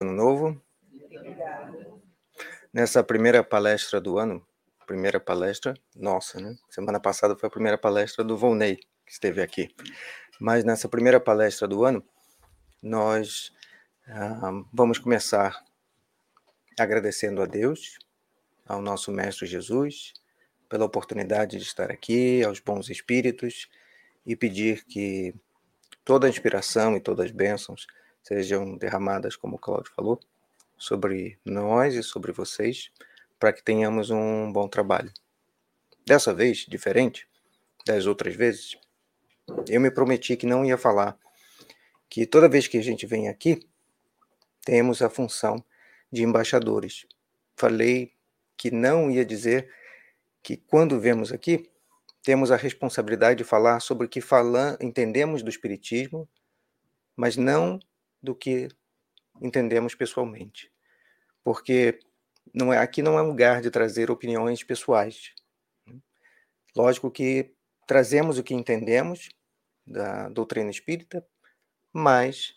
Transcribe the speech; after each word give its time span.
Ano 0.00 0.12
novo. 0.12 0.62
Nessa 2.72 3.02
primeira 3.02 3.42
palestra 3.42 4.00
do 4.00 4.16
ano, 4.16 4.46
primeira 4.86 5.18
palestra 5.18 5.74
nossa, 5.96 6.40
né? 6.40 6.56
Semana 6.70 7.00
passada 7.00 7.36
foi 7.36 7.48
a 7.48 7.50
primeira 7.50 7.76
palestra 7.76 8.22
do 8.22 8.38
Volney, 8.38 8.76
que 9.04 9.10
esteve 9.10 9.42
aqui. 9.42 9.74
Mas 10.38 10.62
nessa 10.62 10.88
primeira 10.88 11.18
palestra 11.18 11.66
do 11.66 11.84
ano, 11.84 12.04
nós 12.80 13.52
ah, 14.06 14.62
vamos 14.72 15.00
começar 15.00 15.64
agradecendo 16.78 17.42
a 17.42 17.46
Deus, 17.46 17.98
ao 18.68 18.80
nosso 18.80 19.10
Mestre 19.10 19.48
Jesus, 19.48 20.12
pela 20.68 20.84
oportunidade 20.84 21.56
de 21.56 21.64
estar 21.64 21.90
aqui, 21.90 22.44
aos 22.44 22.60
bons 22.60 22.88
espíritos, 22.88 23.68
e 24.24 24.36
pedir 24.36 24.84
que 24.84 25.34
toda 26.04 26.28
a 26.28 26.30
inspiração 26.30 26.96
e 26.96 27.00
todas 27.00 27.26
as 27.26 27.32
bênçãos 27.32 27.84
sejam 28.28 28.76
derramadas, 28.76 29.36
como 29.36 29.56
o 29.56 29.58
Cláudio 29.58 29.90
falou, 29.94 30.20
sobre 30.76 31.38
nós 31.46 31.94
e 31.94 32.02
sobre 32.02 32.30
vocês, 32.30 32.90
para 33.38 33.54
que 33.54 33.62
tenhamos 33.62 34.10
um 34.10 34.52
bom 34.52 34.68
trabalho. 34.68 35.10
Dessa 36.06 36.34
vez, 36.34 36.66
diferente 36.68 37.26
das 37.86 38.04
outras 38.04 38.36
vezes, 38.36 38.76
eu 39.66 39.80
me 39.80 39.90
prometi 39.90 40.36
que 40.36 40.44
não 40.44 40.62
ia 40.62 40.76
falar 40.76 41.18
que 42.10 42.26
toda 42.26 42.50
vez 42.50 42.68
que 42.68 42.76
a 42.76 42.82
gente 42.82 43.06
vem 43.06 43.28
aqui, 43.28 43.66
temos 44.62 45.00
a 45.00 45.08
função 45.08 45.64
de 46.12 46.22
embaixadores. 46.22 47.06
Falei 47.56 48.12
que 48.58 48.70
não 48.70 49.10
ia 49.10 49.24
dizer 49.24 49.72
que 50.42 50.58
quando 50.58 51.00
vemos 51.00 51.32
aqui, 51.32 51.70
temos 52.22 52.50
a 52.50 52.56
responsabilidade 52.56 53.38
de 53.38 53.44
falar 53.44 53.80
sobre 53.80 54.06
o 54.06 54.08
que 54.08 54.20
falan, 54.20 54.76
entendemos 54.82 55.42
do 55.42 55.48
Espiritismo, 55.48 56.28
mas 57.16 57.36
não 57.36 57.80
do 58.22 58.34
que 58.34 58.68
entendemos 59.40 59.94
pessoalmente. 59.94 60.72
Porque 61.42 61.98
não 62.52 62.72
é, 62.72 62.78
aqui 62.78 63.02
não 63.02 63.18
é 63.18 63.22
lugar 63.22 63.60
de 63.60 63.70
trazer 63.70 64.10
opiniões 64.10 64.62
pessoais. 64.62 65.34
Lógico 66.76 67.10
que 67.10 67.54
trazemos 67.86 68.38
o 68.38 68.42
que 68.42 68.54
entendemos 68.54 69.28
da 69.86 70.28
doutrina 70.28 70.70
espírita, 70.70 71.26
mas 71.92 72.54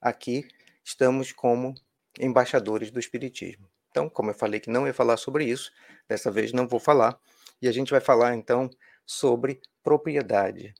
aqui 0.00 0.46
estamos 0.84 1.32
como 1.32 1.74
embaixadores 2.18 2.90
do 2.90 3.00
Espiritismo. 3.00 3.68
Então, 3.90 4.08
como 4.08 4.30
eu 4.30 4.34
falei 4.34 4.60
que 4.60 4.70
não 4.70 4.86
ia 4.86 4.94
falar 4.94 5.16
sobre 5.16 5.44
isso, 5.44 5.72
dessa 6.08 6.30
vez 6.30 6.52
não 6.52 6.68
vou 6.68 6.78
falar, 6.78 7.18
e 7.60 7.68
a 7.68 7.72
gente 7.72 7.90
vai 7.90 8.00
falar 8.00 8.34
então 8.34 8.70
sobre 9.04 9.60
propriedade. 9.82 10.72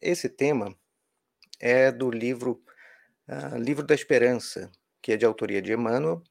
Esse 0.00 0.28
tema 0.28 0.76
é 1.60 1.92
do 1.92 2.10
livro 2.10 2.62
uh, 3.32 3.56
Livro 3.56 3.86
da 3.86 3.94
Esperança, 3.94 4.70
que 5.00 5.12
é 5.12 5.16
de 5.16 5.24
autoria 5.24 5.62
de 5.62 5.72
Emmanuel 5.72 6.22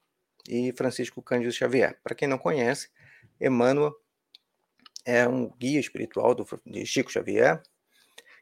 e 0.48 0.72
Francisco 0.72 1.22
Cândido 1.22 1.52
Xavier. 1.52 1.98
Para 2.02 2.14
quem 2.14 2.28
não 2.28 2.38
conhece, 2.38 2.90
Emmanuel 3.40 3.94
é 5.04 5.26
um 5.26 5.50
guia 5.56 5.80
espiritual 5.80 6.34
do, 6.34 6.46
de 6.64 6.86
Chico 6.86 7.10
Xavier, 7.10 7.62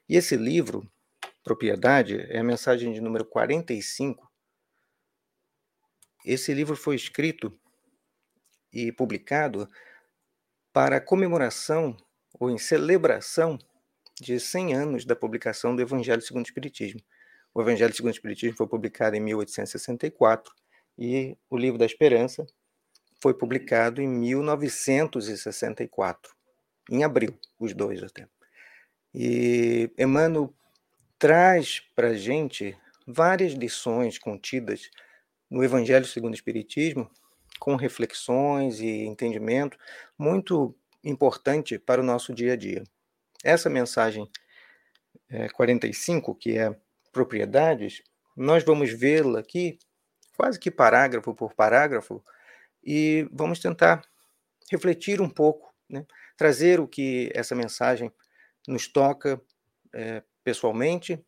e 0.07 0.15
esse 0.17 0.35
livro, 0.35 0.89
Propriedade, 1.43 2.19
é 2.29 2.39
a 2.39 2.43
mensagem 2.43 2.91
de 2.93 3.01
número 3.01 3.25
45. 3.25 4.29
Esse 6.25 6.53
livro 6.53 6.75
foi 6.75 6.95
escrito 6.95 7.57
e 8.71 8.91
publicado 8.91 9.67
para 10.71 11.01
comemoração 11.01 11.97
ou 12.39 12.49
em 12.51 12.57
celebração 12.57 13.57
de 14.19 14.39
100 14.39 14.75
anos 14.75 15.05
da 15.05 15.15
publicação 15.15 15.75
do 15.75 15.81
Evangelho 15.81 16.21
segundo 16.21 16.43
o 16.43 16.47
Espiritismo. 16.47 17.01
O 17.53 17.61
Evangelho 17.61 17.93
segundo 17.93 18.11
o 18.11 18.15
Espiritismo 18.15 18.55
foi 18.55 18.67
publicado 18.67 19.15
em 19.15 19.19
1864 19.19 20.53
e 20.97 21.37
o 21.49 21.57
Livro 21.57 21.77
da 21.77 21.85
Esperança 21.85 22.47
foi 23.21 23.33
publicado 23.33 24.01
em 24.01 24.07
1964, 24.07 26.33
em 26.89 27.03
abril, 27.03 27.37
os 27.59 27.73
dois 27.73 28.01
até. 28.01 28.25
E 29.13 29.91
Emmanuel 29.97 30.53
traz 31.19 31.81
para 31.95 32.09
a 32.09 32.15
gente 32.15 32.77
várias 33.05 33.51
lições 33.53 34.17
contidas 34.17 34.89
no 35.49 35.61
Evangelho 35.63 36.05
segundo 36.05 36.31
o 36.31 36.35
Espiritismo, 36.35 37.09
com 37.59 37.75
reflexões 37.75 38.79
e 38.79 39.03
entendimento 39.03 39.77
muito 40.17 40.73
importante 41.03 41.77
para 41.77 42.01
o 42.01 42.03
nosso 42.03 42.33
dia 42.33 42.53
a 42.53 42.55
dia. 42.55 42.83
Essa 43.43 43.69
mensagem 43.69 44.27
é, 45.29 45.49
45, 45.49 46.33
que 46.35 46.57
é 46.57 46.75
propriedades, 47.11 48.01
nós 48.35 48.63
vamos 48.63 48.91
vê-la 48.91 49.39
aqui, 49.39 49.77
quase 50.35 50.59
que 50.59 50.71
parágrafo 50.71 51.33
por 51.33 51.53
parágrafo, 51.53 52.23
e 52.83 53.27
vamos 53.31 53.59
tentar 53.59 54.01
refletir 54.71 55.21
um 55.21 55.29
pouco, 55.29 55.73
né? 55.89 56.05
trazer 56.37 56.79
o 56.79 56.87
que 56.87 57.29
essa 57.35 57.53
mensagem 57.53 58.11
nos 58.67 58.87
toca 58.87 59.41
é, 59.93 60.23
pessoalmente 60.43 61.23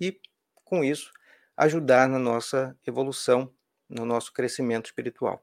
e, 0.00 0.20
com 0.64 0.82
isso, 0.82 1.12
ajudar 1.56 2.08
na 2.08 2.18
nossa 2.18 2.76
evolução, 2.86 3.52
no 3.88 4.04
nosso 4.04 4.32
crescimento 4.32 4.86
espiritual. 4.86 5.40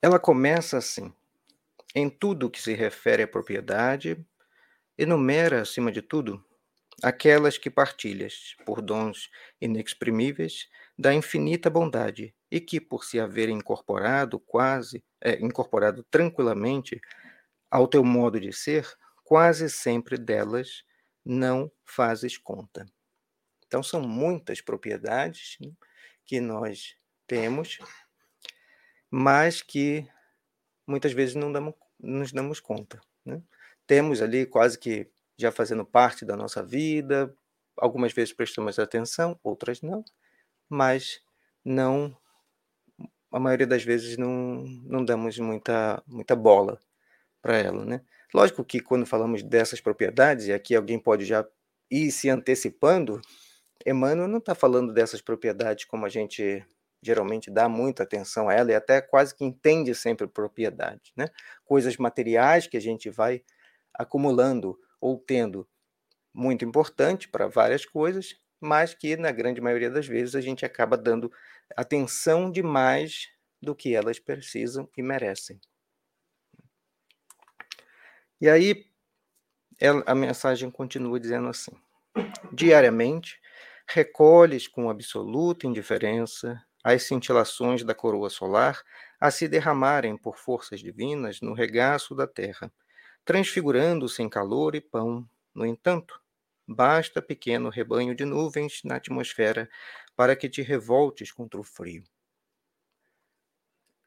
Ela 0.00 0.18
começa 0.18 0.78
assim: 0.78 1.12
em 1.94 2.08
tudo 2.08 2.50
que 2.50 2.62
se 2.62 2.74
refere 2.74 3.24
à 3.24 3.28
propriedade, 3.28 4.24
enumera, 4.98 5.62
acima 5.62 5.92
de 5.92 6.02
tudo, 6.02 6.44
aquelas 7.02 7.56
que 7.56 7.70
partilhas, 7.70 8.56
por 8.66 8.82
dons 8.82 9.30
inexprimíveis, 9.60 10.68
da 10.98 11.14
infinita 11.14 11.70
bondade, 11.70 12.34
e 12.50 12.60
que, 12.60 12.80
por 12.80 13.04
se 13.04 13.20
haver 13.20 13.48
incorporado 13.48 14.40
quase, 14.40 15.04
é, 15.20 15.34
incorporado 15.40 16.02
tranquilamente 16.10 17.00
ao 17.70 17.86
teu 17.86 18.02
modo 18.02 18.40
de 18.40 18.52
ser, 18.52 18.86
quase 19.22 19.70
sempre 19.70 20.16
delas 20.18 20.82
não 21.24 21.70
fazes 21.84 22.36
conta. 22.38 22.86
Então, 23.66 23.82
são 23.82 24.00
muitas 24.00 24.62
propriedades 24.62 25.58
né, 25.60 25.70
que 26.24 26.40
nós 26.40 26.96
temos, 27.26 27.78
mas 29.10 29.60
que 29.60 30.08
muitas 30.86 31.12
vezes 31.12 31.34
não 31.34 31.52
damos, 31.52 31.74
nos 32.00 32.32
damos 32.32 32.60
conta. 32.60 32.98
Né? 33.24 33.42
Temos 33.88 34.22
ali 34.22 34.46
quase 34.46 34.78
que 34.78 35.10
já 35.36 35.50
fazendo 35.50 35.84
parte 35.84 36.24
da 36.24 36.36
nossa 36.36 36.62
vida, 36.62 37.34
algumas 37.76 38.12
vezes 38.12 38.34
prestamos 38.34 38.78
atenção, 38.78 39.38
outras 39.42 39.80
não, 39.80 40.04
mas 40.68 41.20
não, 41.64 42.14
a 43.32 43.40
maioria 43.40 43.66
das 43.66 43.82
vezes 43.82 44.18
não, 44.18 44.64
não 44.84 45.04
damos 45.04 45.38
muita, 45.38 46.02
muita 46.06 46.36
bola 46.36 46.78
para 47.40 47.56
ela, 47.56 47.84
né? 47.84 48.02
Lógico 48.34 48.62
que 48.62 48.78
quando 48.78 49.06
falamos 49.06 49.42
dessas 49.42 49.80
propriedades, 49.80 50.46
e 50.46 50.52
aqui 50.52 50.74
alguém 50.76 50.98
pode 50.98 51.24
já 51.24 51.46
ir 51.90 52.10
se 52.10 52.28
antecipando, 52.28 53.20
Emmanuel 53.86 54.28
não 54.28 54.38
está 54.38 54.54
falando 54.54 54.92
dessas 54.92 55.22
propriedades 55.22 55.86
como 55.86 56.04
a 56.04 56.10
gente 56.10 56.62
geralmente 57.00 57.50
dá 57.50 57.68
muita 57.68 58.02
atenção 58.02 58.48
a 58.48 58.54
ela 58.54 58.72
e 58.72 58.74
até 58.74 59.00
quase 59.00 59.34
que 59.34 59.44
entende 59.44 59.94
sempre 59.94 60.26
propriedade, 60.26 61.12
né? 61.16 61.28
Coisas 61.64 61.96
materiais 61.96 62.66
que 62.66 62.76
a 62.76 62.80
gente 62.80 63.08
vai 63.08 63.42
acumulando 63.98 64.78
ou 65.00 65.18
tendo 65.18 65.68
muito 66.32 66.64
importante 66.64 67.28
para 67.28 67.48
várias 67.48 67.84
coisas, 67.84 68.36
mas 68.60 68.94
que 68.94 69.16
na 69.16 69.32
grande 69.32 69.60
maioria 69.60 69.90
das 69.90 70.06
vezes 70.06 70.34
a 70.34 70.40
gente 70.40 70.64
acaba 70.64 70.96
dando 70.96 71.30
atenção 71.76 72.50
demais 72.50 73.28
do 73.60 73.74
que 73.74 73.94
elas 73.94 74.18
precisam 74.18 74.88
e 74.96 75.02
merecem. 75.02 75.60
E 78.40 78.48
aí 78.48 78.86
a 80.06 80.14
mensagem 80.14 80.70
continua 80.70 81.18
dizendo 81.18 81.48
assim: 81.48 81.72
diariamente 82.52 83.40
recolhes 83.88 84.68
com 84.68 84.90
absoluta 84.90 85.66
indiferença 85.66 86.62
as 86.84 87.02
cintilações 87.02 87.82
da 87.82 87.94
coroa 87.94 88.30
solar 88.30 88.80
a 89.20 89.30
se 89.30 89.48
derramarem 89.48 90.16
por 90.16 90.38
forças 90.38 90.80
divinas 90.80 91.40
no 91.40 91.52
regaço 91.52 92.14
da 92.14 92.26
terra 92.26 92.72
transfigurando-se 93.28 94.22
em 94.22 94.28
calor 94.28 94.74
e 94.74 94.80
pão. 94.80 95.28
No 95.54 95.66
entanto, 95.66 96.18
basta 96.66 97.20
pequeno 97.20 97.68
rebanho 97.68 98.14
de 98.14 98.24
nuvens 98.24 98.80
na 98.82 98.96
atmosfera 98.96 99.68
para 100.16 100.34
que 100.34 100.48
te 100.48 100.62
revoltes 100.62 101.30
contra 101.30 101.60
o 101.60 101.62
frio. 101.62 102.02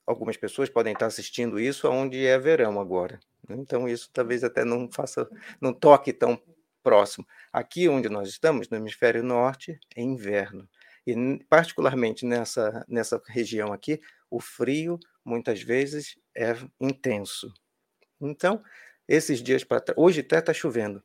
Algumas 0.08 0.38
pessoas 0.38 0.72
podem 0.72 0.94
estar 0.94 1.06
assistindo 1.06 1.60
isso 1.60 1.88
onde 1.88 2.26
é 2.26 2.36
verão 2.40 2.82
agora. 2.82 3.20
Né? 3.48 3.58
Então 3.60 3.88
isso 3.88 4.10
talvez 4.12 4.44
até 4.44 4.66
não 4.66 4.90
faça, 4.92 5.30
não 5.62 5.72
toque 5.72 6.12
tão 6.12 6.42
próximo. 6.82 7.24
Aqui 7.54 7.88
onde 7.88 8.10
nós 8.10 8.28
estamos, 8.28 8.70
no 8.70 8.78
hemisfério 8.78 9.22
norte, 9.22 9.80
é 9.96 10.02
inverno. 10.02 10.68
E 11.06 11.14
particularmente 11.48 12.26
nessa 12.26 12.84
nessa 12.90 13.22
região 13.28 13.72
aqui, 13.72 14.02
o 14.32 14.40
frio 14.40 14.98
muitas 15.24 15.62
vezes 15.62 16.18
é 16.36 16.56
intenso. 16.80 17.54
Então, 18.20 18.64
esses 19.13 19.42
dias 19.42 19.63
para 19.63 19.80
trás, 19.81 19.98
hoje 19.98 20.22
até 20.22 20.40
está 20.40 20.54
chovendo, 20.54 21.04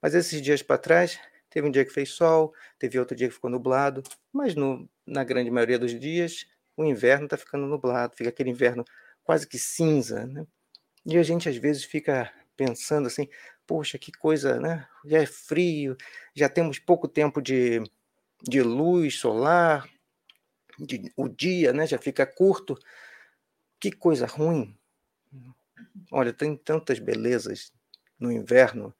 mas 0.00 0.14
esses 0.14 0.40
dias 0.40 0.62
para 0.62 0.78
trás 0.78 1.18
Teve 1.52 1.68
um 1.68 1.70
dia 1.70 1.84
que 1.84 1.92
fez 1.92 2.08
sol, 2.08 2.54
teve 2.78 2.98
outro 2.98 3.14
dia 3.14 3.28
que 3.28 3.34
ficou 3.34 3.50
nublado, 3.50 4.02
mas 4.32 4.54
no, 4.54 4.88
na 5.06 5.22
grande 5.22 5.50
maioria 5.50 5.78
dos 5.78 5.98
dias 6.00 6.46
o 6.74 6.82
inverno 6.82 7.26
está 7.26 7.36
ficando 7.36 7.66
nublado, 7.66 8.16
fica 8.16 8.30
aquele 8.30 8.48
inverno 8.48 8.82
quase 9.22 9.46
que 9.46 9.58
cinza, 9.58 10.26
né? 10.26 10.46
E 11.04 11.18
a 11.18 11.22
gente 11.22 11.50
às 11.50 11.56
vezes 11.56 11.84
fica 11.84 12.32
pensando 12.56 13.06
assim, 13.06 13.28
poxa, 13.66 13.98
que 13.98 14.10
coisa, 14.10 14.58
né? 14.58 14.88
Já 15.04 15.18
é 15.18 15.26
frio, 15.26 15.94
já 16.34 16.48
temos 16.48 16.78
pouco 16.78 17.06
tempo 17.06 17.42
de, 17.42 17.82
de 18.42 18.62
luz 18.62 19.18
solar, 19.18 19.86
de, 20.78 21.12
o 21.14 21.28
dia, 21.28 21.70
né? 21.74 21.86
Já 21.86 21.98
fica 21.98 22.24
curto. 22.24 22.78
Que 23.78 23.92
coisa 23.92 24.24
ruim. 24.24 24.74
Olha, 26.12 26.32
tem 26.32 26.56
tantas 26.56 26.98
belezas 27.00 27.72
no 28.20 28.32
inverno, 28.32 28.94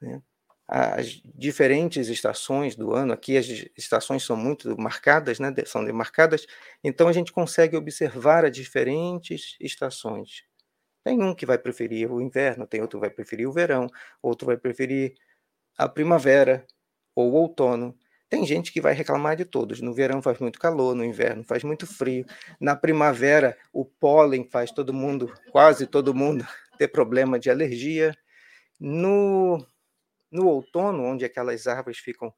né? 0.00 0.22
as 0.68 1.20
diferentes 1.34 2.08
estações 2.08 2.76
do 2.76 2.94
ano, 2.94 3.12
aqui 3.12 3.36
as 3.36 3.46
estações 3.76 4.24
são 4.24 4.36
muito 4.36 4.76
marcadas, 4.80 5.38
né, 5.40 5.54
são 5.66 5.84
demarcadas, 5.84 6.46
então 6.84 7.08
a 7.08 7.12
gente 7.12 7.32
consegue 7.32 7.76
observar 7.76 8.44
as 8.44 8.52
diferentes 8.52 9.56
estações. 9.60 10.44
Tem 11.04 11.22
um 11.22 11.34
que 11.34 11.46
vai 11.46 11.58
preferir 11.58 12.10
o 12.12 12.20
inverno, 12.20 12.66
tem 12.66 12.82
outro 12.82 12.98
que 13.00 13.06
vai 13.06 13.10
preferir 13.14 13.48
o 13.48 13.52
verão, 13.52 13.88
outro 14.22 14.46
vai 14.46 14.56
preferir 14.58 15.14
a 15.78 15.88
primavera 15.88 16.66
ou 17.14 17.32
o 17.32 17.34
outono. 17.34 17.96
Tem 18.28 18.44
gente 18.44 18.72
que 18.72 18.80
vai 18.80 18.92
reclamar 18.92 19.36
de 19.36 19.44
todos. 19.44 19.80
No 19.80 19.94
verão 19.94 20.20
faz 20.20 20.38
muito 20.38 20.58
calor, 20.58 20.94
no 20.94 21.04
inverno 21.04 21.44
faz 21.44 21.62
muito 21.62 21.86
frio. 21.86 22.26
Na 22.60 22.74
primavera, 22.74 23.56
o 23.72 23.84
pólen 23.84 24.48
faz 24.50 24.72
todo 24.72 24.92
mundo, 24.92 25.32
quase 25.50 25.86
todo 25.86 26.14
mundo, 26.14 26.44
ter 26.78 26.88
problema 26.88 27.38
de 27.38 27.50
alergia. 27.50 28.12
No 28.80 29.64
no 30.30 30.48
outono, 30.48 31.02
onde 31.04 31.24
aquelas 31.24 31.66
árvores 31.66 31.98
ficam 31.98 32.34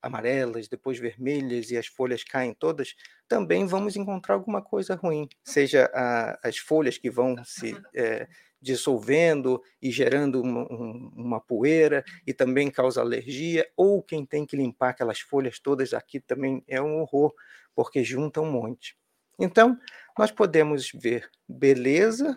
amarelas, 0.00 0.68
depois 0.68 0.98
vermelhas 0.98 1.70
e 1.70 1.76
as 1.76 1.86
folhas 1.86 2.22
caem 2.22 2.54
todas, 2.54 2.94
também 3.26 3.66
vamos 3.66 3.96
encontrar 3.96 4.34
alguma 4.34 4.62
coisa 4.62 4.94
ruim, 4.94 5.28
seja 5.44 5.90
a, 5.92 6.38
as 6.42 6.56
folhas 6.56 6.96
que 6.96 7.10
vão 7.10 7.34
se 7.44 7.76
é, 7.94 8.28
dissolvendo 8.60 9.62
e 9.80 9.90
gerando 9.90 10.42
uma, 10.42 10.62
um, 10.72 11.12
uma, 11.14 11.40
poeira 11.40 12.04
e 12.26 12.32
também 12.32 12.70
causa 12.70 13.00
alergia, 13.00 13.68
ou 13.76 14.02
quem 14.02 14.26
tem 14.26 14.44
que 14.44 14.56
limpar 14.56 14.90
aquelas 14.90 15.20
folhas 15.20 15.58
todas 15.58 15.94
aqui 15.94 16.20
também 16.20 16.62
é 16.66 16.80
um 16.80 17.00
horror, 17.00 17.32
porque 17.74 18.02
junta 18.02 18.40
um 18.40 18.50
monte. 18.50 18.96
Então, 19.38 19.78
nós 20.18 20.32
podemos 20.32 20.90
ver 20.92 21.30
beleza 21.48 22.36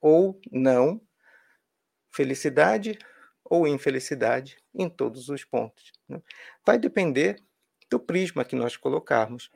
ou 0.00 0.38
não, 0.52 1.00
felicidade 2.10 2.98
ou 3.42 3.66
infelicidade 3.66 4.58
em 4.74 4.88
todos 4.88 5.28
os 5.28 5.44
pontos. 5.44 5.92
Né? 6.08 6.20
Vai 6.64 6.78
depender 6.78 7.36
do 7.90 7.98
prisma 7.98 8.44
que 8.44 8.56
nós 8.56 8.76
colocarmos. 8.76 9.50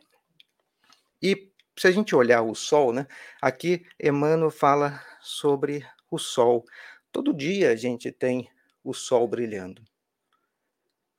E 1.21 1.53
se 1.79 1.87
a 1.87 1.91
gente 1.93 2.15
olhar 2.15 2.43
o 2.43 2.55
Sol, 2.55 2.93
né, 2.93 3.07
aqui 3.41 3.87
Emmanuel 4.03 4.51
fala 4.51 5.01
sobre 5.21 5.87
o 6.11 6.19
Sol. 6.19 6.65
Todo 7.13 7.33
dia 7.33 7.71
a 7.71 7.77
gente 7.77 8.11
tem 8.11 8.51
o 8.83 8.93
Sol 8.93 9.29
brilhando. 9.29 9.83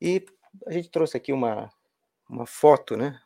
E 0.02 0.26
a 0.68 0.74
gente 0.74 0.90
trouxe 0.90 1.16
aqui 1.16 1.32
uma, 1.32 1.70
uma 2.30 2.46
foto 2.46 2.98
né, 2.98 3.20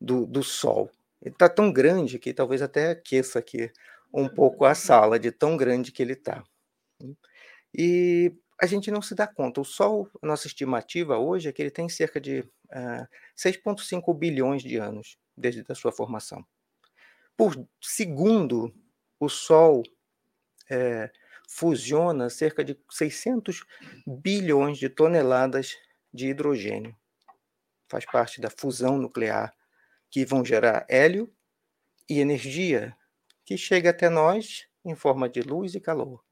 do, 0.00 0.26
do 0.26 0.42
Sol. 0.42 0.90
Ele 1.20 1.34
está 1.34 1.48
tão 1.48 1.72
grande 1.72 2.18
que 2.18 2.32
talvez 2.32 2.62
até 2.62 2.90
aqueça 2.90 3.38
aqui 3.38 3.72
um 4.12 4.28
pouco 4.28 4.64
a 4.64 4.74
sala, 4.74 5.18
de 5.18 5.32
tão 5.32 5.56
grande 5.56 5.90
que 5.90 6.02
ele 6.02 6.12
está. 6.12 6.44
E 7.76 8.32
a 8.60 8.66
gente 8.66 8.90
não 8.90 9.02
se 9.02 9.14
dá 9.14 9.26
conta. 9.26 9.60
O 9.60 9.64
Sol, 9.64 10.08
nossa 10.22 10.46
estimativa 10.46 11.18
hoje 11.18 11.48
é 11.48 11.52
que 11.52 11.60
ele 11.60 11.70
tem 11.70 11.88
cerca 11.88 12.20
de 12.20 12.40
uh, 12.40 12.46
eh, 12.70 13.08
6,5 13.36 14.16
bilhões 14.16 14.62
de 14.62 14.76
anos 14.76 15.18
desde 15.36 15.64
a 15.68 15.74
sua 15.74 15.92
formação. 15.92 16.44
Por 17.36 17.54
segundo, 17.80 18.72
o 19.18 19.28
Sol 19.28 19.82
é, 20.70 21.10
fusiona 21.48 22.30
cerca 22.30 22.64
de 22.64 22.78
600 22.90 23.64
bilhões 24.06 24.78
de 24.78 24.88
toneladas 24.88 25.76
de 26.12 26.28
hidrogênio. 26.28 26.96
Faz 27.88 28.04
parte 28.04 28.40
da 28.40 28.50
fusão 28.50 28.98
nuclear, 28.98 29.54
que 30.10 30.24
vão 30.24 30.44
gerar 30.44 30.86
hélio 30.88 31.32
e 32.08 32.20
energia 32.20 32.96
que 33.44 33.58
chega 33.58 33.90
até 33.90 34.08
nós 34.08 34.66
em 34.84 34.94
forma 34.94 35.28
de 35.28 35.40
luz 35.40 35.74
e 35.74 35.80
calor. 35.80 36.24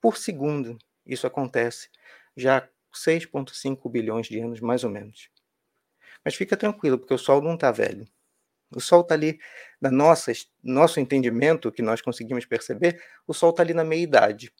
Por 0.00 0.16
segundo. 0.16 0.78
Isso 1.06 1.26
acontece 1.26 1.90
já 2.36 2.58
há 2.58 2.68
6,5 2.94 3.90
bilhões 3.90 4.26
de 4.26 4.40
anos, 4.40 4.60
mais 4.60 4.84
ou 4.84 4.90
menos. 4.90 5.30
Mas 6.24 6.34
fica 6.34 6.56
tranquilo, 6.56 6.98
porque 6.98 7.14
o 7.14 7.18
Sol 7.18 7.42
não 7.42 7.54
está 7.54 7.70
velho. 7.70 8.08
O 8.74 8.80
Sol 8.80 9.02
está 9.02 9.14
ali, 9.14 9.38
na 9.80 9.90
nossa, 9.90 10.32
nosso 10.62 11.00
entendimento, 11.00 11.70
que 11.70 11.82
nós 11.82 12.00
conseguimos 12.00 12.44
perceber, 12.44 13.02
o 13.26 13.32
Sol 13.32 13.50
está 13.50 13.62
ali 13.62 13.74
na 13.74 13.84
meia-idade. 13.84 14.52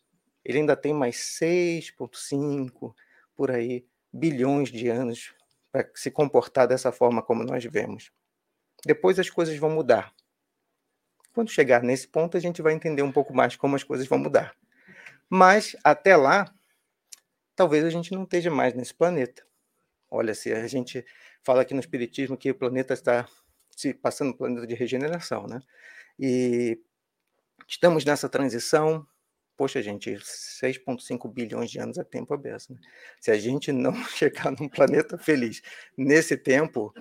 Ele 0.45 0.59
ainda 0.59 0.77
tem 0.77 0.93
mais 0.93 1.17
6,5 1.17 2.95
por 3.35 3.51
aí 3.51 3.87
bilhões 4.13 4.71
de 4.71 4.89
anos 4.89 5.35
para 5.73 5.91
se 5.95 6.11
comportar 6.11 6.69
dessa 6.69 6.93
forma 6.93 7.23
como 7.23 7.43
nós 7.43 7.65
vemos. 7.65 8.13
Depois 8.85 9.19
as 9.19 9.29
coisas 9.29 9.57
vão 9.57 9.71
mudar. 9.71 10.15
Quando 11.33 11.51
chegar 11.51 11.83
nesse 11.83 12.07
ponto, 12.07 12.37
a 12.37 12.41
gente 12.41 12.63
vai 12.63 12.75
entender 12.75 13.03
um 13.03 13.11
pouco 13.11 13.35
mais 13.35 13.57
como 13.57 13.75
as 13.75 13.83
coisas 13.83 14.07
vão 14.07 14.19
mudar. 14.19 14.55
Mas 15.29 15.75
até 15.83 16.17
lá, 16.17 16.55
talvez 17.57 17.83
a 17.85 17.91
gente 17.91 18.13
não 18.13 18.23
esteja 18.23 18.51
mais 18.51 18.73
nesse 18.75 18.95
planeta. 18.95 19.45
Olha, 20.09 20.33
se 20.33 20.53
a 20.53 20.69
gente 20.69 21.05
fala 21.43 21.63
aqui 21.63 21.75
no 21.75 21.81
Espiritismo 21.81 22.37
que 22.37 22.51
o 22.51 22.55
planeta 22.55 22.95
está 22.95 23.29
se 23.77 23.95
passando 23.95 24.31
um 24.31 24.37
planeta 24.37 24.67
de 24.67 24.75
regeneração, 24.75 25.47
né? 25.47 25.61
E 26.19 26.81
estamos 27.69 28.05
nessa 28.05 28.29
transição. 28.29 29.07
Poxa, 29.57 29.81
gente, 29.81 30.11
6,5 30.11 31.33
bilhões 31.33 31.71
de 31.71 31.79
anos 31.79 31.97
é 31.97 32.03
tempo 32.03 32.35
aberto. 32.35 32.73
Né? 32.73 32.81
Se 33.21 33.31
a 33.31 33.39
gente 33.39 33.71
não 33.71 33.95
chegar 34.11 34.51
num 34.51 34.69
planeta 34.69 35.17
feliz 35.17 35.63
nesse 35.97 36.37
tempo, 36.37 36.93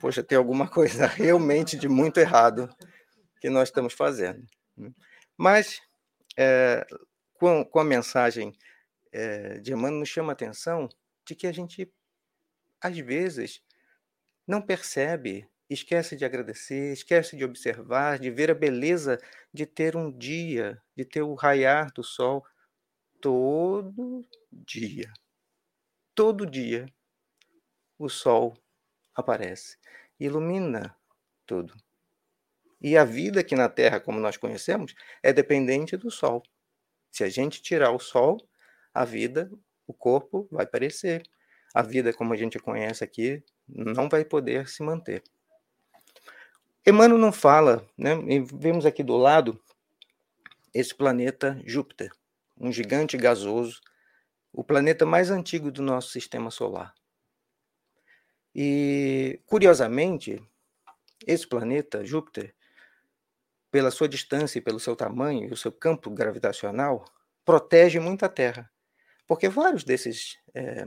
poxa, 0.00 0.22
tem 0.22 0.36
alguma 0.36 0.68
coisa 0.68 1.06
realmente 1.06 1.76
de 1.76 1.88
muito 1.88 2.18
errado 2.18 2.68
que 3.40 3.48
nós 3.48 3.68
estamos 3.68 3.92
fazendo. 3.92 4.44
Né? 4.76 4.92
Mas 5.36 5.80
é, 6.36 6.84
com, 7.34 7.64
com 7.64 7.78
a 7.78 7.84
mensagem 7.84 8.52
é, 9.12 9.58
de 9.58 9.72
Emmanuel, 9.72 10.00
nos 10.00 10.08
chama 10.08 10.32
a 10.32 10.34
atenção 10.34 10.88
de 11.24 11.34
que 11.34 11.46
a 11.46 11.52
gente, 11.52 11.92
às 12.80 12.96
vezes, 12.98 13.62
não 14.46 14.60
percebe, 14.60 15.48
esquece 15.72 16.16
de 16.16 16.24
agradecer, 16.24 16.92
esquece 16.92 17.36
de 17.36 17.44
observar, 17.44 18.18
de 18.18 18.30
ver 18.30 18.50
a 18.50 18.54
beleza 18.54 19.18
de 19.52 19.66
ter 19.66 19.96
um 19.96 20.10
dia, 20.10 20.82
de 20.96 21.04
ter 21.04 21.22
o 21.22 21.34
raiar 21.34 21.92
do 21.92 22.02
sol 22.02 22.44
todo 23.20 24.26
dia. 24.50 25.12
Todo 26.14 26.46
dia 26.46 26.86
o 27.98 28.08
sol 28.08 28.56
aparece, 29.14 29.78
ilumina 30.18 30.96
tudo. 31.46 31.74
E 32.80 32.96
a 32.96 33.04
vida 33.04 33.40
aqui 33.40 33.54
na 33.54 33.68
Terra, 33.68 34.00
como 34.00 34.18
nós 34.18 34.36
conhecemos, 34.36 34.94
é 35.22 35.32
dependente 35.32 35.96
do 35.96 36.10
sol. 36.10 36.42
Se 37.12 37.22
a 37.22 37.28
gente 37.28 37.62
tirar 37.62 37.92
o 37.92 37.98
sol, 38.00 38.38
a 38.92 39.04
vida, 39.04 39.50
o 39.86 39.94
corpo 39.94 40.48
vai 40.50 40.66
perecer. 40.66 41.22
A 41.72 41.80
vida, 41.80 42.12
como 42.12 42.34
a 42.34 42.36
gente 42.36 42.58
conhece 42.58 43.04
aqui, 43.04 43.42
não 43.68 44.08
vai 44.08 44.24
poder 44.24 44.68
se 44.68 44.82
manter. 44.82 45.22
Emmanuel 46.84 47.18
não 47.18 47.32
fala, 47.32 47.86
né? 47.96 48.14
Vemos 48.54 48.84
aqui 48.84 49.02
do 49.02 49.16
lado 49.16 49.60
esse 50.74 50.94
planeta 50.94 51.60
Júpiter, 51.64 52.10
um 52.58 52.72
gigante 52.72 53.16
gasoso, 53.16 53.80
o 54.52 54.64
planeta 54.64 55.06
mais 55.06 55.30
antigo 55.30 55.70
do 55.70 55.82
nosso 55.82 56.10
sistema 56.10 56.50
solar. 56.50 56.92
E, 58.54 59.40
curiosamente, 59.46 60.42
esse 61.26 61.46
planeta, 61.46 62.04
Júpiter, 62.04 62.54
pela 63.70 63.90
sua 63.90 64.08
distância 64.08 64.58
e 64.58 64.62
pelo 64.62 64.80
seu 64.80 64.96
tamanho 64.96 65.48
e 65.48 65.52
o 65.52 65.56
seu 65.56 65.72
campo 65.72 66.10
gravitacional, 66.10 67.04
protege 67.44 67.98
muito 67.98 68.24
a 68.24 68.28
Terra. 68.28 68.70
Porque 69.26 69.48
vários 69.48 69.84
desses 69.84 70.38
é, 70.52 70.84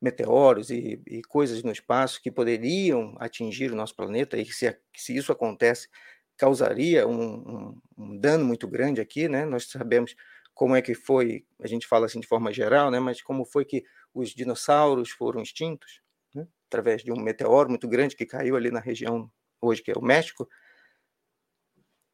meteoros 0.00 0.70
e, 0.70 1.00
e, 1.06 1.22
coisas 1.22 1.62
no 1.62 1.70
espaço 1.70 2.20
que 2.22 2.30
poderiam 2.30 3.14
atingir 3.18 3.70
o 3.70 3.76
nosso 3.76 3.94
planeta, 3.94 4.38
e 4.38 4.46
se, 4.46 4.76
se 4.96 5.14
isso 5.14 5.30
acontece, 5.30 5.88
causaria 6.36 7.06
um, 7.06 7.34
um, 7.34 7.80
um, 7.98 8.18
dano 8.18 8.44
muito 8.44 8.66
grande 8.66 9.00
aqui, 9.00 9.28
né? 9.28 9.44
Nós 9.44 9.66
sabemos 9.68 10.14
como 10.54 10.74
é 10.74 10.80
que 10.80 10.94
foi, 10.94 11.44
a 11.60 11.66
gente 11.66 11.86
fala 11.86 12.06
assim 12.06 12.20
de 12.20 12.26
forma 12.26 12.52
geral, 12.52 12.90
né? 12.90 12.98
Mas 12.98 13.20
como 13.20 13.44
foi 13.44 13.64
que 13.64 13.84
os 14.14 14.30
dinossauros 14.30 15.10
foram 15.10 15.42
extintos, 15.42 16.00
né? 16.34 16.46
através 16.66 17.02
de 17.02 17.12
um 17.12 17.20
meteoro 17.20 17.68
muito 17.68 17.86
grande 17.86 18.16
que 18.16 18.24
caiu 18.24 18.56
ali 18.56 18.70
na 18.70 18.80
região 18.80 19.30
hoje 19.60 19.82
que 19.82 19.90
é 19.90 19.94
o 19.94 20.02
México, 20.02 20.48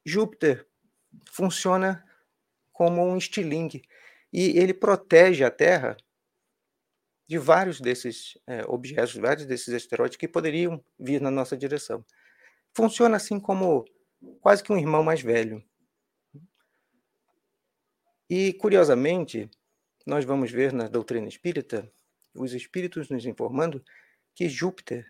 Júpiter 0.05 0.67
funciona 1.31 2.05
como 2.73 3.03
um 3.03 3.17
estilingue 3.17 3.83
e 4.33 4.59
ele 4.59 4.75
protege 4.75 5.45
a 5.45 5.51
Terra 5.51 5.97
de 7.27 7.39
vários 7.39 7.81
desses 7.81 8.39
é, 8.47 8.65
objetos, 8.67 9.15
vários 9.17 9.47
desses 9.47 9.75
asteroides 9.75 10.17
que 10.17 10.29
poderiam 10.29 10.83
vir 10.99 11.21
na 11.21 11.31
nossa 11.31 11.57
direção. 11.57 12.05
Funciona 12.75 13.17
assim 13.17 13.41
como 13.41 13.85
quase 14.41 14.63
que 14.63 14.73
um 14.73 14.79
irmão 14.79 15.03
mais 15.03 15.21
velho. 15.21 15.63
E, 18.29 18.53
curiosamente, 18.55 19.49
nós 20.07 20.25
vamos 20.25 20.51
ver 20.51 20.73
na 20.73 20.89
doutrina 20.89 21.29
espírita 21.29 21.91
os 22.35 22.53
espíritos 22.53 23.09
nos 23.09 23.25
informando 23.25 23.83
que 24.35 24.49
Júpiter 24.49 25.09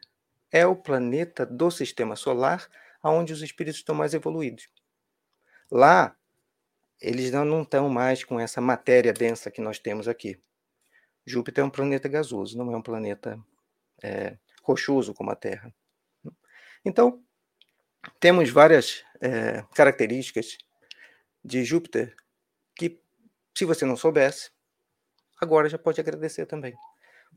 é 0.51 0.67
o 0.67 0.77
planeta 0.77 1.45
do 1.45 1.71
sistema 1.71 2.15
solar 2.17 2.69
onde 3.03 3.33
os 3.33 3.43
espíritos 3.43 3.79
estão 3.79 3.95
mais 3.95 4.15
evoluídos. 4.15 4.69
Lá, 5.71 6.17
eles 7.01 7.31
não 7.31 7.63
estão 7.63 7.89
mais 7.89 8.25
com 8.25 8.39
essa 8.41 8.61
matéria 8.61 9.13
densa 9.13 9.51
que 9.51 9.61
nós 9.61 9.79
temos 9.79 10.09
aqui. 10.09 10.41
Júpiter 11.27 11.63
é 11.63 11.67
um 11.67 11.71
planeta 11.71 12.09
gasoso, 12.09 12.57
não 12.57 12.73
é 12.73 12.77
um 12.77 12.83
planeta 12.83 13.39
é, 14.03 14.39
rochoso 14.63 15.13
como 15.13 15.31
a 15.31 15.37
Terra. 15.37 15.75
Então, 16.85 17.23
temos 18.21 18.49
várias 18.49 19.05
é, 19.21 19.63
características 19.75 20.57
de 21.45 21.65
Júpiter 21.65 22.15
que, 22.77 23.01
se 23.57 23.65
você 23.65 23.85
não 23.85 23.97
soubesse, 23.97 24.53
agora 25.41 25.69
já 25.69 25.77
pode 25.77 26.01
agradecer 26.01 26.47
também. 26.47 26.75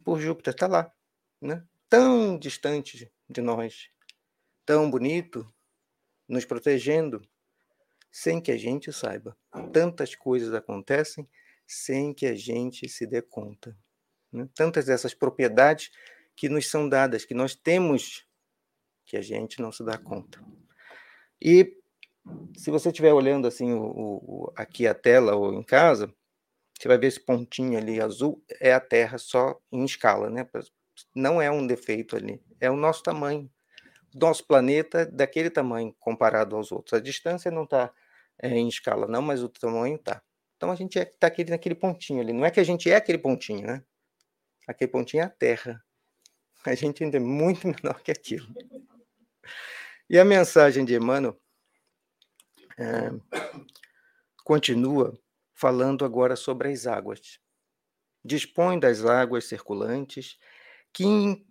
Por 0.03 0.19
Júpiter 0.19 0.53
estar 0.53 0.67
tá 0.67 0.71
lá, 0.71 0.93
né? 1.41 1.65
tão 1.89 2.37
distante 2.37 3.11
de 3.27 3.41
nós, 3.41 3.89
tão 4.65 4.89
bonito, 4.89 5.51
nos 6.27 6.45
protegendo, 6.45 7.27
sem 8.11 8.39
que 8.39 8.51
a 8.51 8.57
gente 8.57 8.93
saiba. 8.93 9.35
Tantas 9.73 10.13
coisas 10.13 10.53
acontecem 10.53 11.27
sem 11.69 12.11
que 12.13 12.25
a 12.25 12.33
gente 12.33 12.89
se 12.89 13.05
dê 13.05 13.21
conta. 13.21 13.77
Né? 14.31 14.49
Tantas 14.55 14.85
dessas 14.85 15.13
propriedades 15.13 15.91
que 16.35 16.49
nos 16.49 16.67
são 16.67 16.89
dadas, 16.89 17.25
que 17.25 17.35
nós 17.35 17.53
temos, 17.53 18.25
que 19.05 19.15
a 19.15 19.21
gente 19.21 19.61
não 19.61 19.71
se 19.71 19.83
dá 19.83 19.95
conta. 19.95 20.43
E 21.39 21.77
se 22.57 22.71
você 22.71 22.89
estiver 22.89 23.13
olhando 23.13 23.47
assim 23.47 23.71
o, 23.71 23.83
o, 23.83 24.53
aqui 24.55 24.87
a 24.87 24.95
tela 24.95 25.35
ou 25.35 25.53
em 25.53 25.63
casa, 25.63 26.11
você 26.77 26.87
vai 26.87 26.97
ver 26.97 27.07
esse 27.07 27.19
pontinho 27.19 27.77
ali 27.77 28.01
azul, 28.01 28.43
é 28.59 28.73
a 28.73 28.79
Terra 28.79 29.19
só 29.19 29.59
em 29.71 29.85
escala, 29.85 30.29
né? 30.29 30.47
Não 31.15 31.41
é 31.41 31.51
um 31.51 31.67
defeito 31.67 32.15
ali, 32.15 32.41
é 32.59 32.69
o 32.71 32.75
nosso 32.75 33.03
tamanho. 33.03 33.49
Nosso 34.15 34.47
planeta 34.47 35.05
daquele 35.05 35.51
tamanho 35.51 35.95
comparado 35.99 36.55
aos 36.55 36.71
outros. 36.71 36.93
A 36.93 36.99
distância 36.99 37.51
não 37.51 37.63
está 37.63 37.93
é, 38.41 38.49
em 38.49 38.67
escala, 38.67 39.07
não, 39.07 39.21
mas 39.21 39.43
o 39.43 39.49
tamanho 39.49 39.97
está. 39.97 40.23
Então 40.59 40.71
a 40.71 40.75
gente 40.75 40.99
está 40.99 41.27
é, 41.27 41.29
aquele, 41.29 41.51
naquele 41.51 41.73
pontinho 41.73 42.19
ali. 42.19 42.33
Não 42.33 42.43
é 42.43 42.51
que 42.51 42.59
a 42.59 42.63
gente 42.65 42.91
é 42.91 42.97
aquele 42.97 43.17
pontinho, 43.17 43.65
né? 43.65 43.81
Aquele 44.67 44.91
pontinho 44.91 45.21
é 45.21 45.25
a 45.25 45.29
Terra. 45.29 45.81
A 46.65 46.75
gente 46.75 47.01
ainda 47.01 47.15
é 47.15 47.19
muito 47.19 47.65
menor 47.65 48.03
que 48.03 48.11
aquilo. 48.11 48.45
E 50.09 50.19
a 50.19 50.25
mensagem 50.25 50.83
de 50.83 50.95
Emmanuel 50.95 51.39
é, 52.77 53.09
continua 54.43 55.17
falando 55.53 56.03
agora 56.03 56.35
sobre 56.35 56.69
as 56.69 56.85
águas. 56.85 57.39
Dispõe 58.21 58.77
das 58.77 59.05
águas 59.05 59.45
circulantes 59.45 60.37
que 60.91 61.05
em, 61.05 61.47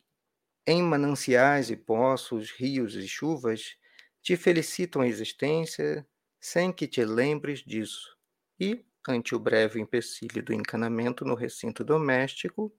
em 0.67 0.83
mananciais 0.83 1.71
e 1.71 1.77
poços, 1.77 2.51
rios 2.51 2.95
e 2.95 3.09
chuvas 3.09 3.75
te 4.21 4.37
felicitam 4.37 5.01
a 5.01 5.09
existência 5.09 6.07
sem 6.39 6.71
que 6.71 6.87
te 6.87 7.03
lembres 7.07 7.61
disso. 7.61 8.19
E, 8.61 8.85
ante 9.09 9.35
o 9.35 9.39
breve 9.39 9.81
empecilho 9.81 10.43
do 10.43 10.53
encanamento 10.53 11.25
no 11.25 11.35
recinto 11.35 11.83
doméstico, 11.83 12.73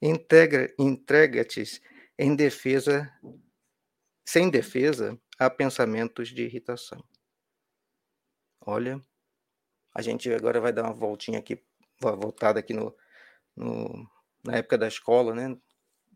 entrega-te 0.00 1.80
em 2.18 2.34
defesa, 2.34 3.12
sem 4.26 4.50
defesa, 4.50 5.20
a 5.38 5.50
pensamentos 5.50 6.30
de 6.30 6.42
irritação. 6.42 7.04
Olha, 8.64 9.00
a 9.94 10.00
gente 10.00 10.32
agora 10.32 10.60
vai 10.60 10.72
dar 10.72 10.84
uma 10.84 10.94
voltinha 10.94 11.38
aqui, 11.38 11.62
voltada 12.00 12.60
aqui 12.60 12.72
no, 12.72 12.96
no, 13.54 14.08
na 14.42 14.56
época 14.56 14.78
da 14.78 14.88
escola, 14.88 15.34
né? 15.34 15.56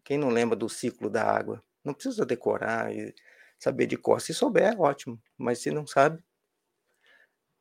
Quem 0.02 0.16
não 0.16 0.30
lembra 0.30 0.56
do 0.56 0.68
ciclo 0.68 1.10
da 1.10 1.24
água? 1.24 1.62
Não 1.84 1.92
precisa 1.92 2.24
decorar 2.24 2.94
e 2.94 3.14
saber 3.58 3.86
de 3.86 3.96
cor. 3.96 4.20
Se 4.20 4.32
souber, 4.32 4.80
ótimo, 4.80 5.20
mas 5.36 5.58
se 5.58 5.70
não 5.70 5.86
sabe, 5.86 6.22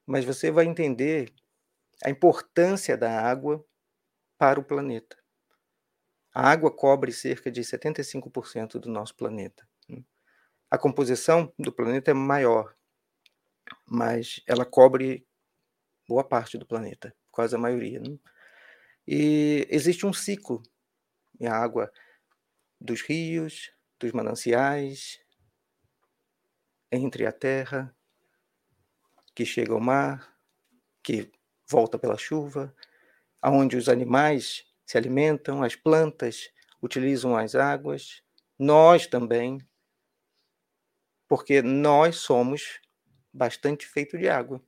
mas 0.05 0.25
você 0.25 0.51
vai 0.51 0.65
entender 0.65 1.33
a 2.03 2.09
importância 2.09 2.97
da 2.97 3.21
água 3.21 3.65
para 4.37 4.59
o 4.59 4.63
planeta. 4.63 5.17
A 6.33 6.49
água 6.49 6.69
cobre 6.69 7.11
cerca 7.11 7.49
de 7.49 7.61
75% 7.61 8.79
do 8.79 8.89
nosso 8.89 9.15
planeta. 9.15 9.67
A 10.69 10.77
composição 10.77 11.53
do 11.57 11.71
planeta 11.71 12.11
é 12.11 12.13
maior, 12.13 12.75
mas 13.87 14.41
ela 14.45 14.65
cobre 14.65 15.25
boa 16.07 16.23
parte 16.23 16.57
do 16.57 16.65
planeta, 16.65 17.15
quase 17.31 17.55
a 17.55 17.59
maioria. 17.59 18.01
Né? 18.01 18.17
E 19.07 19.65
existe 19.69 20.05
um 20.05 20.11
ciclo 20.11 20.61
em 21.39 21.47
água 21.47 21.91
dos 22.81 23.01
rios, 23.01 23.71
dos 23.97 24.11
mananciais, 24.11 25.19
entre 26.91 27.25
a 27.25 27.31
terra, 27.31 27.94
que 29.35 29.45
chega 29.45 29.73
ao 29.73 29.79
mar, 29.81 30.33
que 31.03 31.29
volta 31.69 31.99
pela 31.99 32.17
chuva, 32.17 32.73
aonde 33.41 33.75
os 33.75 33.89
animais 33.89 34.65
se 34.85 34.97
alimentam, 34.97 35.61
as 35.61 35.75
plantas 35.75 36.49
utilizam 36.81 37.35
as 37.35 37.53
águas, 37.53 38.23
nós 38.57 39.05
também, 39.05 39.59
porque 41.27 41.61
nós 41.61 42.17
somos 42.17 42.79
bastante 43.33 43.85
feito 43.85 44.17
de 44.17 44.29
água. 44.29 44.63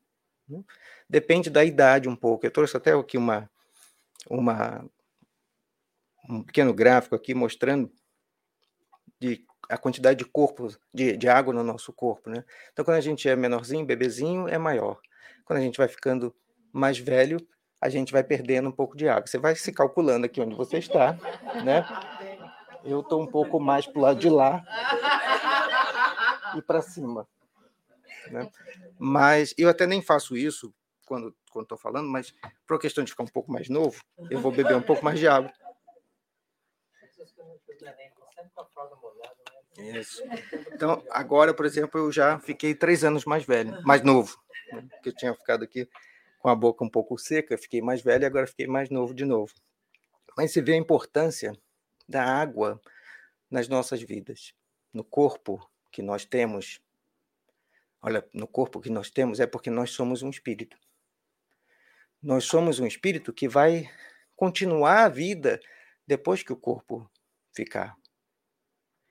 Né? 0.47 0.61
Depende 1.09 1.49
da 1.49 1.63
idade 1.63 2.09
um 2.09 2.15
pouco. 2.15 2.45
Eu 2.45 2.51
trouxe 2.51 2.75
até 2.75 2.91
aqui 2.91 3.17
uma, 3.17 3.49
uma, 4.29 4.85
um 6.29 6.43
pequeno 6.43 6.73
gráfico 6.73 7.15
aqui 7.15 7.33
mostrando 7.33 7.91
de 9.19 9.46
a 9.69 9.77
quantidade 9.77 10.19
de 10.19 10.25
corpo, 10.25 10.67
de, 10.93 11.17
de 11.17 11.27
água 11.27 11.53
no 11.53 11.63
nosso 11.63 11.91
corpo, 11.91 12.29
né? 12.29 12.43
Então, 12.71 12.85
quando 12.85 12.97
a 12.97 13.01
gente 13.01 13.27
é 13.27 13.35
menorzinho, 13.35 13.85
bebezinho, 13.85 14.47
é 14.47 14.57
maior. 14.57 14.99
Quando 15.45 15.59
a 15.59 15.61
gente 15.61 15.77
vai 15.77 15.87
ficando 15.87 16.35
mais 16.71 16.97
velho, 16.97 17.37
a 17.81 17.89
gente 17.89 18.11
vai 18.11 18.23
perdendo 18.23 18.69
um 18.69 18.71
pouco 18.71 18.95
de 18.97 19.07
água. 19.07 19.27
Você 19.27 19.37
vai 19.37 19.55
se 19.55 19.71
calculando 19.71 20.25
aqui 20.25 20.41
onde 20.41 20.55
você 20.55 20.77
está, 20.77 21.13
né? 21.63 21.85
Eu 22.83 23.01
estou 23.01 23.21
um 23.21 23.27
pouco 23.27 23.59
mais 23.59 23.85
para 23.85 23.99
o 23.99 24.01
lado 24.01 24.19
de 24.19 24.29
lá 24.29 24.63
e 26.55 26.61
para 26.61 26.81
cima. 26.81 27.27
Né? 28.31 28.49
Mas 28.97 29.53
eu 29.57 29.69
até 29.69 29.85
nem 29.85 30.01
faço 30.01 30.35
isso 30.35 30.73
quando 31.05 31.33
estou 31.61 31.77
falando, 31.77 32.09
mas 32.09 32.33
por 32.67 32.79
questão 32.79 33.03
de 33.03 33.11
ficar 33.11 33.23
um 33.23 33.27
pouco 33.27 33.51
mais 33.51 33.69
novo, 33.69 33.99
eu 34.29 34.39
vou 34.39 34.51
beber 34.51 34.75
um 34.75 34.81
pouco 34.81 35.03
mais 35.03 35.19
de 35.19 35.27
água. 35.27 35.51
Isso. 39.77 40.23
Então, 40.73 41.03
agora, 41.11 41.53
por 41.53 41.65
exemplo, 41.65 41.99
eu 41.99 42.11
já 42.11 42.39
fiquei 42.39 42.73
três 42.73 43.03
anos 43.03 43.25
mais 43.25 43.45
velho, 43.45 43.79
mais 43.83 44.01
novo. 44.01 44.37
Né? 44.71 44.87
Eu 45.05 45.13
tinha 45.13 45.33
ficado 45.33 45.63
aqui 45.63 45.87
com 46.39 46.49
a 46.49 46.55
boca 46.55 46.83
um 46.83 46.89
pouco 46.89 47.17
seca, 47.17 47.57
fiquei 47.57 47.81
mais 47.81 48.01
velho 48.01 48.23
e 48.23 48.25
agora 48.25 48.47
fiquei 48.47 48.67
mais 48.67 48.89
novo 48.89 49.13
de 49.13 49.25
novo. 49.25 49.53
Mas 50.35 50.51
se 50.51 50.61
vê 50.61 50.73
a 50.73 50.77
importância 50.77 51.57
da 52.07 52.23
água 52.23 52.81
nas 53.49 53.67
nossas 53.67 54.01
vidas, 54.01 54.53
no 54.93 55.03
corpo 55.03 55.69
que 55.91 56.01
nós 56.01 56.25
temos. 56.25 56.81
Olha, 58.01 58.27
no 58.33 58.47
corpo 58.47 58.79
que 58.79 58.89
nós 58.89 59.09
temos 59.09 59.39
é 59.39 59.47
porque 59.47 59.69
nós 59.69 59.91
somos 59.91 60.21
um 60.21 60.29
espírito. 60.29 60.77
Nós 62.21 62.45
somos 62.45 62.79
um 62.79 62.87
espírito 62.87 63.33
que 63.33 63.47
vai 63.47 63.89
continuar 64.35 65.05
a 65.05 65.09
vida 65.09 65.59
depois 66.05 66.43
que 66.43 66.53
o 66.53 66.57
corpo 66.57 67.09
ficar. 67.53 67.95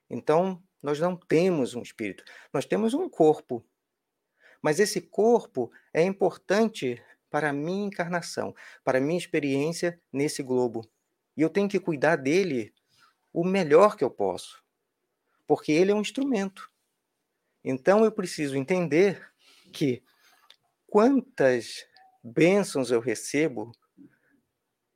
Então, 0.08 0.62
nós 0.82 1.00
não 1.00 1.16
temos 1.16 1.74
um 1.74 1.82
espírito, 1.82 2.24
nós 2.52 2.64
temos 2.64 2.94
um 2.94 3.08
corpo. 3.08 3.64
Mas 4.62 4.80
esse 4.80 5.00
corpo 5.00 5.70
é 5.92 6.02
importante 6.02 7.02
para 7.30 7.50
a 7.50 7.52
minha 7.52 7.86
encarnação, 7.86 8.54
para 8.84 8.98
a 8.98 9.00
minha 9.00 9.18
experiência 9.18 10.00
nesse 10.12 10.42
globo. 10.42 10.88
E 11.36 11.42
eu 11.42 11.50
tenho 11.50 11.68
que 11.68 11.78
cuidar 11.78 12.16
dele 12.16 12.72
o 13.32 13.44
melhor 13.44 13.96
que 13.96 14.04
eu 14.04 14.10
posso, 14.10 14.62
porque 15.46 15.70
ele 15.70 15.90
é 15.90 15.94
um 15.94 16.00
instrumento. 16.00 16.70
Então 17.62 18.04
eu 18.04 18.12
preciso 18.12 18.56
entender 18.56 19.30
que 19.72 20.02
quantas 20.86 21.86
bênçãos 22.22 22.90
eu 22.90 23.00
recebo 23.00 23.72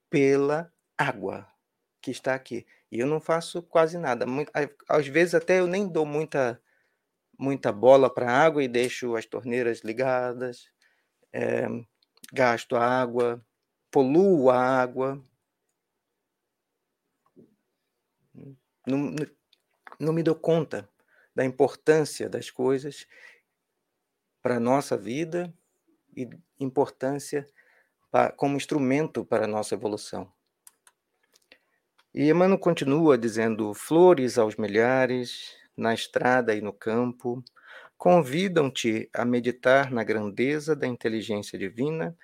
pela 0.09 0.73
água 0.97 1.47
que 2.01 2.11
está 2.11 2.35
aqui. 2.35 2.67
E 2.91 2.99
eu 2.99 3.07
não 3.07 3.21
faço 3.21 3.63
quase 3.63 3.99
nada. 3.99 4.27
às 4.89 5.07
vezes 5.07 5.35
até 5.35 5.61
eu 5.61 5.67
nem 5.67 5.87
dou 5.87 6.05
muita, 6.05 6.61
muita 7.39 7.73
bola 7.73 8.13
para 8.13 8.31
a 8.31 8.45
água 8.45 8.63
e 8.63 8.69
deixo 8.69 9.17
as 9.17 9.27
torneiras 9.27 9.81
ligadas, 9.81 10.69
é, 11.33 11.67
gasto 12.33 12.77
a 12.77 12.85
água, 12.85 13.45
poluo 13.91 14.51
a 14.51 14.59
água. 14.59 15.23
não, 18.87 19.15
não 19.99 20.13
me 20.13 20.23
dou 20.23 20.35
conta 20.35 20.89
da 21.35 21.45
importância 21.45 22.29
das 22.29 22.51
coisas 22.51 23.07
para 24.43 24.57
a 24.57 24.61
nossa 24.61 24.97
vida 24.97 25.53
e 26.17 26.29
importância 26.59 27.47
pra, 28.11 28.33
como 28.33 28.57
instrumento 28.57 29.25
para 29.25 29.45
a 29.45 29.49
nossa 29.49 29.75
evolução. 29.75 30.33
E 32.15 32.29
Emmanuel 32.29 32.59
continua 32.59 33.17
dizendo: 33.17 33.73
flores 33.75 34.39
aos 34.39 34.57
milhares, 34.57 35.55
na 35.77 35.95
estrada 35.95 36.55
e 36.55 36.61
no 36.61 36.73
campo, 36.73 37.43
convidam-te 37.97 39.09
a 39.15 39.25
meditar 39.25 39.91
na 39.93 40.03
grandeza 40.03 40.75
da 40.75 40.87
inteligência 40.87 41.59
divina, 41.59 42.17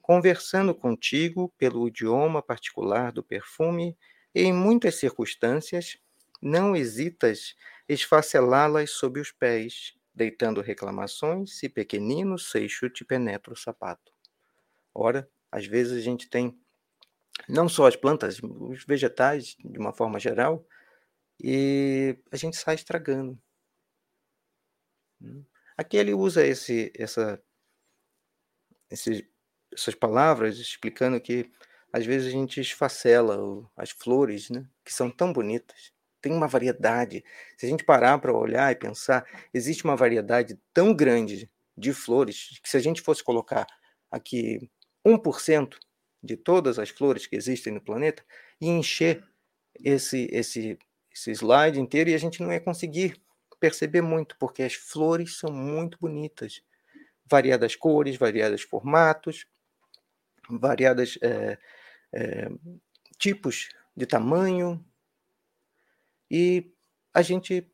conversando 0.00 0.74
contigo 0.74 1.52
pelo 1.58 1.88
idioma 1.88 2.42
particular 2.42 3.12
do 3.12 3.22
perfume, 3.22 3.96
e 4.34 4.42
em 4.42 4.52
muitas 4.52 4.96
circunstâncias 4.96 5.98
não 6.40 6.76
hesitas 6.76 7.54
esfacelá-las 7.88 8.90
sob 8.92 9.20
os 9.20 9.32
pés, 9.32 9.94
deitando 10.14 10.60
reclamações, 10.60 11.58
se 11.58 11.68
pequenino 11.68 12.38
seixo 12.38 12.88
te 12.90 13.04
penetra 13.04 13.52
o 13.52 13.56
sapato. 13.56 14.12
Ora, 14.94 15.28
às 15.50 15.66
vezes 15.66 15.98
a 15.98 16.00
gente 16.00 16.30
tem 16.30 16.58
não 17.48 17.68
só 17.68 17.86
as 17.86 17.96
plantas, 17.96 18.38
os 18.42 18.84
vegetais 18.84 19.56
de 19.58 19.78
uma 19.78 19.92
forma 19.92 20.18
geral, 20.18 20.66
e 21.40 22.16
a 22.30 22.36
gente 22.36 22.56
sai 22.56 22.74
estragando. 22.76 23.38
Aqui 25.76 25.96
ele 25.96 26.14
usa 26.14 26.46
esse, 26.46 26.92
essa, 26.96 27.42
esse, 28.90 29.28
essas 29.72 29.94
palavras 29.94 30.58
explicando 30.58 31.20
que 31.20 31.50
às 31.92 32.06
vezes 32.06 32.28
a 32.28 32.30
gente 32.30 32.60
esfacela 32.60 33.38
as 33.76 33.90
flores, 33.90 34.48
né, 34.50 34.66
que 34.84 34.92
são 34.92 35.10
tão 35.10 35.32
bonitas. 35.32 35.92
Tem 36.20 36.32
uma 36.32 36.46
variedade. 36.46 37.24
Se 37.58 37.66
a 37.66 37.68
gente 37.68 37.84
parar 37.84 38.18
para 38.18 38.32
olhar 38.32 38.70
e 38.72 38.76
pensar, 38.76 39.26
existe 39.52 39.84
uma 39.84 39.96
variedade 39.96 40.58
tão 40.72 40.94
grande 40.94 41.50
de 41.76 41.92
flores 41.92 42.60
que 42.62 42.68
se 42.68 42.76
a 42.76 42.80
gente 42.80 43.02
fosse 43.02 43.24
colocar 43.24 43.66
aqui 44.10 44.70
1% 45.04 45.76
de 46.22 46.36
todas 46.36 46.78
as 46.78 46.90
flores 46.90 47.26
que 47.26 47.36
existem 47.36 47.72
no 47.72 47.80
planeta 47.80 48.24
e 48.60 48.68
encher 48.68 49.24
esse, 49.82 50.28
esse, 50.30 50.78
esse 51.12 51.30
slide 51.32 51.80
inteiro 51.80 52.10
e 52.10 52.14
a 52.14 52.18
gente 52.18 52.42
não 52.42 52.52
ia 52.52 52.60
conseguir 52.60 53.20
perceber 53.58 54.02
muito, 54.02 54.36
porque 54.38 54.62
as 54.62 54.74
flores 54.74 55.38
são 55.38 55.52
muito 55.52 55.96
bonitas. 56.00 56.62
Variadas 57.24 57.76
cores, 57.76 58.16
variados 58.16 58.62
formatos, 58.62 59.46
variados 60.50 61.18
é, 61.22 61.58
é, 62.12 62.48
tipos 63.18 63.68
de 63.96 64.04
tamanho. 64.04 64.84
E 66.30 66.72
a 67.14 67.22
gente 67.22 67.70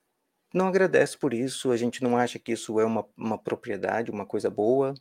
não 0.53 0.69
agradece 0.69 1.17
por 1.17 1.33
isso, 1.33 1.71
a 1.71 1.77
gente 1.77 2.03
não 2.03 2.17
acha 2.17 2.39
que 2.39 2.53
isso 2.53 2.79
é 2.79 2.85
uma, 2.85 3.09
uma 3.17 3.39
propriedade, 3.39 4.11
uma 4.11 4.27
coisa 4.27 4.51
boa. 4.51 4.95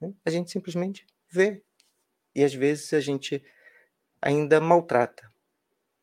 Né? 0.00 0.12
A 0.24 0.30
gente 0.30 0.50
simplesmente 0.50 1.06
vê 1.30 1.62
e 2.34 2.44
às 2.44 2.54
vezes 2.54 2.92
a 2.92 3.00
gente 3.00 3.42
ainda 4.20 4.60
maltrata. 4.60 5.30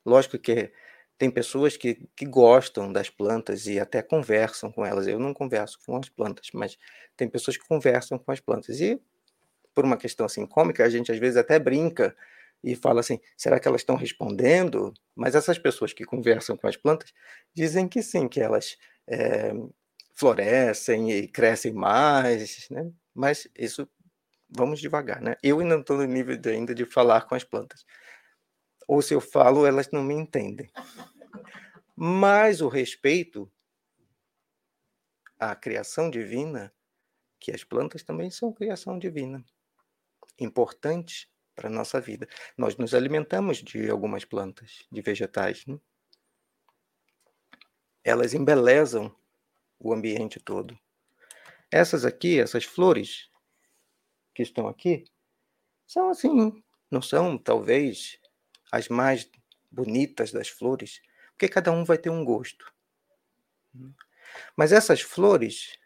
Lógico 0.06 0.38
que 0.38 0.72
tem 1.18 1.30
pessoas 1.30 1.76
que, 1.76 2.08
que 2.16 2.26
gostam 2.26 2.92
das 2.92 3.10
plantas 3.10 3.68
e 3.68 3.80
até 3.80 4.02
conversam 4.02 4.72
com 4.72 4.86
elas. 4.86 5.06
Eu 5.06 5.20
não 5.20 5.34
converso 5.34 5.78
com 5.86 5.98
as 5.98 6.08
plantas, 6.08 6.50
mas 6.54 6.78
tem 7.18 7.28
pessoas 7.30 7.58
que 7.58 7.68
conversam 7.68 8.18
com 8.18 8.32
as 8.32 8.40
plantas. 8.40 8.80
E 8.80 9.02
por 9.76 9.86
uma 9.86 9.98
questão 9.98 10.26
assim 10.26 10.46
cômica, 10.46 10.84
a 10.84 10.90
gente 10.90 11.12
às 11.12 11.20
vezes 11.20 11.38
até 11.38 11.60
brinca 11.60 12.16
e 12.64 12.76
fala 12.76 13.02
assim: 13.02 13.20
será 13.38 13.60
que 13.60 13.68
elas 13.68 13.82
estão 13.82 13.96
respondendo? 13.96 14.94
Mas 15.16 15.36
essas 15.36 15.58
pessoas 15.58 15.94
que 15.94 16.06
conversam 16.06 16.56
com 16.58 16.68
as 16.68 16.78
plantas 16.78 17.14
dizem 17.54 17.88
que 17.88 18.02
sim, 18.02 18.28
que 18.28 18.40
elas 18.40 18.78
é, 19.08 19.52
florescem 20.16 21.12
e 21.12 21.28
crescem 21.28 21.74
mais, 21.74 22.68
né? 22.70 22.90
Mas 23.14 23.48
isso 23.58 23.88
vamos 24.50 24.80
devagar, 24.80 25.22
né? 25.22 25.36
Eu 25.44 25.60
ainda 25.60 25.76
não 25.76 25.82
estou 25.82 25.98
no 25.98 26.06
nível 26.06 26.38
de, 26.38 26.50
ainda 26.50 26.74
de 26.74 26.86
falar 26.86 27.22
com 27.28 27.36
as 27.36 27.44
plantas. 27.44 27.86
Ou 28.88 29.02
se 29.02 29.14
eu 29.14 29.22
falo, 29.22 29.66
elas 29.66 29.92
não 29.92 30.04
me 30.04 30.16
entendem. 30.16 30.72
Mas 31.96 32.62
o 32.62 32.68
respeito 32.68 33.52
à 35.38 35.56
criação 35.56 36.10
divina, 36.10 36.74
que 37.40 37.52
as 37.52 37.64
plantas 37.64 38.04
também 38.04 38.32
são 38.32 38.52
criação 38.52 38.98
divina, 38.98 39.44
importantes 40.40 41.30
para 41.56 41.68
a 41.68 41.72
nossa 41.72 42.00
vida. 42.00 42.28
Nós 42.58 42.78
nos 42.78 42.94
alimentamos 42.94 43.58
de 43.58 43.90
algumas 43.90 44.26
plantas, 44.26 44.86
de 44.92 45.02
vegetais. 45.02 45.66
Né? 45.66 45.78
Elas 48.04 48.34
embelezam 48.34 49.14
o 49.78 49.94
ambiente 49.94 50.40
todo. 50.40 50.78
Essas 51.72 52.06
aqui, 52.06 52.40
essas 52.40 52.64
flores, 52.64 53.30
que 54.34 54.44
estão 54.44 54.68
aqui 54.68 55.06
são 55.90 56.10
assim, 56.10 56.64
não 56.92 57.02
são 57.02 57.38
talvez 57.38 58.20
as 58.72 58.88
mais 58.88 59.30
bonitas 59.72 60.32
das 60.32 60.48
flores, 60.48 61.02
porque 61.32 61.48
cada 61.48 61.72
um 61.72 61.84
vai 61.84 61.98
ter 61.98 62.12
um 62.12 62.24
gosto. 62.24 62.72
Mas 64.56 64.72
essas 64.72 65.02
flores, 65.02 65.78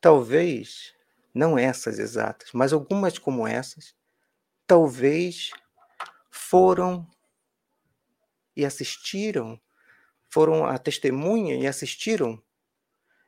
talvez, 0.00 0.94
não 1.32 1.56
essas 1.56 2.00
exatas, 2.00 2.50
mas 2.52 2.72
algumas 2.72 3.18
como 3.18 3.46
essas, 3.46 3.94
talvez 4.66 5.50
foram 6.30 7.08
e 8.56 8.64
assistiram, 8.64 9.60
foram 10.28 10.66
a 10.66 10.76
testemunha 10.76 11.54
e 11.54 11.68
assistiram 11.68 12.42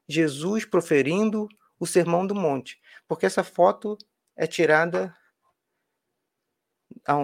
Jesus 0.09 0.65
proferindo 0.65 1.49
o 1.79 1.87
Sermão 1.87 2.27
do 2.27 2.35
Monte 2.35 2.80
porque 3.11 3.27
essa 3.27 3.43
foto 3.43 3.99
é 4.37 4.47
tirada 4.47 5.13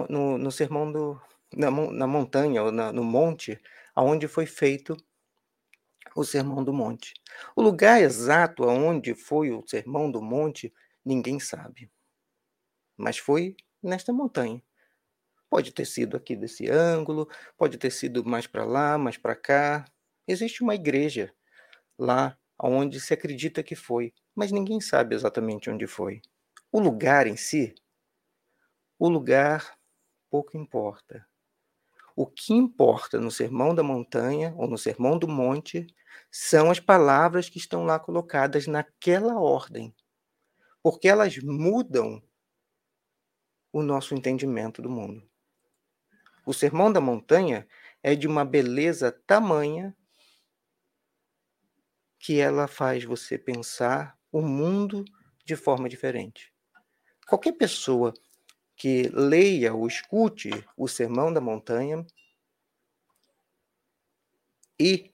no, 0.09 0.37
no 0.37 0.51
sermão 0.51 0.91
do, 0.91 1.17
na, 1.55 1.71
na 1.71 2.05
montanha, 2.05 2.61
ou 2.61 2.73
na, 2.73 2.91
no 2.91 3.05
monte, 3.05 3.57
aonde 3.95 4.27
foi 4.27 4.45
feito 4.45 4.97
o 6.13 6.25
Sermão 6.25 6.61
do 6.61 6.73
Monte. 6.73 7.13
O 7.55 7.61
lugar 7.61 8.01
exato 8.01 8.65
aonde 8.65 9.15
foi 9.15 9.51
o 9.51 9.65
Sermão 9.65 10.11
do 10.11 10.21
Monte, 10.21 10.73
ninguém 11.05 11.39
sabe. 11.39 11.89
Mas 12.97 13.17
foi 13.17 13.55
nesta 13.81 14.11
montanha. 14.11 14.61
Pode 15.49 15.71
ter 15.71 15.85
sido 15.85 16.17
aqui 16.17 16.35
desse 16.35 16.69
ângulo, 16.69 17.29
pode 17.57 17.77
ter 17.77 17.91
sido 17.91 18.25
mais 18.25 18.45
para 18.45 18.65
lá, 18.65 18.97
mais 18.97 19.17
para 19.17 19.37
cá. 19.37 19.85
Existe 20.27 20.61
uma 20.61 20.75
igreja 20.75 21.33
lá 21.97 22.37
onde 22.61 22.99
se 22.99 23.13
acredita 23.13 23.63
que 23.63 23.73
foi, 23.73 24.13
mas 24.37 24.51
ninguém 24.51 24.79
sabe 24.79 25.15
exatamente 25.15 25.67
onde 25.67 25.87
foi. 25.87 26.21
O 26.71 26.79
lugar 26.79 27.25
em 27.25 27.35
si, 27.35 27.73
o 28.99 29.09
lugar 29.09 29.75
pouco 30.29 30.55
importa. 30.55 31.27
O 32.15 32.27
que 32.27 32.53
importa 32.53 33.19
no 33.19 33.31
Sermão 33.31 33.73
da 33.73 33.81
Montanha 33.81 34.53
ou 34.55 34.67
no 34.67 34.77
Sermão 34.77 35.17
do 35.17 35.27
Monte 35.27 35.87
são 36.31 36.69
as 36.69 36.79
palavras 36.79 37.49
que 37.49 37.57
estão 37.57 37.83
lá 37.83 37.99
colocadas 37.99 38.67
naquela 38.67 39.39
ordem, 39.39 39.91
porque 40.83 41.07
elas 41.07 41.35
mudam 41.39 42.21
o 43.73 43.81
nosso 43.81 44.13
entendimento 44.13 44.83
do 44.83 44.89
mundo. 44.89 45.27
O 46.45 46.53
Sermão 46.53 46.93
da 46.93 47.01
Montanha 47.01 47.67
é 48.03 48.13
de 48.13 48.27
uma 48.27 48.45
beleza 48.45 49.11
tamanha 49.25 49.95
que 52.19 52.39
ela 52.39 52.67
faz 52.67 53.03
você 53.03 53.37
pensar 53.37 54.16
o 54.31 54.41
mundo 54.41 55.05
de 55.45 55.55
forma 55.55 55.87
diferente. 55.87 56.53
Qualquer 57.27 57.53
pessoa 57.53 58.13
que 58.75 59.09
leia 59.09 59.73
ou 59.73 59.87
escute 59.87 60.49
o 60.75 60.87
Sermão 60.87 61.33
da 61.33 61.41
Montanha 61.41 62.05
e 64.79 65.11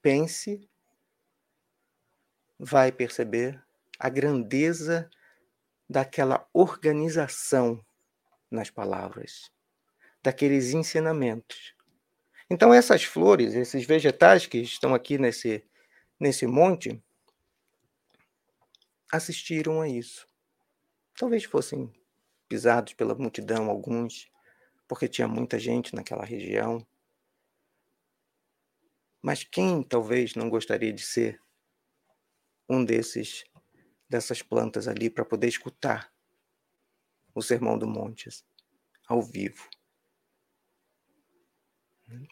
pense, 0.00 0.68
vai 2.58 2.92
perceber 2.92 3.60
a 3.98 4.08
grandeza 4.08 5.10
daquela 5.88 6.48
organização 6.52 7.84
nas 8.50 8.70
palavras, 8.70 9.50
daqueles 10.22 10.72
ensinamentos. 10.72 11.74
Então, 12.48 12.72
essas 12.72 13.02
flores, 13.04 13.54
esses 13.54 13.84
vegetais 13.84 14.46
que 14.46 14.58
estão 14.58 14.94
aqui 14.94 15.18
nesse 15.18 15.64
nesse 16.20 16.46
monte 16.46 17.02
assistiram 19.12 19.80
a 19.80 19.88
isso. 19.88 20.26
Talvez 21.18 21.44
fossem 21.44 21.92
pisados 22.48 22.94
pela 22.94 23.14
multidão, 23.14 23.70
alguns, 23.70 24.30
porque 24.88 25.08
tinha 25.08 25.28
muita 25.28 25.58
gente 25.58 25.94
naquela 25.94 26.24
região. 26.24 26.86
Mas 29.20 29.42
quem 29.42 29.82
talvez 29.82 30.36
não 30.36 30.48
gostaria 30.48 30.92
de 30.92 31.02
ser 31.02 31.40
um 32.68 32.84
desses 32.84 33.44
dessas 34.08 34.42
plantas 34.42 34.88
ali 34.88 35.10
para 35.10 35.24
poder 35.24 35.48
escutar 35.48 36.12
o 37.34 37.42
sermão 37.42 37.76
do 37.78 37.86
monte 37.86 38.30
ao 39.06 39.20
vivo? 39.22 39.68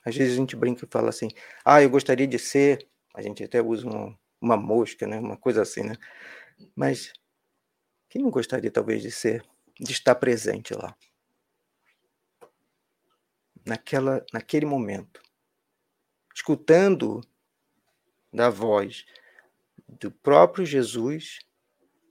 Às 0.05 0.17
vezes 0.17 0.35
a 0.35 0.37
gente 0.37 0.57
brinca 0.57 0.85
e 0.85 0.89
fala 0.91 1.09
assim: 1.09 1.29
"Ah, 1.65 1.83
eu 1.83 1.91
gostaria 1.91 2.27
de 2.27 2.39
ser", 2.39 2.87
a 3.15 3.23
gente 3.23 3.43
até 3.45 3.63
usa 3.63 3.87
uma, 3.89 4.19
uma 4.41 4.57
mosca, 4.57 5.07
né? 5.07 5.19
Uma 5.19 5.37
coisa 5.37 5.63
assim, 5.63 5.83
né? 5.83 5.95
Mas 6.75 7.13
quem 8.09 8.23
não 8.23 8.31
gostaria 8.31 8.71
talvez 8.71 9.03
de 9.03 9.11
ser, 9.11 9.45
de 9.79 9.93
estar 9.93 10.15
presente 10.15 10.75
lá? 10.75 10.97
Naquela, 13.65 14.25
naquele 14.33 14.67
momento, 14.67 15.23
escutando 16.35 17.21
da 18.33 18.49
voz 18.49 19.05
do 19.89 20.11
próprio 20.11 20.65
Jesus 20.65 21.41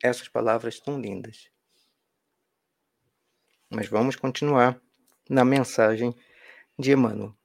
essas 0.02 0.28
palavras 0.28 0.80
tão 0.80 1.00
lindas. 1.00 1.50
Mas 3.70 3.88
vamos 3.88 4.16
continuar 4.16 4.82
na 5.30 5.46
mensagem 5.46 6.16
de 6.78 6.92
Emmanuel. 6.92 7.36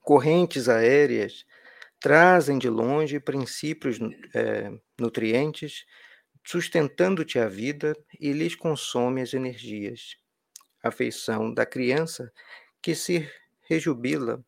Correntes 0.00 0.68
aéreas 0.68 1.44
trazem 2.00 2.58
de 2.58 2.68
longe 2.68 3.20
princípios 3.20 3.98
é, 4.34 4.72
nutrientes, 4.98 5.84
sustentando-te 6.44 7.38
a 7.38 7.48
vida 7.48 7.94
e 8.18 8.32
lhes 8.32 8.54
consome 8.54 9.20
as 9.20 9.34
energias. 9.34 10.16
A 10.82 10.90
feição 10.90 11.52
da 11.52 11.66
criança 11.66 12.32
que 12.80 12.94
se 12.94 13.30
rejubila 13.68 14.42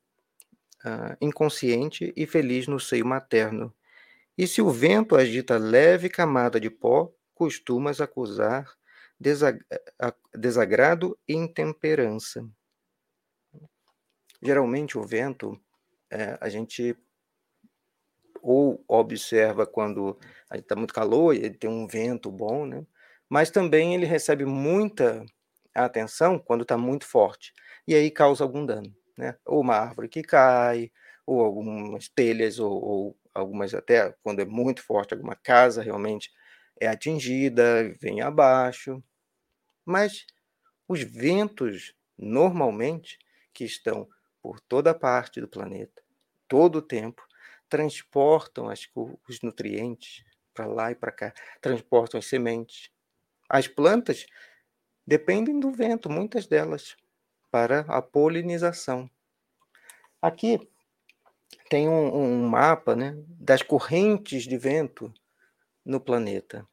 uh, 0.84 1.16
inconsciente 1.20 2.12
e 2.16 2.26
feliz 2.26 2.66
no 2.66 2.80
seio 2.80 3.06
materno. 3.06 3.74
E 4.36 4.46
se 4.46 4.62
o 4.62 4.70
vento 4.70 5.14
agita 5.14 5.58
leve 5.58 6.08
camada 6.08 6.58
de 6.58 6.70
pó, 6.70 7.12
costumas 7.34 8.00
acusar 8.00 8.66
desag 9.20 9.60
desagrado 10.34 11.16
e 11.28 11.34
intemperança. 11.34 12.44
Geralmente 14.42 14.98
o 14.98 15.04
vento, 15.04 15.60
é, 16.10 16.36
a 16.40 16.48
gente 16.48 16.96
ou 18.42 18.84
observa 18.88 19.66
quando 19.66 20.18
está 20.52 20.76
muito 20.76 20.94
calor 20.94 21.34
e 21.34 21.50
tem 21.50 21.70
um 21.70 21.86
vento 21.86 22.30
bom, 22.30 22.66
né? 22.66 22.84
mas 23.28 23.50
também 23.50 23.94
ele 23.94 24.06
recebe 24.06 24.44
muita 24.44 25.24
atenção 25.74 26.38
quando 26.38 26.62
está 26.62 26.76
muito 26.76 27.06
forte, 27.06 27.52
e 27.88 27.94
aí 27.94 28.10
causa 28.10 28.44
algum 28.44 28.66
dano 28.66 28.92
né? 29.16 29.36
Ou 29.46 29.60
uma 29.60 29.76
árvore 29.76 30.08
que 30.08 30.22
cai, 30.22 30.90
ou 31.26 31.40
algumas 31.44 32.08
telhas, 32.08 32.58
ou, 32.58 32.72
ou 32.72 33.18
algumas 33.34 33.74
até 33.74 34.12
quando 34.22 34.40
é 34.40 34.44
muito 34.44 34.82
forte, 34.82 35.14
alguma 35.14 35.36
casa 35.36 35.82
realmente 35.82 36.30
é 36.80 36.88
atingida, 36.88 37.94
vem 38.00 38.20
abaixo. 38.20 39.02
Mas 39.84 40.26
os 40.88 41.02
ventos, 41.02 41.94
normalmente, 42.18 43.18
que 43.54 43.64
estão 43.64 44.08
por 44.42 44.60
toda 44.60 44.94
parte 44.94 45.40
do 45.40 45.48
planeta, 45.48 46.02
todo 46.48 46.76
o 46.76 46.82
tempo, 46.82 47.22
transportam 47.72 48.68
as, 48.68 48.86
os 48.94 49.40
nutrientes 49.40 50.22
para 50.52 50.66
lá 50.66 50.92
e 50.92 50.94
para 50.94 51.10
cá, 51.10 51.32
transportam 51.58 52.18
as 52.18 52.26
sementes. 52.26 52.90
As 53.48 53.66
plantas 53.66 54.26
dependem 55.06 55.58
do 55.58 55.72
vento, 55.72 56.10
muitas 56.10 56.46
delas 56.46 56.94
para 57.50 57.80
a 57.88 58.02
polinização. 58.02 59.08
Aqui 60.20 60.68
tem 61.70 61.88
um, 61.88 62.14
um 62.14 62.46
mapa 62.46 62.94
né, 62.94 63.16
das 63.26 63.62
correntes 63.62 64.42
de 64.42 64.58
vento 64.58 65.10
no 65.82 65.98
planeta. 65.98 66.68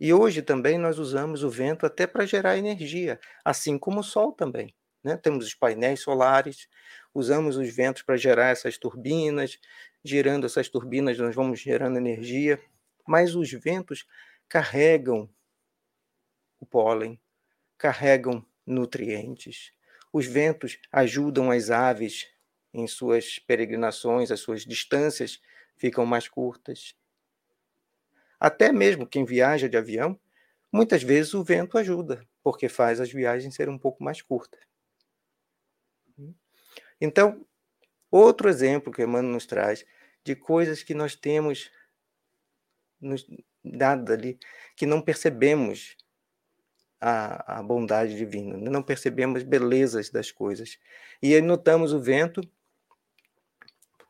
E 0.00 0.14
hoje 0.14 0.40
também 0.40 0.78
nós 0.78 0.98
usamos 0.98 1.42
o 1.42 1.50
vento 1.50 1.84
até 1.84 2.06
para 2.06 2.24
gerar 2.24 2.56
energia, 2.56 3.20
assim 3.44 3.76
como 3.76 4.00
o 4.00 4.02
sol 4.02 4.32
também. 4.32 4.74
Né? 5.04 5.18
Temos 5.18 5.44
os 5.44 5.54
painéis 5.54 6.00
solares, 6.00 6.66
usamos 7.12 7.58
os 7.58 7.68
ventos 7.68 8.00
para 8.02 8.16
gerar 8.16 8.48
essas 8.48 8.78
turbinas, 8.78 9.58
gerando 10.04 10.44
essas 10.46 10.68
turbinas 10.68 11.18
nós 11.18 11.34
vamos 11.34 11.60
gerando 11.60 11.96
energia, 11.96 12.60
mas 13.06 13.34
os 13.34 13.50
ventos 13.50 14.06
carregam 14.48 15.28
o 16.60 16.66
pólen, 16.66 17.18
carregam 17.78 18.44
nutrientes, 18.66 19.72
os 20.12 20.26
ventos 20.26 20.78
ajudam 20.92 21.50
as 21.50 21.70
aves 21.70 22.28
em 22.72 22.86
suas 22.86 23.38
peregrinações, 23.38 24.30
as 24.30 24.40
suas 24.40 24.62
distâncias 24.62 25.40
ficam 25.76 26.04
mais 26.04 26.28
curtas. 26.28 26.94
Até 28.38 28.72
mesmo 28.72 29.06
quem 29.06 29.24
viaja 29.24 29.68
de 29.68 29.76
avião, 29.76 30.18
muitas 30.70 31.02
vezes 31.02 31.34
o 31.34 31.42
vento 31.42 31.78
ajuda, 31.78 32.26
porque 32.42 32.68
faz 32.68 33.00
as 33.00 33.10
viagens 33.10 33.54
serem 33.54 33.72
um 33.72 33.78
pouco 33.78 34.04
mais 34.04 34.20
curtas. 34.20 34.60
Então, 37.00 37.44
outro 38.18 38.48
exemplo 38.48 38.92
que 38.92 39.02
Emmanuel 39.02 39.32
nos 39.32 39.46
traz 39.46 39.84
de 40.24 40.34
coisas 40.34 40.82
que 40.82 40.94
nós 40.94 41.14
temos 41.14 41.70
nos 43.00 43.26
dado 43.62 44.12
ali, 44.12 44.38
que 44.76 44.86
não 44.86 45.00
percebemos 45.00 45.96
a, 47.00 47.58
a 47.58 47.62
bondade 47.62 48.16
divina, 48.16 48.56
não 48.56 48.82
percebemos 48.82 49.42
belezas 49.42 50.10
das 50.10 50.30
coisas. 50.30 50.78
E 51.22 51.34
aí 51.34 51.42
notamos 51.42 51.92
o 51.92 52.00
vento 52.00 52.40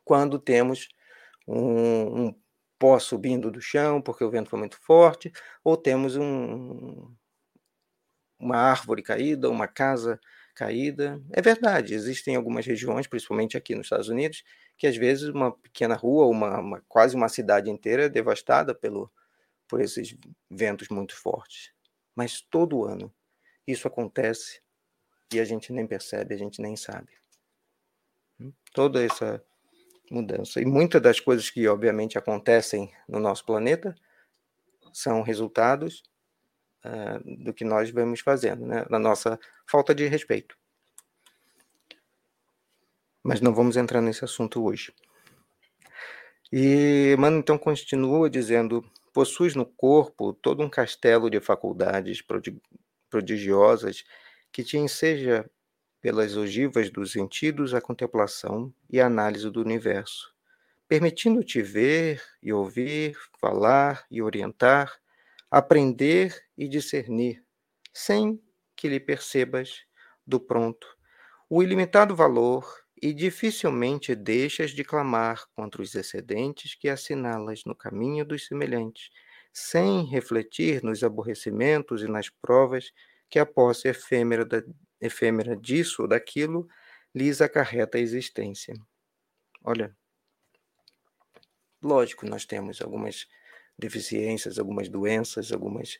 quando 0.03 0.39
temos 0.39 0.89
um, 1.47 2.27
um 2.27 2.35
pó 2.77 2.99
subindo 2.99 3.49
do 3.51 3.61
chão, 3.61 4.01
porque 4.01 4.23
o 4.23 4.29
vento 4.29 4.49
foi 4.49 4.59
muito 4.59 4.79
forte, 4.81 5.31
ou 5.63 5.75
temos 5.75 6.15
um, 6.15 7.13
uma 8.39 8.57
árvore 8.57 9.01
caída, 9.01 9.49
uma 9.49 9.67
casa 9.67 10.19
caída. 10.55 11.21
É 11.31 11.41
verdade, 11.41 11.93
existem 11.93 12.35
algumas 12.35 12.65
regiões, 12.65 13.05
principalmente 13.05 13.57
aqui 13.57 13.75
nos 13.75 13.87
Estados 13.87 14.09
Unidos, 14.09 14.43
que 14.77 14.87
às 14.87 14.95
vezes 14.95 15.29
uma 15.29 15.51
pequena 15.51 15.95
rua, 15.95 16.25
uma, 16.25 16.59
uma 16.59 16.81
quase 16.87 17.15
uma 17.15 17.29
cidade 17.29 17.69
inteira 17.69 18.05
é 18.05 18.09
devastada 18.09 18.73
pelo, 18.73 19.11
por 19.67 19.81
esses 19.81 20.15
ventos 20.49 20.89
muito 20.89 21.15
fortes. 21.15 21.71
Mas 22.15 22.41
todo 22.41 22.85
ano 22.85 23.13
isso 23.67 23.87
acontece 23.87 24.61
e 25.33 25.39
a 25.39 25.45
gente 25.45 25.73
nem 25.73 25.85
percebe, 25.85 26.33
a 26.33 26.37
gente 26.37 26.61
nem 26.61 26.75
sabe. 26.75 27.11
Hum? 28.39 28.53
Toda 28.73 29.03
essa 29.03 29.43
mudança. 30.09 30.61
E 30.61 30.65
muitas 30.65 31.01
das 31.01 31.19
coisas 31.19 31.49
que, 31.49 31.67
obviamente, 31.67 32.17
acontecem 32.17 32.93
no 33.07 33.19
nosso 33.19 33.45
planeta 33.45 33.95
são 34.93 35.21
resultados 35.21 36.03
uh, 36.85 37.43
do 37.43 37.53
que 37.53 37.65
nós 37.65 37.89
vemos 37.89 38.19
fazendo, 38.19 38.65
né? 38.65 38.85
na 38.89 38.99
nossa 38.99 39.39
falta 39.65 39.93
de 39.95 40.07
respeito. 40.07 40.57
Mas 43.23 43.41
não 43.41 43.53
vamos 43.53 43.75
entrar 43.75 44.01
nesse 44.01 44.23
assunto 44.23 44.63
hoje. 44.63 44.93
E 46.51 47.15
Mano 47.17 47.39
então 47.39 47.57
continua 47.57 48.29
dizendo 48.29 48.85
Possuis 49.15 49.55
no 49.55 49.65
corpo 49.65 50.33
todo 50.33 50.61
um 50.61 50.69
castelo 50.69 51.29
de 51.29 51.39
faculdades 51.39 52.21
prodigiosas 53.09 54.03
que 54.51 54.61
te 54.61 54.77
enseja 54.77 55.49
pelas 56.01 56.35
ogivas 56.35 56.89
dos 56.89 57.13
sentidos 57.13 57.73
a 57.73 57.79
contemplação 57.79 58.73
e 58.89 58.99
a 58.99 59.05
análise 59.05 59.49
do 59.49 59.61
universo, 59.61 60.35
permitindo-te 60.85 61.61
ver 61.61 62.21
e 62.43 62.51
ouvir, 62.51 63.17
falar 63.39 64.05
e 64.11 64.21
orientar, 64.21 64.93
aprender 65.49 66.43
e 66.57 66.67
discernir, 66.67 67.43
sem 67.93 68.41
que 68.75 68.87
lhe 68.89 68.99
percebas 68.99 69.85
do 70.25 70.39
pronto 70.39 70.95
o 71.49 71.61
ilimitado 71.61 72.15
valor 72.15 72.65
e 73.01 73.13
dificilmente 73.13 74.15
deixas 74.15 74.71
de 74.71 74.83
clamar 74.83 75.45
contra 75.55 75.81
os 75.81 75.93
excedentes 75.93 76.75
que 76.75 76.89
assinalas 76.89 77.63
no 77.65 77.75
caminho 77.75 78.25
dos 78.25 78.47
semelhantes, 78.47 79.09
sem 79.53 80.05
refletir 80.05 80.83
nos 80.83 81.03
aborrecimentos 81.03 82.01
e 82.01 82.07
nas 82.07 82.29
provas 82.29 82.91
que 83.29 83.37
a 83.39 83.45
posse 83.45 83.87
efêmera, 83.89 84.43
da, 84.43 84.63
efêmera 84.99 85.55
disso 85.55 86.01
ou 86.01 86.07
daquilo 86.07 86.67
lhes 87.13 87.41
acarreta 87.41 87.97
a 87.97 88.01
existência. 88.01 88.73
Olha, 89.63 89.95
lógico, 91.81 92.25
nós 92.25 92.45
temos 92.45 92.81
algumas 92.81 93.27
deficiências, 93.77 94.57
algumas 94.57 94.89
doenças, 94.89 95.51
algumas. 95.51 95.97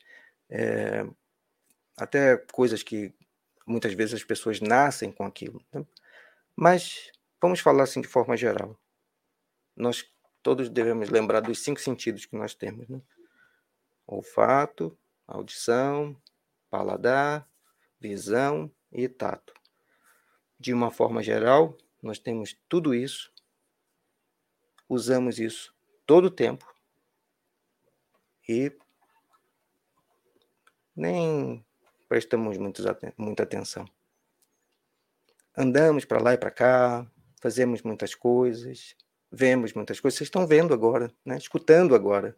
É, 0.49 1.05
até 1.97 2.37
coisas 2.51 2.83
que 2.83 3.13
muitas 3.65 3.93
vezes 3.93 4.15
as 4.15 4.23
pessoas 4.23 4.59
nascem 4.61 5.11
com 5.11 5.25
aquilo. 5.25 5.61
Né? 5.73 5.85
Mas 6.55 7.11
vamos 7.41 7.59
falar 7.59 7.83
assim 7.83 8.01
de 8.01 8.07
forma 8.07 8.37
geral. 8.37 8.79
Nós 9.75 10.09
todos 10.41 10.69
devemos 10.69 11.09
lembrar 11.09 11.41
dos 11.41 11.59
cinco 11.59 11.79
sentidos 11.79 12.25
que 12.25 12.35
nós 12.35 12.53
temos: 12.53 12.87
né? 12.87 13.01
olfato, 14.07 14.97
audição, 15.27 16.15
paladar, 16.69 17.47
visão 17.99 18.71
e 18.91 19.07
tato. 19.07 19.53
De 20.57 20.73
uma 20.73 20.89
forma 20.89 21.21
geral, 21.21 21.77
nós 22.01 22.17
temos 22.17 22.55
tudo 22.69 22.93
isso, 22.93 23.33
usamos 24.87 25.39
isso 25.39 25.75
todo 26.05 26.25
o 26.25 26.31
tempo 26.31 26.74
e 28.47 28.71
nem 30.95 31.65
prestamos 32.07 32.57
muita 32.57 33.43
atenção. 33.43 33.85
andamos 35.57 36.05
para 36.05 36.21
lá 36.21 36.33
e 36.33 36.37
para 36.37 36.51
cá, 36.51 37.05
fazemos 37.41 37.81
muitas 37.81 38.13
coisas, 38.15 38.95
vemos 39.31 39.73
muitas 39.73 39.99
coisas. 39.99 40.17
Vocês 40.17 40.27
estão 40.27 40.47
vendo 40.47 40.73
agora, 40.73 41.11
né? 41.23 41.37
escutando 41.37 41.95
agora. 41.95 42.35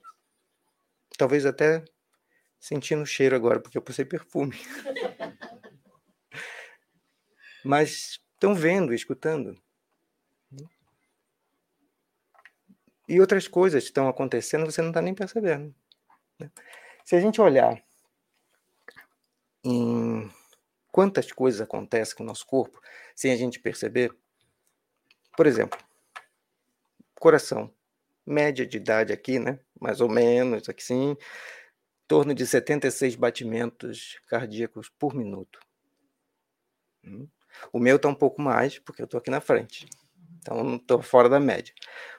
Talvez 1.18 1.46
até 1.46 1.84
sentindo 2.60 3.04
o 3.04 3.06
cheiro 3.06 3.36
agora, 3.36 3.60
porque 3.60 3.78
eu 3.78 3.82
passei 3.82 4.06
perfume. 4.06 4.56
Mas 7.64 8.20
estão 8.34 8.54
vendo, 8.54 8.94
escutando. 8.94 9.60
E 13.08 13.22
outras 13.22 13.48
coisas 13.48 13.86
estão 13.86 14.10
acontecendo, 14.10 14.66
você 14.66 14.82
não 14.82 14.90
está 14.90 15.02
nem 15.02 15.16
percebendo. 15.16 15.74
Se 17.04 17.16
a 17.16 17.20
gente 17.20 17.40
olhar 17.42 17.82
em 19.64 20.30
quantas 20.92 21.32
coisas 21.32 21.62
acontecem 21.62 22.16
com 22.16 22.24
o 22.24 22.26
nosso 22.26 22.46
corpo 22.46 22.82
sem 23.16 23.32
a 23.32 23.36
gente 23.36 23.60
perceber, 23.60 24.16
por 25.36 25.46
exemplo, 25.46 25.80
coração, 27.20 27.74
média 28.26 28.66
de 28.66 28.78
idade 28.78 29.14
aqui, 29.14 29.40
né? 29.40 29.60
Mais 29.80 30.02
ou 30.02 30.10
menos, 30.10 30.68
aqui 30.70 30.84
sim, 30.84 31.12
em 31.12 31.18
torno 32.08 32.34
de 32.34 32.46
76 32.46 33.16
batimentos 33.16 34.20
cardíacos 34.28 34.90
por 34.90 35.14
minuto. 35.16 35.60
Hum. 37.04 37.28
O 37.72 37.80
meu 37.80 37.96
está 37.96 38.08
um 38.08 38.16
pouco 38.16 38.42
mais, 38.42 38.80
porque 38.80 39.02
eu 39.02 39.06
estou 39.06 39.18
aqui 39.18 39.32
na 39.32 39.42
frente. 39.42 39.88
Então, 40.40 40.64
não 40.64 40.76
estou 40.76 41.02
fora 41.02 41.28
da 41.28 41.40
média. 41.40 41.74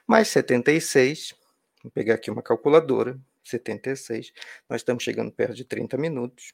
Mas 0.05 0.27
76, 0.29 1.35
vou 1.83 1.91
pegar 1.91 2.15
aqui 2.15 2.29
uma 2.29 2.41
calculadora, 2.41 3.19
76, 3.49 4.31
nós 4.69 4.81
estamos 4.81 5.03
chegando 5.03 5.31
perto 5.31 5.55
de 5.55 5.65
30 5.65 5.97
minutos. 5.97 6.53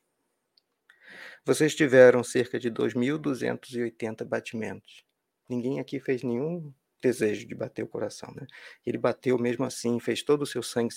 Vocês 1.45 1.75
tiveram 1.75 2.23
cerca 2.23 2.59
de 2.59 2.71
2.280 2.71 4.25
batimentos. 4.25 5.03
Ninguém 5.49 5.79
aqui 5.79 5.99
fez 5.99 6.23
nenhum 6.23 6.73
desejo 7.01 7.47
de 7.47 7.53
bater 7.53 7.83
o 7.83 7.87
coração, 7.87 8.33
né? 8.35 8.47
Ele 8.85 8.97
bateu 8.97 9.37
mesmo 9.37 9.63
assim, 9.63 9.99
fez 9.99 10.23
todo 10.23 10.41
o 10.41 10.45
seu 10.45 10.63
sangue 10.63 10.93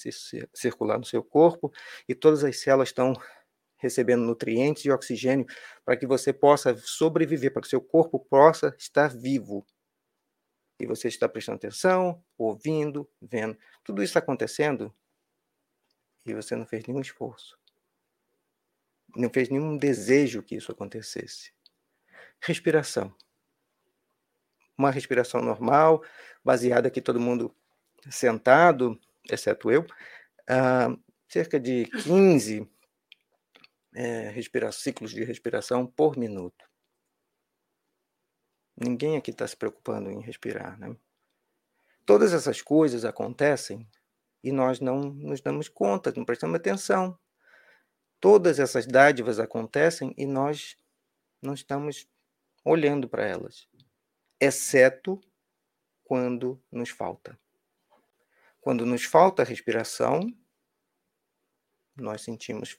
circular 0.54 0.98
no 0.98 1.04
seu 1.04 1.22
corpo 1.22 1.70
e 2.08 2.14
todas 2.14 2.44
as 2.44 2.58
células 2.58 2.88
estão 2.88 3.12
recebendo 3.76 4.24
nutrientes 4.24 4.84
e 4.84 4.90
oxigênio 4.90 5.46
para 5.84 5.96
que 5.96 6.06
você 6.06 6.32
possa 6.32 6.76
sobreviver, 6.78 7.52
para 7.52 7.62
que 7.62 7.68
seu 7.68 7.80
corpo 7.80 8.18
possa 8.18 8.74
estar 8.78 9.08
vivo. 9.08 9.66
E 10.80 10.86
você 10.86 11.08
está 11.08 11.28
prestando 11.28 11.56
atenção, 11.56 12.24
ouvindo, 12.36 13.08
vendo. 13.20 13.58
Tudo 13.84 14.02
isso 14.02 14.18
acontecendo 14.18 14.94
e 16.30 16.34
você 16.34 16.54
não 16.54 16.66
fez 16.66 16.86
nenhum 16.86 17.00
esforço. 17.00 17.58
Não 19.16 19.30
fez 19.30 19.48
nenhum 19.48 19.76
desejo 19.76 20.42
que 20.42 20.56
isso 20.56 20.70
acontecesse. 20.70 21.52
Respiração. 22.40 23.14
Uma 24.76 24.90
respiração 24.90 25.42
normal, 25.42 26.02
baseada 26.44 26.88
aqui 26.88 27.00
todo 27.00 27.18
mundo 27.18 27.54
sentado, 28.10 28.98
exceto 29.30 29.70
eu, 29.70 29.82
uh, 29.82 31.02
cerca 31.28 31.58
de 31.58 31.86
15 32.04 32.68
é, 33.94 34.28
respira 34.30 34.70
ciclos 34.70 35.10
de 35.10 35.24
respiração 35.24 35.86
por 35.86 36.16
minuto. 36.16 36.68
Ninguém 38.76 39.16
aqui 39.16 39.32
está 39.32 39.46
se 39.46 39.56
preocupando 39.56 40.10
em 40.10 40.20
respirar, 40.20 40.78
né? 40.78 40.94
Todas 42.06 42.32
essas 42.32 42.62
coisas 42.62 43.04
acontecem 43.04 43.86
e 44.42 44.52
nós 44.52 44.80
não 44.80 45.00
nos 45.00 45.40
damos 45.40 45.68
conta, 45.68 46.12
não 46.16 46.24
prestamos 46.24 46.56
atenção. 46.56 47.18
Todas 48.20 48.58
essas 48.58 48.86
dádivas 48.86 49.38
acontecem 49.38 50.14
e 50.16 50.26
nós 50.26 50.76
não 51.40 51.54
estamos 51.54 52.06
olhando 52.64 53.08
para 53.08 53.24
elas, 53.24 53.68
exceto 54.40 55.20
quando 56.04 56.60
nos 56.70 56.90
falta. 56.90 57.38
Quando 58.60 58.84
nos 58.84 59.04
falta 59.04 59.42
a 59.42 59.44
respiração, 59.44 60.20
nós 61.96 62.22
sentimos 62.22 62.78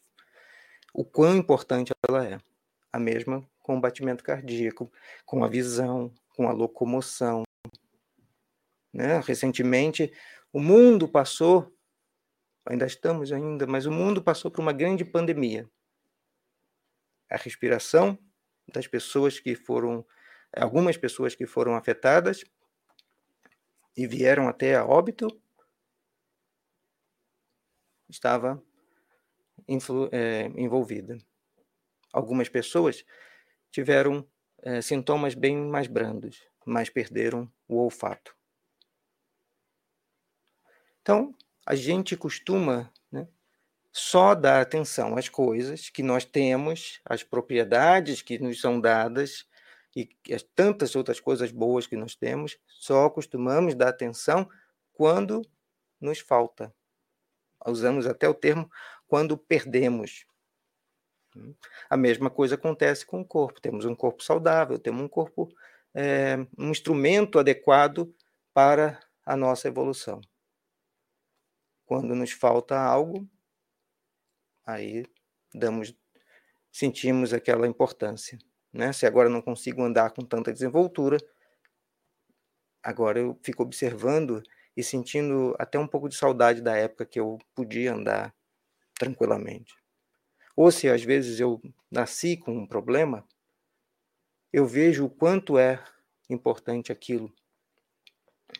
o 0.93 1.06
quão 1.06 1.38
importante 1.38 1.91
ela 2.08 2.26
é. 2.26 2.39
A 2.91 3.00
mesma 3.00 3.48
com 3.60 3.78
o 3.78 3.82
batimento 3.82 4.24
cardíaco, 4.24 4.91
com 5.26 5.43
a 5.43 5.48
visão, 5.48 6.12
com 6.36 6.50
a 6.50 6.52
locomoção. 6.52 7.43
Né? 8.91 9.19
Recentemente, 9.19 10.12
o 10.52 10.60
mundo 10.60 11.08
passou, 11.08 11.72
ainda 12.66 12.86
estamos 12.86 13.32
ainda, 13.32 13.68
mas 13.68 13.86
o 13.86 13.92
mundo 13.92 14.24
passou 14.24 14.50
por 14.50 14.62
uma 14.62 14.74
grande 14.74 15.06
pandemia. 15.06 15.70
A 17.30 17.38
respiração 17.38 18.18
das 18.74 18.88
pessoas 18.88 19.40
que 19.40 19.56
foram, 19.56 20.06
algumas 20.56 20.98
pessoas 20.98 21.36
que 21.36 21.46
foram 21.46 21.76
afetadas 21.76 22.44
e 23.96 24.08
vieram 24.08 24.48
até 24.48 24.76
a 24.76 24.86
óbito, 24.86 25.28
estava 28.10 28.62
é, 30.12 30.46
envolvida. 30.56 31.18
Algumas 32.12 32.50
pessoas 32.50 33.06
tiveram 33.72 34.28
é, 34.64 34.82
sintomas 34.82 35.36
bem 35.36 35.56
mais 35.58 35.88
brandos, 35.88 36.44
mas 36.66 36.90
perderam 36.90 37.52
o 37.68 37.78
olfato. 37.78 38.38
Então, 41.10 41.34
a 41.65 41.74
gente 41.74 42.15
costuma 42.15 42.93
né, 43.12 43.28
só 43.91 44.36
dar 44.36 44.62
atenção 44.62 45.17
às 45.17 45.28
coisas 45.28 45.89
que 45.89 46.04
nós 46.04 46.24
temos, 46.24 47.02
às 47.04 47.24
propriedades 47.24 48.22
que 48.22 48.38
nos 48.38 48.62
são 48.62 48.80
dadas 48.80 49.48
e 49.95 50.08
as 50.32 50.43
tantas 50.43 50.95
outras 50.95 51.19
coisas 51.19 51.52
boas 51.52 51.88
que 51.88 51.95
nós 51.95 52.13
temos, 52.13 52.60
só 52.67 53.10
costumamos 53.10 53.74
dar 53.74 53.89
atenção 53.89 54.48
quando 54.93 55.41
nos 56.00 56.19
falta. 56.19 56.72
Usamos 57.65 58.06
até 58.06 58.30
o 58.30 58.34
termo 58.36 58.69
quando 59.08 59.36
perdemos. 59.36 60.28
A 61.89 61.98
mesma 61.98 62.30
coisa 62.30 62.54
acontece 62.54 63.04
com 63.04 63.22
o 63.22 63.26
corpo. 63.26 63.60
Temos 63.60 63.84
um 63.84 63.95
corpo 63.95 64.24
saudável, 64.24 64.78
temos 64.78 65.02
um 65.02 65.08
corpo, 65.08 65.52
é, 65.91 66.38
um 66.56 66.69
instrumento 66.69 67.39
adequado 67.39 68.13
para 68.54 69.00
a 69.26 69.36
nossa 69.36 69.67
evolução. 69.67 70.22
Quando 71.89 72.13
nos 72.13 72.30
falta 72.30 72.80
algo, 72.80 73.28
aí 74.63 75.08
damos, 75.52 75.91
sentimos 76.71 77.34
aquela 77.34 77.65
importância. 77.65 78.38
Né? 78.71 78.93
Se 78.93 79.08
agora 79.08 79.28
não 79.28 79.41
consigo 79.41 79.82
andar 79.82 80.12
com 80.12 80.23
tanta 80.23 80.54
desenvoltura, 80.54 81.17
agora 82.84 83.17
eu 83.17 83.39
fico 83.41 83.63
observando 83.63 84.43
e 84.78 84.84
sentindo 84.84 85.56
até 85.58 85.80
um 85.80 85.88
pouco 85.88 86.08
de 86.08 86.15
saudade 86.15 86.62
da 86.62 86.78
época 86.78 87.08
que 87.08 87.19
eu 87.19 87.39
podia 87.56 87.95
andar 87.95 88.36
tranquilamente. 88.93 89.73
Ou 90.56 90.71
se 90.71 90.88
às 90.88 91.04
vezes 91.04 91.39
eu 91.39 91.60
nasci 91.89 92.38
com 92.38 92.52
um 92.56 92.67
problema, 92.67 93.28
eu 94.54 94.67
vejo 94.67 95.06
o 95.06 95.10
quanto 95.10 95.58
é 95.58 95.84
importante 96.30 96.91
aquilo 96.91 97.34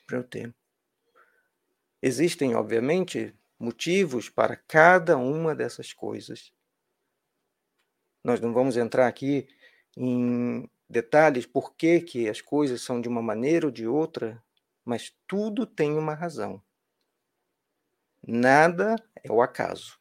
para 0.08 0.18
eu 0.18 0.24
ter. 0.24 0.59
Existem, 2.02 2.56
obviamente, 2.56 3.36
motivos 3.60 4.30
para 4.30 4.56
cada 4.56 5.18
uma 5.18 5.54
dessas 5.54 5.92
coisas. 5.94 6.52
Nós 8.24 8.40
não 8.40 8.54
vamos 8.54 8.78
entrar 8.78 9.08
aqui 9.08 9.48
em 9.98 10.70
detalhes 10.90 11.46
por 11.46 11.76
que, 11.76 12.02
que 12.02 12.30
as 12.30 12.42
coisas 12.42 12.82
são 12.82 13.02
de 13.02 13.08
uma 13.10 13.22
maneira 13.22 13.66
ou 13.68 13.72
de 13.72 13.88
outra, 13.88 14.42
mas 14.86 15.14
tudo 15.28 15.66
tem 15.66 15.98
uma 15.98 16.14
razão. 16.14 16.62
Nada 18.26 18.96
é 19.24 19.32
o 19.32 19.42
acaso. 19.42 20.00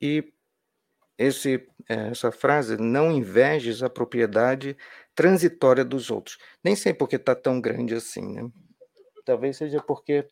E 0.00 0.32
esse, 1.18 1.69
essa 1.92 2.30
frase, 2.30 2.76
não 2.76 3.10
invejes 3.10 3.82
a 3.82 3.90
propriedade 3.90 4.76
transitória 5.12 5.84
dos 5.84 6.08
outros. 6.08 6.38
Nem 6.62 6.76
sei 6.76 6.94
porque 6.94 7.16
está 7.16 7.34
tão 7.34 7.60
grande 7.60 7.94
assim, 7.94 8.32
né? 8.32 8.48
Talvez 9.24 9.56
seja 9.56 9.82
porque 9.82 10.28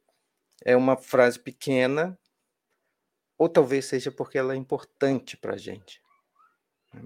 é 0.65 0.77
uma 0.77 0.97
frase 0.97 1.39
pequena, 1.39 2.17
ou 3.37 3.49
talvez 3.49 3.87
seja 3.87 4.13
porque 4.13 4.39
ela 4.39 4.55
é 4.55 4.57
importante 4.57 5.37
para 5.37 5.55
a 5.55 5.57
gente. 5.57 6.01
Né? 6.95 7.03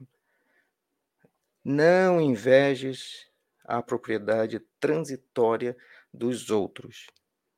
Não 1.64 2.20
invejes 2.20 3.30
a 3.64 3.82
propriedade 3.82 4.60
transitória 4.78 5.74
dos 6.12 6.50
outros. 6.50 7.06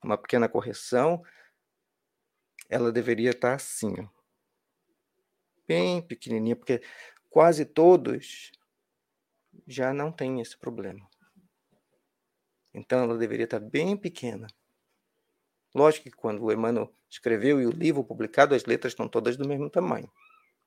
Uma 0.00 0.16
pequena 0.16 0.48
correção, 0.48 1.24
ela 2.68 2.92
deveria 2.92 3.30
estar 3.30 3.50
tá 3.50 3.54
assim, 3.54 3.94
ó 3.98 4.13
bem 5.66 6.02
pequenininha, 6.02 6.56
porque 6.56 6.82
quase 7.30 7.64
todos 7.64 8.50
já 9.66 9.92
não 9.92 10.10
têm 10.10 10.40
esse 10.40 10.56
problema. 10.56 11.08
Então 12.72 13.02
ela 13.02 13.16
deveria 13.16 13.44
estar 13.44 13.60
bem 13.60 13.96
pequena. 13.96 14.46
Lógico 15.74 16.04
que 16.04 16.16
quando 16.16 16.42
o 16.42 16.52
Emmanuel 16.52 16.92
escreveu 17.08 17.60
e 17.60 17.66
o 17.66 17.70
livro 17.70 18.04
publicado, 18.04 18.54
as 18.54 18.64
letras 18.64 18.92
estão 18.92 19.08
todas 19.08 19.36
do 19.36 19.46
mesmo 19.46 19.70
tamanho. 19.70 20.10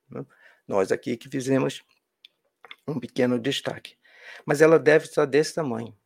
Né? 0.10 0.26
Nós 0.68 0.92
aqui 0.92 1.18
que 1.18 1.30
fizemos 1.30 1.84
um 2.88 3.00
pequeno 3.00 3.40
destaque. 3.40 3.98
Mas 4.46 4.62
ela 4.62 4.78
deve 4.78 5.06
estar 5.06 5.26
desse 5.26 5.56
tamanho, 5.56 5.98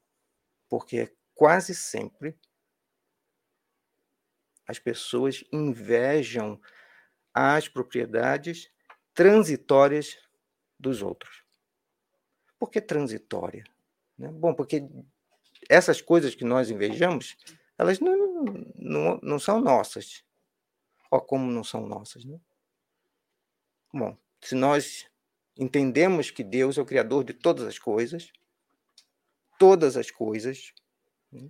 porque 0.70 1.12
quase 1.34 1.74
sempre 1.74 2.38
as 4.68 4.80
pessoas 4.80 5.44
invejam 5.52 6.62
as 7.34 7.68
propriedades 7.68 8.71
transitórias 9.14 10.18
dos 10.80 11.02
outros. 11.02 11.44
Por 12.60 12.70
que 12.70 12.82
transitória? 12.82 13.64
Né? 14.18 14.30
Bom, 14.30 14.54
porque 14.54 14.88
essas 15.70 16.02
coisas 16.02 16.36
que 16.36 16.44
nós 16.44 16.70
invejamos, 16.70 17.36
elas 17.78 18.00
não, 18.00 18.44
não, 18.76 19.20
não 19.22 19.40
são 19.40 19.60
nossas. 19.60 20.24
Ó, 21.10 21.20
como 21.20 21.52
não 21.52 21.64
são 21.64 21.88
nossas, 21.88 22.24
né? 22.24 22.40
Bom, 23.94 24.18
se 24.40 24.56
nós 24.56 25.08
entendemos 25.58 26.32
que 26.32 26.44
Deus 26.44 26.78
é 26.78 26.82
o 26.82 26.86
Criador 26.86 27.24
de 27.24 27.34
todas 27.34 27.66
as 27.68 27.78
coisas, 27.78 28.32
todas 29.60 29.98
as 29.98 30.10
coisas, 30.10 30.74
né? 31.32 31.50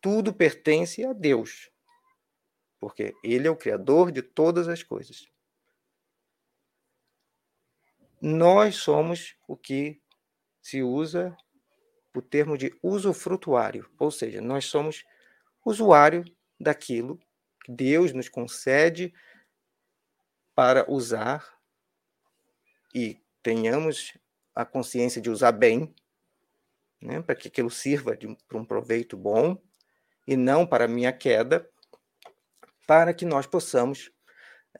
tudo 0.00 0.32
pertence 0.32 1.04
a 1.04 1.12
Deus, 1.12 1.70
porque 2.78 3.14
Ele 3.24 3.48
é 3.48 3.50
o 3.50 3.56
Criador 3.56 4.12
de 4.12 4.22
todas 4.22 4.68
as 4.68 4.82
coisas. 4.82 5.31
Nós 8.24 8.76
somos 8.76 9.34
o 9.48 9.56
que 9.56 10.00
se 10.60 10.80
usa 10.80 11.36
o 12.14 12.22
termo 12.22 12.56
de 12.56 12.72
usufrutuário, 12.80 13.90
ou 13.98 14.12
seja, 14.12 14.40
nós 14.40 14.66
somos 14.66 15.04
usuário 15.66 16.24
daquilo 16.60 17.18
que 17.64 17.72
Deus 17.72 18.12
nos 18.12 18.28
concede 18.28 19.12
para 20.54 20.88
usar 20.88 21.58
e 22.94 23.20
tenhamos 23.42 24.16
a 24.54 24.64
consciência 24.64 25.20
de 25.20 25.28
usar 25.28 25.50
bem, 25.50 25.92
né, 27.00 27.20
para 27.22 27.34
que 27.34 27.48
aquilo 27.48 27.70
sirva 27.70 28.16
para 28.46 28.58
um 28.58 28.64
proveito 28.64 29.16
bom 29.16 29.60
e 30.28 30.36
não 30.36 30.64
para 30.64 30.84
a 30.84 30.88
minha 30.88 31.12
queda, 31.12 31.68
para 32.86 33.12
que 33.12 33.24
nós 33.24 33.48
possamos 33.48 34.12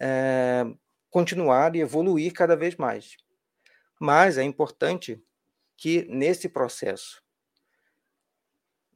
é, 0.01 0.65
continuar 1.11 1.75
e 1.75 1.81
evoluir 1.81 2.33
cada 2.33 2.55
vez 2.55 2.77
mais. 2.77 3.17
Mas 4.05 4.37
é 4.37 4.43
importante 4.43 5.25
que 5.77 6.03
nesse 6.07 6.49
processo 6.49 7.23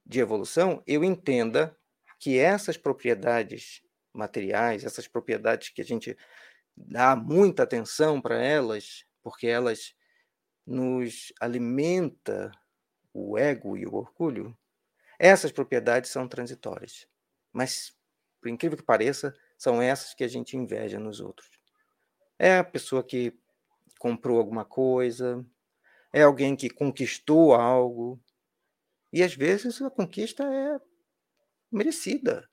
de 0.04 0.18
evolução 0.18 0.82
eu 0.84 1.04
entenda 1.04 1.78
que 2.18 2.40
essas 2.40 2.76
propriedades 2.76 3.84
materiais, 4.12 4.82
essas 4.82 5.06
propriedades 5.06 5.68
que 5.68 5.80
a 5.80 5.84
gente 5.84 6.18
dá 6.76 7.14
muita 7.14 7.62
atenção 7.62 8.20
para 8.20 8.42
elas, 8.42 9.06
porque 9.22 9.46
elas 9.46 9.94
nos 10.66 11.32
alimenta 11.40 12.50
o 13.14 13.38
ego 13.38 13.76
e 13.76 13.86
o 13.86 13.94
orgulho, 13.94 14.58
essas 15.20 15.52
propriedades 15.52 16.10
são 16.10 16.26
transitórias. 16.26 17.06
Mas, 17.52 17.96
por 18.40 18.48
incrível 18.48 18.76
que 18.76 18.82
pareça, 18.82 19.32
são 19.56 19.80
essas 19.80 20.14
que 20.14 20.24
a 20.24 20.28
gente 20.28 20.56
inveja 20.56 20.98
nos 20.98 21.20
outros. 21.20 21.48
É 22.36 22.58
a 22.58 22.64
pessoa 22.64 23.04
que 23.04 23.38
comprou 23.98 24.38
alguma 24.38 24.64
coisa, 24.64 25.44
é 26.12 26.22
alguém 26.22 26.56
que 26.56 26.70
conquistou 26.70 27.54
algo. 27.54 28.20
E 29.12 29.22
às 29.22 29.34
vezes 29.34 29.80
a 29.82 29.90
conquista 29.90 30.44
é 30.44 30.80
merecida. 31.70 32.48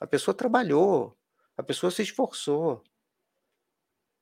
A 0.00 0.06
pessoa 0.06 0.34
trabalhou, 0.34 1.16
a 1.56 1.62
pessoa 1.62 1.90
se 1.90 2.02
esforçou. 2.02 2.82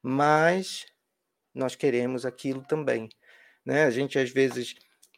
Mas 0.02 0.86
nós 1.54 1.74
queremos 1.74 2.26
aquilo 2.26 2.62
também. 2.64 3.08
Né? 3.64 3.84
A 3.84 3.90
gente 3.90 4.18
às 4.18 4.30
vezes 4.30 4.74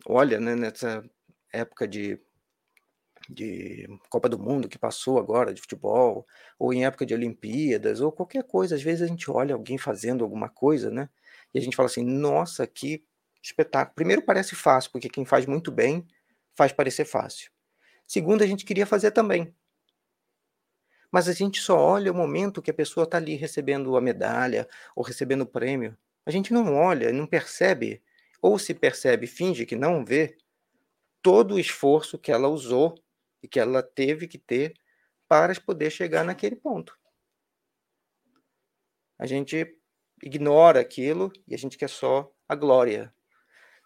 olha 0.06 0.38
né, 0.40 0.54
nessa 0.54 1.02
época 1.52 1.88
de, 1.88 2.20
de 3.28 3.86
Copa 4.08 4.28
do 4.28 4.38
Mundo 4.38 4.68
que 4.68 4.78
passou 4.78 5.18
agora, 5.18 5.54
de 5.54 5.60
futebol, 5.60 6.26
ou 6.58 6.72
em 6.72 6.84
época 6.84 7.06
de 7.06 7.14
Olimpíadas, 7.14 8.00
ou 8.00 8.12
qualquer 8.12 8.44
coisa. 8.44 8.74
Às 8.74 8.82
vezes 8.82 9.02
a 9.02 9.06
gente 9.06 9.30
olha 9.30 9.54
alguém 9.54 9.78
fazendo 9.78 10.22
alguma 10.24 10.48
coisa, 10.48 10.90
né? 10.90 11.08
E 11.54 11.58
a 11.58 11.62
gente 11.62 11.76
fala 11.76 11.86
assim, 11.86 12.04
nossa, 12.04 12.66
que 12.66 13.04
espetáculo. 13.42 13.94
Primeiro 13.94 14.22
parece 14.22 14.56
fácil, 14.56 14.90
porque 14.90 15.08
quem 15.08 15.24
faz 15.24 15.46
muito 15.46 15.70
bem 15.70 16.06
faz 16.54 16.72
parecer 16.72 17.04
fácil. 17.04 17.50
Segundo, 18.06 18.42
a 18.42 18.46
gente 18.46 18.64
queria 18.64 18.86
fazer 18.86 19.12
também. 19.12 19.54
Mas 21.10 21.28
a 21.28 21.32
gente 21.32 21.60
só 21.60 21.78
olha 21.78 22.10
o 22.10 22.14
momento 22.14 22.60
que 22.60 22.70
a 22.70 22.74
pessoa 22.74 23.04
está 23.04 23.18
ali 23.18 23.36
recebendo 23.36 23.96
a 23.96 24.00
medalha 24.00 24.68
ou 24.96 25.04
recebendo 25.04 25.42
o 25.42 25.46
prêmio. 25.46 25.96
A 26.26 26.30
gente 26.30 26.52
não 26.52 26.74
olha, 26.74 27.12
não 27.12 27.26
percebe, 27.26 28.02
ou 28.42 28.58
se 28.58 28.74
percebe, 28.74 29.26
finge 29.26 29.64
que 29.64 29.76
não 29.76 30.04
vê, 30.04 30.36
todo 31.22 31.54
o 31.54 31.60
esforço 31.60 32.18
que 32.18 32.32
ela 32.32 32.48
usou 32.48 32.94
e 33.42 33.48
que 33.48 33.60
ela 33.60 33.82
teve 33.82 34.26
que 34.26 34.38
ter 34.38 34.74
para 35.28 35.58
poder 35.60 35.90
chegar 35.90 36.24
naquele 36.24 36.56
ponto. 36.56 36.98
A 39.18 39.26
gente 39.26 39.78
ignora 40.24 40.80
aquilo 40.80 41.30
e 41.46 41.54
a 41.54 41.58
gente 41.58 41.76
quer 41.76 41.90
só 41.90 42.32
a 42.48 42.54
glória, 42.54 43.12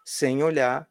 sem 0.05 0.41
olhar 0.41 0.89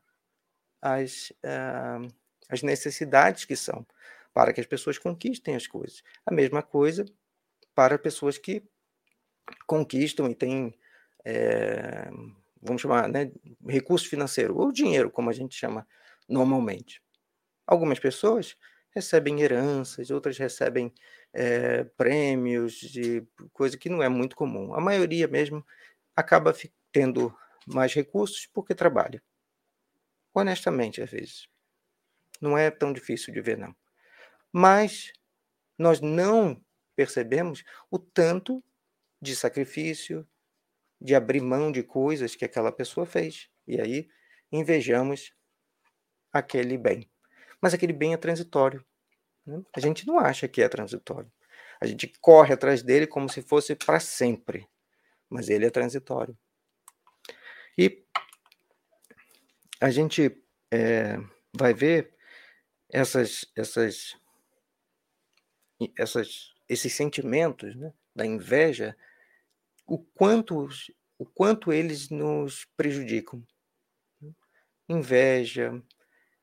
as, 0.80 1.30
uh, 1.42 2.06
as 2.50 2.62
necessidades 2.62 3.46
que 3.46 3.56
são 3.56 3.86
para 4.34 4.52
que 4.52 4.60
as 4.60 4.66
pessoas 4.66 4.98
conquistem 4.98 5.56
as 5.56 5.66
coisas. 5.66 6.02
A 6.24 6.32
mesma 6.32 6.62
coisa 6.62 7.04
para 7.74 7.98
pessoas 7.98 8.36
que 8.36 8.62
conquistam 9.66 10.30
e 10.30 10.34
têm, 10.34 10.74
é, 11.24 12.08
vamos 12.62 12.82
chamar, 12.82 13.08
né, 13.08 13.32
recurso 13.66 14.08
financeiro, 14.08 14.56
ou 14.56 14.70
dinheiro, 14.70 15.10
como 15.10 15.30
a 15.30 15.32
gente 15.32 15.56
chama 15.56 15.86
normalmente. 16.28 17.02
Algumas 17.66 17.98
pessoas 17.98 18.54
recebem 18.90 19.40
heranças, 19.40 20.10
outras 20.10 20.38
recebem 20.38 20.92
é, 21.32 21.84
prêmios 21.84 22.74
de 22.74 23.26
coisa 23.52 23.76
que 23.76 23.88
não 23.88 24.02
é 24.02 24.08
muito 24.08 24.34
comum. 24.36 24.74
A 24.74 24.80
maioria 24.80 25.28
mesmo 25.28 25.64
acaba 26.16 26.54
tendo 26.92 27.34
mais 27.66 27.94
recursos 27.94 28.46
porque 28.46 28.74
trabalha. 28.74 29.22
Honestamente, 30.34 31.02
às 31.02 31.10
vezes. 31.10 31.48
Não 32.40 32.56
é 32.56 32.70
tão 32.70 32.92
difícil 32.92 33.32
de 33.32 33.40
ver, 33.40 33.58
não. 33.58 33.74
Mas 34.52 35.12
nós 35.76 36.00
não 36.00 36.60
percebemos 36.94 37.64
o 37.90 37.98
tanto 37.98 38.62
de 39.20 39.34
sacrifício, 39.34 40.26
de 41.00 41.14
abrir 41.14 41.40
mão 41.40 41.70
de 41.70 41.82
coisas 41.82 42.34
que 42.34 42.44
aquela 42.44 42.72
pessoa 42.72 43.06
fez. 43.06 43.48
E 43.66 43.80
aí 43.80 44.08
invejamos 44.50 45.32
aquele 46.32 46.78
bem. 46.78 47.08
Mas 47.60 47.74
aquele 47.74 47.92
bem 47.92 48.12
é 48.12 48.16
transitório. 48.16 48.84
Né? 49.44 49.62
A 49.74 49.80
gente 49.80 50.06
não 50.06 50.18
acha 50.18 50.46
que 50.46 50.62
é 50.62 50.68
transitório. 50.68 51.30
A 51.80 51.86
gente 51.86 52.12
corre 52.20 52.54
atrás 52.54 52.82
dele 52.82 53.06
como 53.06 53.28
se 53.28 53.42
fosse 53.42 53.74
para 53.74 54.00
sempre. 54.00 54.68
Mas 55.28 55.48
ele 55.48 55.66
é 55.66 55.70
transitório. 55.70 56.36
E 57.76 58.04
a 59.80 59.90
gente 59.90 60.42
é, 60.70 61.16
vai 61.56 61.72
ver 61.72 62.12
essas, 62.90 63.44
essas, 63.54 64.16
essas, 65.96 66.54
esses 66.68 66.92
sentimentos 66.92 67.74
né, 67.76 67.92
da 68.14 68.26
inveja, 68.26 68.96
o 69.86 69.98
quanto, 69.98 70.68
o 71.18 71.24
quanto 71.26 71.72
eles 71.72 72.10
nos 72.10 72.64
prejudicam. 72.76 73.46
Inveja, 74.88 75.80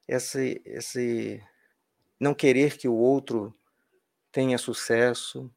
esse, 0.07 0.61
esse 0.65 1.43
não 2.19 2.33
querer 2.33 2.77
que 2.77 2.87
o 2.87 2.95
outro 2.95 3.53
tenha 4.31 4.57
sucesso. 4.57 5.51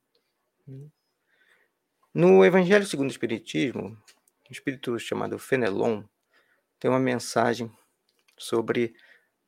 No 2.12 2.44
Evangelho 2.44 2.86
segundo 2.86 3.08
o 3.08 3.12
Espiritismo, 3.12 3.88
um 4.48 4.52
espírito 4.52 4.98
chamado 4.98 5.38
Fenelon 5.38 6.02
tem 6.78 6.90
uma 6.90 7.00
mensagem 7.00 7.70
sobre, 8.36 8.94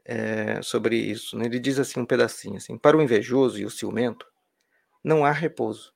é, 0.05 0.61
sobre 0.63 0.97
isso. 0.97 1.37
Né? 1.39 1.47
Ele 1.47 1.59
diz 1.59 1.79
assim 1.79 2.01
um 2.01 2.07
pedacinho 2.07 2.57
assim: 2.57 2.77
para 2.77 2.97
o 2.97 3.03
invejoso 3.03 3.59
e 3.59 3.65
o 3.65 3.71
ciumento 3.71 4.27
não 5.03 5.25
há 5.25 5.33
repouso. 5.33 5.95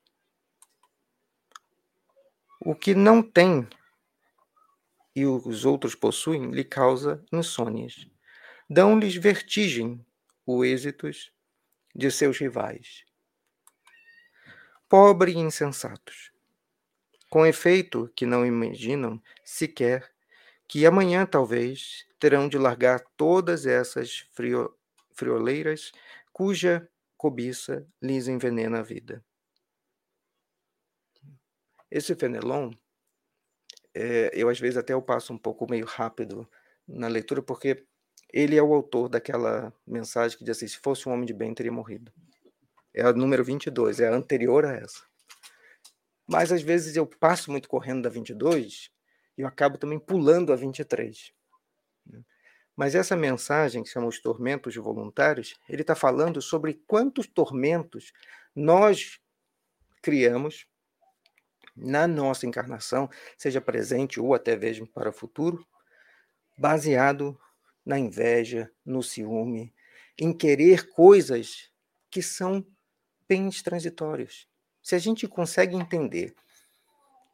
O 2.59 2.73
que 2.73 2.95
não 2.95 3.21
tem 3.21 3.67
e 5.15 5.25
os 5.25 5.65
outros 5.65 5.93
possuem 5.93 6.51
lhe 6.51 6.63
causa 6.63 7.23
insônias. 7.31 8.07
Dão-lhes 8.69 9.15
vertigem 9.15 10.03
os 10.45 10.65
êxitos 10.65 11.31
de 11.93 12.09
seus 12.09 12.39
rivais. 12.39 13.05
Pobre 14.89 15.31
e 15.31 15.37
insensatos, 15.37 16.31
com 17.29 17.45
efeito 17.45 18.11
que 18.15 18.25
não 18.25 18.45
imaginam 18.45 19.21
sequer 19.43 20.11
que 20.67 20.85
amanhã 20.85 21.25
talvez 21.25 22.07
terão 22.19 22.49
de 22.49 22.57
largar 22.57 23.01
todas 23.15 23.67
essas 23.67 24.27
frio, 24.33 24.75
frioleiras 25.13 25.91
cuja 26.33 26.89
cobiça 27.15 27.87
lhes 28.01 28.27
envenena 28.27 28.79
a 28.79 28.83
vida. 28.83 29.23
Esse 31.89 32.15
Fenelon, 32.15 32.71
é, 33.93 34.31
eu 34.33 34.49
às 34.49 34.59
vezes 34.59 34.77
até 34.77 34.93
eu 34.93 35.01
passo 35.01 35.31
um 35.33 35.37
pouco 35.37 35.69
meio 35.69 35.85
rápido 35.85 36.49
na 36.87 37.07
leitura, 37.07 37.41
porque 37.41 37.85
ele 38.35 38.57
é 38.57 38.61
o 38.61 38.73
autor 38.73 39.07
daquela 39.07 39.73
mensagem 39.87 40.37
que 40.37 40.43
diz 40.43 40.57
assim: 40.57 40.67
se 40.67 40.77
fosse 40.77 41.07
um 41.07 41.13
homem 41.13 41.25
de 41.25 41.33
bem, 41.33 41.53
teria 41.53 41.71
morrido. 41.71 42.11
É 42.93 43.01
a 43.01 43.13
número 43.13 43.45
22, 43.45 44.01
é 44.01 44.09
a 44.09 44.13
anterior 44.13 44.65
a 44.65 44.73
essa. 44.73 45.03
Mas 46.27 46.51
às 46.51 46.61
vezes 46.61 46.97
eu 46.97 47.07
passo 47.07 47.49
muito 47.49 47.69
correndo 47.69 48.03
da 48.03 48.09
22 48.09 48.91
e 49.37 49.41
eu 49.41 49.47
acabo 49.47 49.77
também 49.77 49.97
pulando 49.97 50.51
a 50.51 50.55
23. 50.57 51.31
Mas 52.75 52.93
essa 52.93 53.15
mensagem, 53.15 53.81
que 53.81 53.89
chama 53.89 54.07
Os 54.07 54.19
Tormentos 54.19 54.75
Voluntários, 54.75 55.55
ele 55.69 55.81
está 55.81 55.95
falando 55.95 56.41
sobre 56.41 56.73
quantos 56.85 57.27
tormentos 57.27 58.11
nós 58.53 59.17
criamos 60.01 60.67
na 61.73 62.05
nossa 62.05 62.45
encarnação, 62.45 63.09
seja 63.37 63.61
presente 63.61 64.19
ou 64.19 64.33
até 64.33 64.57
mesmo 64.57 64.85
para 64.87 65.09
o 65.09 65.13
futuro, 65.13 65.65
baseado 66.57 67.39
na 67.85 67.99
inveja, 67.99 68.71
no 68.83 69.03
ciúme, 69.03 69.73
em 70.17 70.33
querer 70.35 70.89
coisas 70.89 71.71
que 72.09 72.21
são 72.21 72.65
bens 73.27 73.61
transitórios. 73.61 74.47
Se 74.81 74.95
a 74.95 74.99
gente 74.99 75.27
consegue 75.27 75.75
entender 75.75 76.33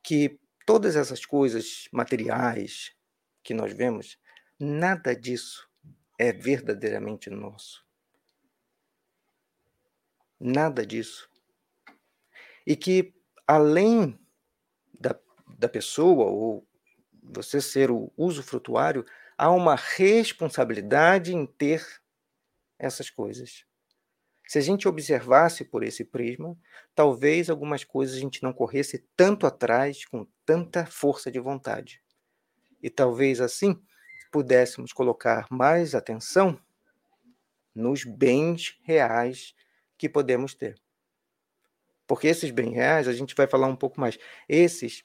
que 0.04 0.39
todas 0.66 0.95
essas 0.95 1.26
coisas 1.26 1.88
materiais 1.91 2.95
que 3.43 3.54
nós 3.54 3.74
vemos, 3.74 4.18
nada 4.60 5.16
disso 5.16 5.70
é 6.18 6.32
verdadeiramente 6.32 7.30
nosso. 7.30 7.86
Nada 10.39 10.86
disso. 10.86 11.30
E 12.66 12.76
que, 12.76 13.14
além 13.45 14.20
da, 14.99 15.16
da 15.58 15.70
pessoa, 15.70 16.26
ou 16.26 16.68
você 17.22 17.62
ser 17.62 17.91
o 17.91 18.12
usufrutuário, 18.18 19.06
há 19.42 19.50
uma 19.50 19.74
responsabilidade 19.76 21.34
em 21.34 21.48
ter 21.48 21.84
essas 22.78 23.10
coisas. 23.10 23.66
Se 24.48 24.60
a 24.60 24.62
gente 24.62 24.88
observasse 24.88 25.66
por 25.66 25.82
esse 25.82 26.06
prisma, 26.06 26.56
talvez 26.94 27.50
algumas 27.50 27.84
coisas 27.84 28.16
a 28.16 28.20
gente 28.20 28.44
não 28.44 28.54
corresse 28.54 29.04
tanto 29.18 29.48
atrás 29.48 30.06
com 30.06 30.28
tanta 30.46 30.86
força 30.86 31.32
de 31.32 31.39
vontade. 31.39 32.04
E 32.84 32.88
talvez 32.88 33.42
assim 33.42 33.82
pudéssemos 34.32 34.94
colocar 34.94 35.48
mais 35.50 35.96
atenção 35.96 36.62
nos 37.74 38.04
bens 38.04 38.80
reais 38.84 39.56
que 39.98 40.08
podemos 40.08 40.54
ter. 40.54 40.80
Porque 42.06 42.28
esses 42.28 42.52
bens 42.52 42.76
reais, 42.76 43.08
a 43.08 43.14
gente 43.14 43.34
vai 43.34 43.48
falar 43.48 43.66
um 43.66 43.76
pouco 43.76 44.00
mais, 44.00 44.20
esses 44.48 45.04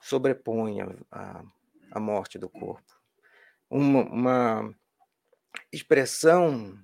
sobrepõem 0.00 0.80
a, 1.08 1.44
a 1.92 2.00
morte 2.00 2.36
do 2.36 2.48
corpo. 2.48 3.01
Uma, 3.74 4.02
uma 4.02 4.74
expressão 5.72 6.78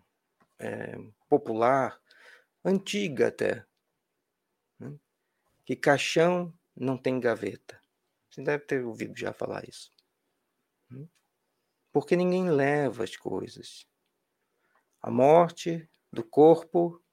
é, 0.58 0.96
popular, 1.28 2.00
antiga 2.64 3.28
até, 3.28 3.62
né? 4.80 4.98
que 5.66 5.76
caixão 5.76 6.50
não 6.74 6.96
tem 6.96 7.20
gaveta. 7.20 7.78
Você 8.30 8.42
deve 8.42 8.64
ter 8.64 8.82
ouvido 8.82 9.14
já 9.18 9.34
falar 9.34 9.68
isso. 9.68 9.92
Né? 10.90 11.06
Porque 11.92 12.16
ninguém 12.16 12.48
leva 12.48 13.04
as 13.04 13.14
coisas. 13.14 13.86
A 15.02 15.10
morte 15.10 15.86
do 16.10 16.24
corpo 16.24 17.04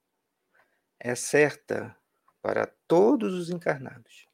é 0.97 1.15
certa 1.15 1.93
para 2.41 2.65
todos 2.87 3.33
os 3.33 3.49
encarnados. 3.49 4.25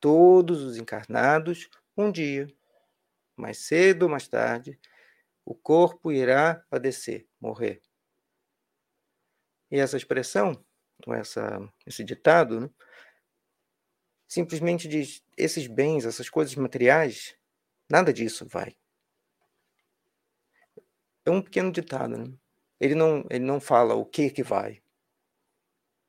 Todos 0.00 0.62
os 0.62 0.78
encarnados, 0.78 1.68
um 1.94 2.10
dia, 2.10 2.48
mais 3.36 3.58
cedo 3.58 4.04
ou 4.04 4.08
mais 4.08 4.26
tarde, 4.26 4.78
o 5.44 5.54
corpo 5.54 6.10
irá 6.10 6.56
padecer, 6.70 7.28
morrer. 7.40 7.80
E 9.70 9.78
essa 9.78 9.96
expressão, 9.96 10.64
ou 11.06 11.14
essa, 11.14 11.60
esse 11.86 12.02
ditado, 12.02 12.60
né, 12.60 12.70
simplesmente 14.26 14.88
diz: 14.88 15.22
esses 15.36 15.66
bens, 15.66 16.04
essas 16.04 16.28
coisas 16.28 16.54
materiais, 16.54 17.36
nada 17.88 18.12
disso 18.12 18.46
vai. 18.46 18.76
É 21.24 21.30
um 21.30 21.42
pequeno 21.42 21.72
ditado, 21.72 22.16
né? 22.16 22.32
Ele 22.78 22.94
não, 22.94 23.24
ele 23.30 23.44
não 23.44 23.60
fala 23.60 23.94
o 23.94 24.04
que 24.04 24.30
que 24.30 24.42
vai, 24.42 24.82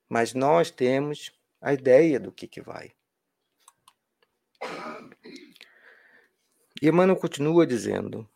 mas 0.08 0.34
nós 0.34 0.70
temos 0.70 1.32
a 1.62 1.74
ideia 1.74 2.20
do 2.20 2.32
que 2.32 2.48
que 2.48 2.62
vai. 2.62 2.92
E 6.82 6.88
Emmanuel 6.88 7.18
continua 7.18 7.66
dizendo: 7.66 8.30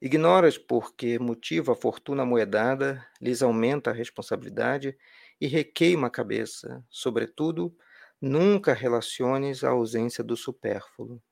Ignoras 0.00 0.58
porque 0.58 1.18
motivo 1.18 1.72
a 1.72 1.76
fortuna 1.76 2.24
moedada 2.24 3.06
lhes 3.20 3.42
aumenta 3.42 3.90
a 3.90 3.94
responsabilidade 3.94 4.96
e 5.40 5.46
requeima 5.46 6.06
a 6.06 6.10
cabeça. 6.10 6.84
Sobretudo, 6.90 7.76
nunca 8.20 8.72
relaciones 8.72 9.64
a 9.64 9.70
ausência 9.70 10.22
do 10.22 10.36
supérfluo. 10.36 11.22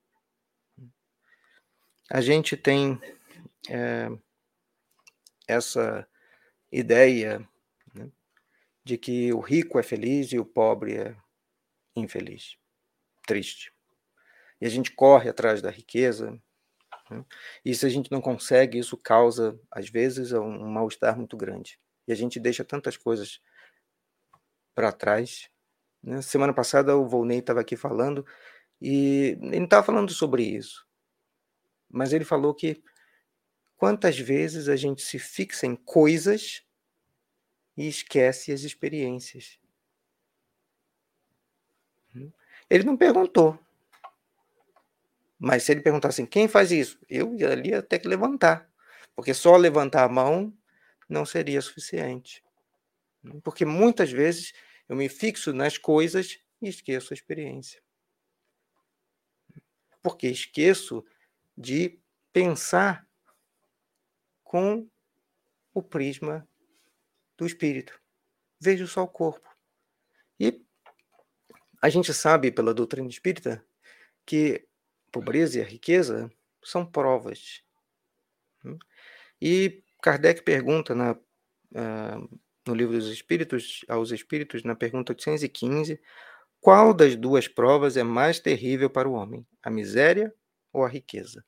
A 2.10 2.22
gente 2.22 2.56
tem 2.56 2.98
é, 3.68 4.08
essa 5.46 6.08
ideia 6.72 7.46
né, 7.94 8.10
de 8.82 8.96
que 8.96 9.32
o 9.32 9.40
rico 9.40 9.78
é 9.78 9.82
feliz 9.82 10.32
e 10.32 10.38
o 10.38 10.44
pobre 10.44 10.96
é 10.96 11.16
infeliz, 11.94 12.56
triste. 13.26 13.72
E 14.60 14.66
a 14.66 14.68
gente 14.68 14.92
corre 14.92 15.28
atrás 15.30 15.62
da 15.62 15.70
riqueza, 15.70 16.30
né? 17.10 17.24
E 17.64 17.74
se 17.74 17.86
a 17.86 17.88
gente 17.88 18.10
não 18.10 18.20
consegue, 18.20 18.78
isso 18.78 18.96
causa, 18.96 19.58
às 19.70 19.88
vezes, 19.88 20.32
um, 20.32 20.42
um 20.42 20.68
mal-estar 20.68 21.16
muito 21.16 21.36
grande. 21.36 21.78
E 22.06 22.12
a 22.12 22.14
gente 22.14 22.38
deixa 22.38 22.64
tantas 22.64 22.96
coisas 22.96 23.40
para 24.74 24.92
trás. 24.92 25.50
Né? 26.02 26.22
Semana 26.22 26.52
passada 26.52 26.96
o 26.96 27.06
Volney 27.06 27.38
estava 27.38 27.60
aqui 27.60 27.76
falando 27.76 28.26
e 28.80 29.38
ele 29.42 29.64
estava 29.64 29.84
falando 29.84 30.12
sobre 30.12 30.42
isso. 30.42 30.86
Mas 31.90 32.12
ele 32.12 32.24
falou 32.24 32.54
que 32.54 32.82
quantas 33.76 34.18
vezes 34.18 34.68
a 34.68 34.76
gente 34.76 35.02
se 35.02 35.18
fixa 35.18 35.66
em 35.66 35.74
coisas 35.74 36.64
e 37.76 37.88
esquece 37.88 38.52
as 38.52 38.62
experiências. 38.62 39.58
Ele 42.70 42.84
não 42.84 42.96
perguntou, 42.96 43.58
mas 45.38 45.62
se 45.62 45.72
ele 45.72 45.80
perguntar 45.80 46.08
assim, 46.08 46.26
quem 46.26 46.48
faz 46.48 46.72
isso? 46.72 46.98
Eu 47.08 47.36
ali 47.46 47.70
ia 47.70 47.82
ter 47.82 48.00
que 48.00 48.08
levantar. 48.08 48.68
Porque 49.14 49.32
só 49.32 49.56
levantar 49.56 50.04
a 50.04 50.08
mão 50.08 50.56
não 51.08 51.24
seria 51.24 51.62
suficiente. 51.62 52.44
Porque 53.42 53.64
muitas 53.64 54.10
vezes 54.10 54.52
eu 54.88 54.96
me 54.96 55.08
fixo 55.08 55.52
nas 55.52 55.78
coisas 55.78 56.40
e 56.60 56.68
esqueço 56.68 57.12
a 57.12 57.14
experiência. 57.14 57.80
Porque 60.02 60.26
esqueço 60.28 61.04
de 61.56 62.00
pensar 62.32 63.06
com 64.42 64.88
o 65.72 65.82
prisma 65.82 66.48
do 67.36 67.46
espírito. 67.46 68.00
Vejo 68.60 68.88
só 68.88 69.02
o 69.02 69.08
corpo. 69.08 69.48
E 70.38 70.64
a 71.80 71.88
gente 71.88 72.12
sabe 72.12 72.50
pela 72.50 72.74
doutrina 72.74 73.08
espírita 73.08 73.64
que 74.24 74.67
pobreza 75.10 75.58
e 75.58 75.62
a 75.62 75.64
riqueza 75.64 76.30
são 76.62 76.84
provas. 76.84 77.62
E 79.40 79.82
Kardec 80.02 80.42
pergunta 80.42 80.94
na, 80.94 81.12
uh, 81.12 82.40
no 82.66 82.74
livro 82.74 82.96
dos 82.96 83.08
Espíritos, 83.08 83.84
aos 83.88 84.10
Espíritos, 84.10 84.62
na 84.64 84.74
pergunta 84.74 85.12
815, 85.12 86.00
qual 86.60 86.92
das 86.92 87.14
duas 87.16 87.46
provas 87.46 87.96
é 87.96 88.02
mais 88.02 88.40
terrível 88.40 88.90
para 88.90 89.08
o 89.08 89.12
homem, 89.12 89.46
a 89.62 89.70
miséria 89.70 90.34
ou 90.72 90.84
a 90.84 90.88
riqueza? 90.88 91.44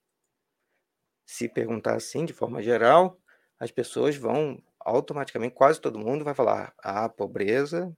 Se 1.27 1.49
perguntar 1.49 1.95
assim, 1.95 2.25
de 2.25 2.33
forma 2.33 2.63
geral, 2.63 3.21
as 3.59 3.71
pessoas 3.71 4.17
vão 4.17 4.63
automaticamente, 4.79 5.55
quase 5.55 5.81
todo 5.81 5.99
mundo 5.99 6.25
vai 6.25 6.35
falar: 6.35 6.75
a 6.79 7.09
pobreza 7.09 7.97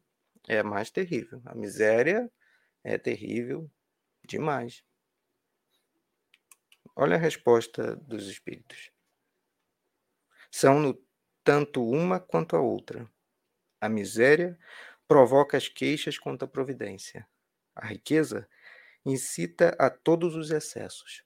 é 0.48 0.62
mais 0.62 0.90
terrível, 0.90 1.40
a 1.44 1.54
miséria 1.54 2.30
é 2.82 2.98
terrível 2.98 3.70
demais. 4.26 4.82
Olha 6.94 7.16
a 7.16 7.18
resposta 7.18 7.96
dos 7.96 8.28
espíritos. 8.28 8.90
São 10.50 10.78
no 10.78 11.02
tanto 11.42 11.82
uma 11.82 12.20
quanto 12.20 12.54
a 12.54 12.60
outra. 12.60 13.10
A 13.80 13.88
miséria 13.88 14.58
provoca 15.08 15.56
as 15.56 15.68
queixas 15.68 16.18
contra 16.18 16.46
a 16.46 16.50
providência. 16.50 17.26
A 17.74 17.86
riqueza 17.86 18.48
incita 19.04 19.74
a 19.78 19.88
todos 19.90 20.36
os 20.36 20.50
excessos. 20.50 21.24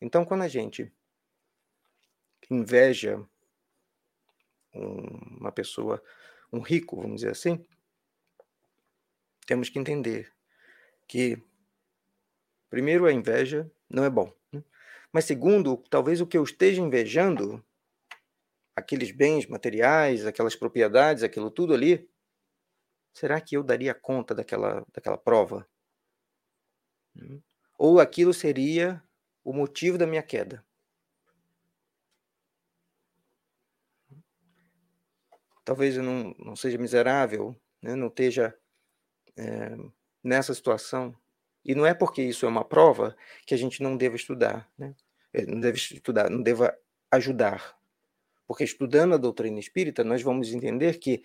Então, 0.00 0.24
quando 0.24 0.42
a 0.42 0.48
gente 0.48 0.92
inveja 2.50 3.16
um, 4.74 5.38
uma 5.38 5.52
pessoa, 5.52 6.02
um 6.52 6.60
rico, 6.60 6.96
vamos 6.96 7.16
dizer 7.16 7.30
assim, 7.30 7.64
temos 9.46 9.68
que 9.68 9.78
entender 9.78 10.32
que, 11.08 11.42
primeiro, 12.68 13.06
a 13.06 13.12
inveja 13.12 13.70
não 13.88 14.04
é 14.04 14.10
bom. 14.10 14.32
Mas, 15.12 15.26
segundo, 15.26 15.76
talvez 15.90 16.20
o 16.20 16.26
que 16.26 16.38
eu 16.38 16.42
esteja 16.42 16.80
invejando, 16.80 17.62
aqueles 18.74 19.10
bens 19.10 19.46
materiais, 19.46 20.26
aquelas 20.26 20.56
propriedades, 20.56 21.22
aquilo 21.22 21.50
tudo 21.50 21.74
ali, 21.74 22.08
será 23.12 23.40
que 23.40 23.56
eu 23.56 23.62
daria 23.62 23.94
conta 23.94 24.34
daquela, 24.34 24.84
daquela 24.92 25.18
prova? 25.18 25.68
Hum? 27.14 27.42
Ou 27.78 28.00
aquilo 28.00 28.32
seria 28.32 29.02
o 29.44 29.52
motivo 29.52 29.98
da 29.98 30.06
minha 30.06 30.22
queda? 30.22 30.64
Talvez 35.64 35.96
eu 35.96 36.02
não, 36.02 36.34
não 36.38 36.56
seja 36.56 36.78
miserável, 36.78 37.54
né? 37.80 37.94
não 37.94 38.08
esteja 38.08 38.56
é, 39.36 39.76
nessa 40.22 40.54
situação. 40.54 41.16
E 41.64 41.74
não 41.74 41.86
é 41.86 41.94
porque 41.94 42.22
isso 42.22 42.44
é 42.44 42.48
uma 42.48 42.64
prova 42.64 43.16
que 43.46 43.54
a 43.54 43.56
gente 43.56 43.82
não 43.82 43.96
deva 43.96 44.16
estudar, 44.16 44.68
né? 44.76 44.94
Eh, 45.32 45.46
não 45.46 45.60
deve 45.60 45.78
estudar, 45.78 46.28
não 46.28 46.42
deva 46.42 46.76
ajudar. 47.10 47.76
Porque 48.46 48.64
estudando 48.64 49.14
a 49.14 49.18
doutrina 49.18 49.58
espírita, 49.58 50.02
nós 50.04 50.22
vamos 50.22 50.52
entender 50.52 50.98
que 50.98 51.22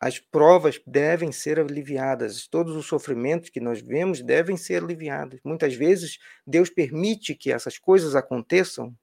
as 0.00 0.18
provas 0.18 0.80
devem 0.86 1.30
ser 1.30 1.60
aliviadas, 1.60 2.46
todos 2.46 2.74
os 2.74 2.86
sofrimentos 2.86 3.50
que 3.50 3.60
nós 3.60 3.82
vemos 3.82 4.22
devem 4.22 4.56
ser 4.56 4.82
aliviados. 4.82 5.40
Muitas 5.44 5.74
vezes, 5.74 6.18
Deus 6.46 6.70
permite 6.70 7.34
que 7.34 7.52
essas 7.52 7.78
coisas 7.78 8.16
aconteçam 8.16 8.96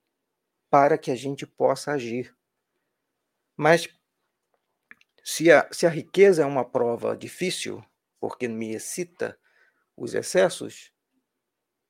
para 0.70 0.97
que 0.97 1.11
a 1.11 1.15
gente 1.15 1.45
possa 1.45 1.91
agir. 1.91 2.36
Mas 3.55 3.88
se 5.24 5.51
a, 5.51 5.68
se 5.72 5.86
a 5.86 5.89
riqueza 5.89 6.41
é 6.41 6.45
uma 6.45 6.65
prova 6.65 7.15
difícil, 7.15 7.84
porque 8.20 8.47
me 8.47 8.74
excita 8.74 9.38
os 9.97 10.13
excessos, 10.13 10.93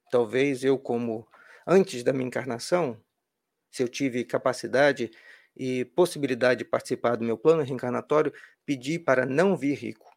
talvez 0.10 0.64
eu, 0.64 0.80
como 0.80 1.28
antes 1.68 2.04
da 2.04 2.14
minha 2.14 2.28
encarnação, 2.28 3.04
se 3.70 3.84
eu 3.84 3.90
tive 3.90 4.24
capacidade 4.24 5.12
e 5.56 5.84
possibilidade 5.84 6.60
de 6.60 6.66
participar 6.66 7.18
do 7.18 7.26
meu 7.26 7.38
plano 7.38 7.64
reencarnatório, 7.64 8.34
pedi 8.66 8.98
para 8.98 9.26
não 9.26 9.58
vir 9.58 9.76
rico. 9.76 10.10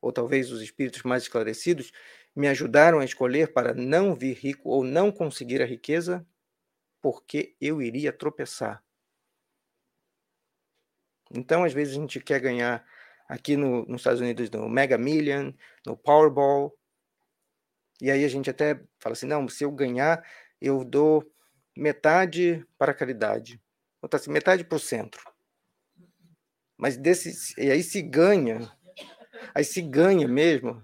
Ou 0.00 0.12
talvez 0.12 0.50
os 0.50 0.62
espíritos 0.62 1.02
mais 1.02 1.24
esclarecidos 1.24 1.92
me 2.34 2.48
ajudaram 2.48 3.00
a 3.00 3.04
escolher 3.04 3.52
para 3.52 3.74
não 3.74 4.14
vir 4.14 4.34
rico 4.34 4.70
ou 4.70 4.84
não 4.84 5.12
conseguir 5.12 5.60
a 5.60 5.66
riqueza, 5.66 6.26
porque 7.02 7.54
eu 7.60 7.82
iria 7.82 8.12
tropeçar. 8.12 8.82
Então, 11.30 11.64
às 11.64 11.72
vezes, 11.72 11.96
a 11.96 12.00
gente 12.00 12.20
quer 12.20 12.40
ganhar 12.40 12.86
aqui 13.28 13.56
no, 13.56 13.84
nos 13.86 14.00
Estados 14.00 14.20
Unidos 14.20 14.50
no 14.50 14.68
Mega 14.68 14.96
Million, 14.98 15.52
no 15.84 15.96
Powerball, 15.96 16.76
e 18.00 18.10
aí 18.10 18.24
a 18.24 18.28
gente 18.28 18.50
até 18.50 18.80
fala 18.98 19.14
assim: 19.14 19.26
não, 19.26 19.48
se 19.48 19.64
eu 19.64 19.70
ganhar, 19.70 20.22
eu 20.60 20.84
dou 20.84 21.24
metade 21.76 22.64
para 22.78 22.92
a 22.92 22.94
caridade. 22.94 23.60
Então, 24.02 24.18
assim, 24.18 24.30
metade 24.30 24.64
para 24.64 24.76
o 24.76 24.80
centro. 24.80 25.20
Mas 26.76 26.96
desse, 26.96 27.54
e 27.58 27.70
aí 27.70 27.82
se 27.82 28.02
ganha, 28.02 28.70
aí 29.54 29.64
se 29.64 29.80
ganha 29.80 30.28
mesmo, 30.28 30.82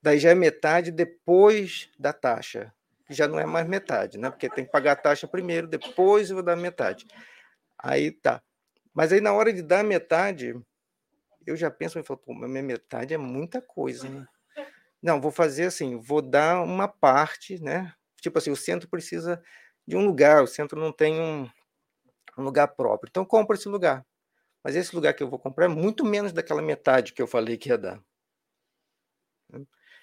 daí 0.00 0.18
já 0.18 0.30
é 0.30 0.34
metade 0.34 0.92
depois 0.92 1.90
da 1.98 2.12
taxa. 2.12 2.72
Já 3.10 3.28
não 3.28 3.38
é 3.38 3.46
mais 3.46 3.66
metade, 3.68 4.18
né? 4.18 4.30
Porque 4.30 4.48
tem 4.48 4.64
que 4.64 4.70
pagar 4.70 4.92
a 4.92 4.96
taxa 4.96 5.28
primeiro, 5.28 5.66
depois 5.66 6.30
eu 6.30 6.36
vou 6.36 6.44
dar 6.44 6.56
metade. 6.56 7.06
Aí 7.78 8.10
tá. 8.10 8.42
Mas 8.94 9.12
aí 9.12 9.20
na 9.20 9.32
hora 9.32 9.52
de 9.52 9.62
dar 9.62 9.84
metade, 9.84 10.54
eu 11.46 11.56
já 11.56 11.70
penso, 11.70 11.98
eu 11.98 12.04
falo, 12.04 12.18
pô, 12.18 12.34
minha 12.34 12.62
metade 12.62 13.14
é 13.14 13.18
muita 13.18 13.62
coisa, 13.62 14.08
né? 14.08 14.26
Não, 15.02 15.20
vou 15.20 15.30
fazer 15.30 15.66
assim, 15.66 15.96
vou 15.96 16.20
dar 16.20 16.62
uma 16.62 16.88
parte, 16.88 17.62
né? 17.62 17.94
Tipo 18.20 18.38
assim, 18.38 18.50
o 18.50 18.56
centro 18.56 18.88
precisa 18.88 19.42
de 19.86 19.96
um 19.96 20.04
lugar, 20.04 20.42
o 20.42 20.46
centro 20.46 20.80
não 20.80 20.92
tem 20.92 21.20
um, 21.20 21.48
um 22.36 22.42
lugar 22.42 22.68
próprio. 22.68 23.08
Então, 23.08 23.24
compra 23.24 23.56
esse 23.56 23.68
lugar. 23.68 24.04
Mas 24.64 24.74
esse 24.74 24.94
lugar 24.94 25.14
que 25.14 25.22
eu 25.22 25.30
vou 25.30 25.38
comprar 25.38 25.66
é 25.66 25.68
muito 25.68 26.04
menos 26.04 26.32
daquela 26.32 26.60
metade 26.60 27.12
que 27.12 27.22
eu 27.22 27.26
falei 27.26 27.56
que 27.56 27.68
ia 27.68 27.78
dar. 27.78 28.02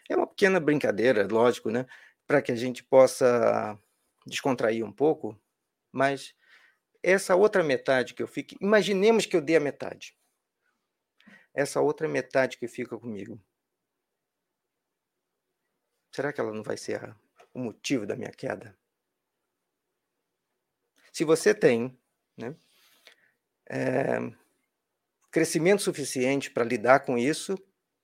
É 0.09 0.15
uma 0.15 0.27
pequena 0.27 0.59
brincadeira, 0.59 1.27
lógico, 1.29 1.69
né? 1.69 1.85
Para 2.25 2.41
que 2.41 2.51
a 2.51 2.55
gente 2.55 2.83
possa 2.83 3.77
descontrair 4.25 4.85
um 4.85 4.91
pouco, 4.91 5.37
mas 5.91 6.33
essa 7.01 7.35
outra 7.35 7.61
metade 7.61 8.13
que 8.13 8.23
eu 8.23 8.27
fico, 8.27 8.55
imaginemos 8.61 9.25
que 9.25 9.35
eu 9.35 9.41
dei 9.41 9.57
a 9.57 9.59
metade. 9.59 10.15
Essa 11.53 11.81
outra 11.81 12.07
metade 12.07 12.57
que 12.57 12.67
fica 12.67 12.97
comigo. 12.97 13.39
Será 16.11 16.31
que 16.31 16.39
ela 16.39 16.53
não 16.53 16.63
vai 16.63 16.77
ser 16.77 17.03
a, 17.03 17.15
o 17.53 17.59
motivo 17.59 18.05
da 18.05 18.15
minha 18.15 18.31
queda? 18.31 18.77
Se 21.11 21.23
você 21.23 21.53
tem 21.53 21.97
né, 22.37 22.55
é, 23.69 24.17
crescimento 25.31 25.81
suficiente 25.81 26.51
para 26.51 26.63
lidar 26.63 27.01
com 27.01 27.17
isso, 27.17 27.57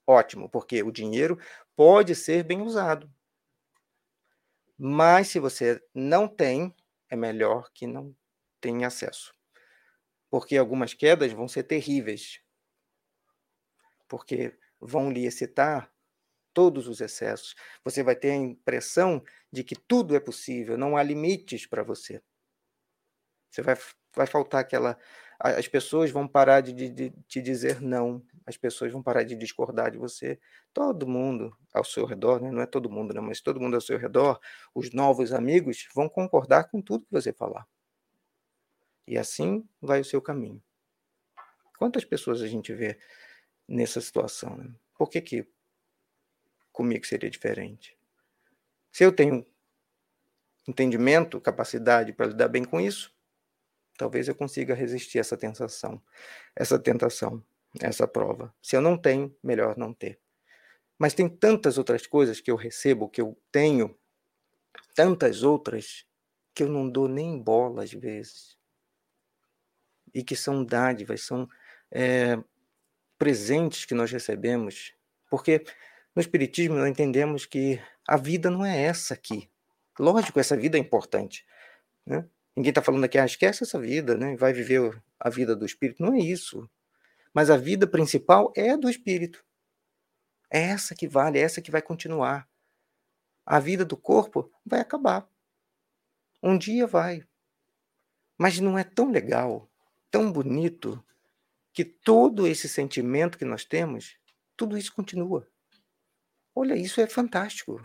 ótimo, 0.06 0.50
porque 0.50 0.82
o 0.84 0.92
dinheiro 0.92 1.40
pode 1.76 2.16
ser 2.16 2.44
bem 2.44 2.62
usado. 2.62 3.12
Mas 4.78 5.28
se 5.28 5.40
você 5.40 5.84
não 5.94 6.28
tem, 6.28 6.74
é 7.10 7.16
melhor 7.16 7.70
que 7.74 7.86
não 7.86 8.16
tenha 8.62 8.88
acesso. 8.88 9.34
Porque 10.30 10.56
algumas 10.56 10.94
quedas 10.94 11.32
vão 11.32 11.48
ser 11.48 11.64
terríveis. 11.64 12.40
Porque 14.10 14.58
vão 14.82 15.10
lhe 15.10 15.26
excitar 15.26 15.90
todos 16.54 16.88
os 16.88 17.00
excessos. 17.00 17.56
Você 17.86 18.04
vai 18.04 18.16
ter 18.16 18.32
a 18.32 18.36
impressão 18.36 19.24
de 19.52 19.64
que 19.64 19.76
tudo 19.76 20.16
é 20.16 20.20
possível, 20.20 20.78
não 20.78 20.98
há 20.98 21.04
limites 21.04 21.66
para 21.66 21.84
você. 21.84 22.22
Você 23.50 23.62
vai, 23.62 23.78
vai 24.14 24.28
faltar 24.28 24.62
aquela. 24.62 24.98
As 25.40 25.68
pessoas 25.68 26.12
vão 26.12 26.28
parar 26.28 26.60
de, 26.62 26.74
de, 26.74 27.12
te 27.28 27.42
dizer 27.42 27.80
não, 27.82 28.22
as 28.46 28.58
pessoas 28.58 28.92
vão 28.92 29.02
parar 29.02 29.24
de 29.24 29.36
discordar 29.36 29.92
de 29.92 29.98
você. 29.98 30.38
Todo 30.74 31.08
mundo 31.08 31.56
ao 31.74 31.84
seu 31.84 32.06
redor, 32.06 32.42
né? 32.42 32.52
não 32.52 32.62
é 32.62 32.66
todo 32.66 32.90
mundo, 32.90 33.14
não, 33.14 33.24
mas 33.24 33.40
todo 33.40 33.60
mundo 33.60 33.76
ao 33.76 33.82
seu 33.82 33.98
redor, 33.98 34.40
os 34.76 34.92
novos 34.92 35.32
amigos, 35.32 35.88
vão 35.96 36.10
concordar 36.10 36.66
com 36.66 36.82
tudo 36.82 37.06
que 37.06 37.12
você 37.12 37.32
falar. 37.32 37.66
E 39.08 39.18
assim 39.18 39.68
vai 39.82 40.02
o 40.02 40.06
seu 40.06 40.22
caminho. 40.22 40.62
Quantas 41.78 42.04
pessoas 42.04 42.42
a 42.42 42.48
gente 42.48 42.74
vê 42.74 43.00
nessa 43.70 44.02
situação? 44.02 44.58
Né? 44.58 44.70
Por 44.98 45.10
que, 45.10 45.22
que 45.22 45.48
comigo 46.72 47.06
seria 47.06 47.30
diferente? 47.30 47.96
Se 48.92 49.04
eu 49.04 49.12
tenho 49.12 49.46
entendimento, 50.68 51.40
capacidade 51.40 52.12
para 52.12 52.28
lidar 52.28 52.48
bem 52.48 52.66
com 52.66 52.82
isso, 52.82 53.14
talvez 53.98 54.28
eu 54.28 54.36
consiga 54.36 54.74
resistir 54.74 55.20
essa 55.20 55.38
tentação, 55.38 56.02
essa 56.56 56.80
tentação, 56.80 57.44
essa 57.80 58.08
prova. 58.08 58.54
Se 58.62 58.76
eu 58.76 58.82
não 58.82 58.98
tenho, 58.98 59.36
melhor 59.44 59.78
não 59.78 59.94
ter. 59.94 60.20
Mas 60.98 61.14
tem 61.14 61.30
tantas 61.30 61.78
outras 61.78 62.06
coisas 62.06 62.42
que 62.42 62.52
eu 62.52 62.56
recebo, 62.56 63.10
que 63.10 63.22
eu 63.22 63.40
tenho, 63.52 63.98
tantas 64.96 65.44
outras 65.44 66.06
que 66.54 66.64
eu 66.64 66.68
não 66.68 66.90
dou 66.90 67.08
nem 67.08 67.42
bola 67.42 67.84
às 67.84 67.92
vezes. 67.92 68.58
E 70.14 70.24
que 70.24 70.36
são 70.36 70.66
dádivas, 70.66 71.22
são 71.22 71.48
é, 71.92 72.38
presentes 73.20 73.86
que 73.86 73.94
nós 73.94 74.12
recebemos. 74.12 74.94
Porque 75.30 75.64
no 76.16 76.22
Espiritismo 76.22 76.76
nós 76.76 76.90
entendemos 76.90 77.46
que 77.46 77.80
a 78.08 78.18
vida 78.18 78.50
não 78.50 78.66
é 78.66 78.82
essa 78.82 79.14
aqui. 79.14 79.48
Lógico, 80.00 80.40
essa 80.40 80.58
vida 80.58 80.78
é 80.78 80.80
importante. 80.80 81.46
Né? 82.06 82.26
Ninguém 82.56 82.70
está 82.70 82.82
falando 82.82 83.04
aqui, 83.04 83.20
ah, 83.20 83.26
esquece 83.26 83.64
essa 83.64 83.80
vida, 83.80 84.18
né? 84.18 84.36
vai 84.36 84.54
viver 84.54 85.00
a 85.20 85.30
vida 85.30 85.56
do 85.56 85.66
espírito. 85.66 86.02
Não 86.02 86.16
é 86.16 86.20
isso. 86.20 86.68
Mas 87.34 87.50
a 87.50 87.58
vida 87.58 87.86
principal 87.86 88.52
é 88.56 88.72
a 88.72 88.78
do 88.78 88.90
espírito. 88.90 89.46
É 90.50 90.62
essa 90.62 90.96
que 90.96 91.08
vale, 91.08 91.38
é 91.38 91.42
essa 91.42 91.62
que 91.62 91.70
vai 91.70 91.82
continuar. 91.82 92.50
A 93.46 93.60
vida 93.60 93.86
do 93.86 93.98
corpo 93.98 94.52
vai 94.66 94.80
acabar. 94.80 95.28
Um 96.42 96.58
dia 96.58 96.88
vai. 96.88 97.24
Mas 98.38 98.60
não 98.60 98.78
é 98.78 98.84
tão 98.84 99.12
legal, 99.12 99.70
tão 100.10 100.32
bonito, 100.32 101.04
que 101.80 101.86
todo 101.86 102.46
esse 102.46 102.68
sentimento 102.68 103.38
que 103.38 103.46
nós 103.46 103.64
temos, 103.64 104.18
tudo 104.58 104.78
isso 104.78 104.94
continua. 104.94 105.48
Olha, 106.54 106.76
isso 106.76 107.00
é 107.00 107.08
fantástico. 107.08 107.82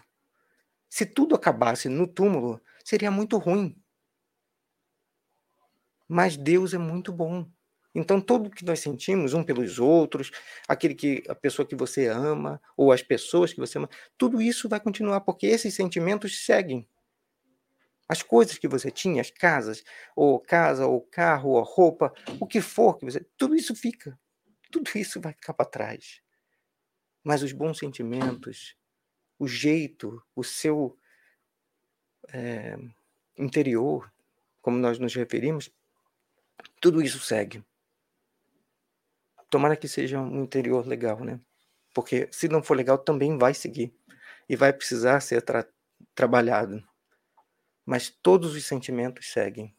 Se 0.91 1.07
tudo 1.07 1.37
acabasse 1.37 1.89
no 1.89 2.09
túmulo, 2.09 2.61
seria 2.85 3.09
muito 3.09 3.39
ruim. 3.39 3.81
Mas 6.09 6.37
Deus 6.37 6.75
é 6.75 6.79
muito 6.79 7.13
bom. 7.13 7.49
Então, 7.95 8.21
tudo 8.21 8.51
que 8.51 8.65
nós 8.65 8.81
sentimos 8.81 9.33
um 9.33 9.45
pelos 9.45 9.79
outros, 9.79 10.33
aquele 10.67 10.97
que 10.97 11.23
a 11.29 11.35
pessoa 11.37 11.65
que 11.65 11.77
você 11.77 12.09
ama, 12.09 12.61
ou 12.77 12.91
as 12.91 13.01
pessoas 13.01 13.53
que 13.53 13.61
você 13.61 13.79
ama, 13.79 13.89
tudo 14.19 14.43
isso 14.43 14.69
vai 14.69 14.81
continuar, 14.81 15.21
porque 15.21 15.47
esses 15.47 15.73
sentimentos 15.73 16.45
seguem. 16.45 16.85
As 18.09 18.23
coisas 18.23 18.59
que 18.59 18.69
você 18.69 18.91
tinha, 18.91 19.21
as 19.21 19.31
casas, 19.31 19.83
ou 20.15 20.39
casa, 20.39 20.87
ou 20.87 21.01
carro, 21.01 21.51
ou 21.51 21.63
roupa, 21.63 22.13
o 22.39 22.47
que 22.47 22.61
for 22.61 22.99
que 22.99 23.05
você. 23.05 23.25
Tudo 23.37 23.55
isso 23.55 23.75
fica. 23.75 24.19
Tudo 24.71 24.91
isso 24.95 25.21
vai 25.21 25.33
ficar 25.33 25.55
para 25.55 25.65
trás. 25.65 26.21
Mas 27.23 27.43
os 27.43 27.53
bons 27.53 27.79
sentimentos, 27.79 28.77
o 29.39 29.49
jeito, 29.49 30.23
o 30.37 30.45
seu 30.45 30.99
é, 32.33 32.77
interior, 33.39 34.13
como 34.61 34.79
nós 34.79 34.99
nos 34.99 35.15
referimos, 35.15 35.71
tudo 36.81 37.03
isso 37.03 37.19
segue. 37.19 37.65
Tomara 39.49 39.77
que 39.77 39.89
seja 39.89 40.21
um 40.21 40.43
interior 40.43 40.87
legal, 40.87 41.25
né? 41.25 41.41
Porque 41.95 42.29
se 42.33 42.49
não 42.49 42.63
for 42.63 42.77
legal, 42.77 42.99
também 42.99 43.39
vai 43.39 43.55
seguir. 43.55 43.95
E 44.49 44.57
vai 44.57 44.73
precisar 44.73 45.21
ser 45.21 45.43
tra 45.43 45.67
trabalhado. 46.15 46.83
Mas 47.85 48.11
todos 48.11 48.55
os 48.55 48.65
sentimentos 48.65 49.33
seguem. 49.33 49.75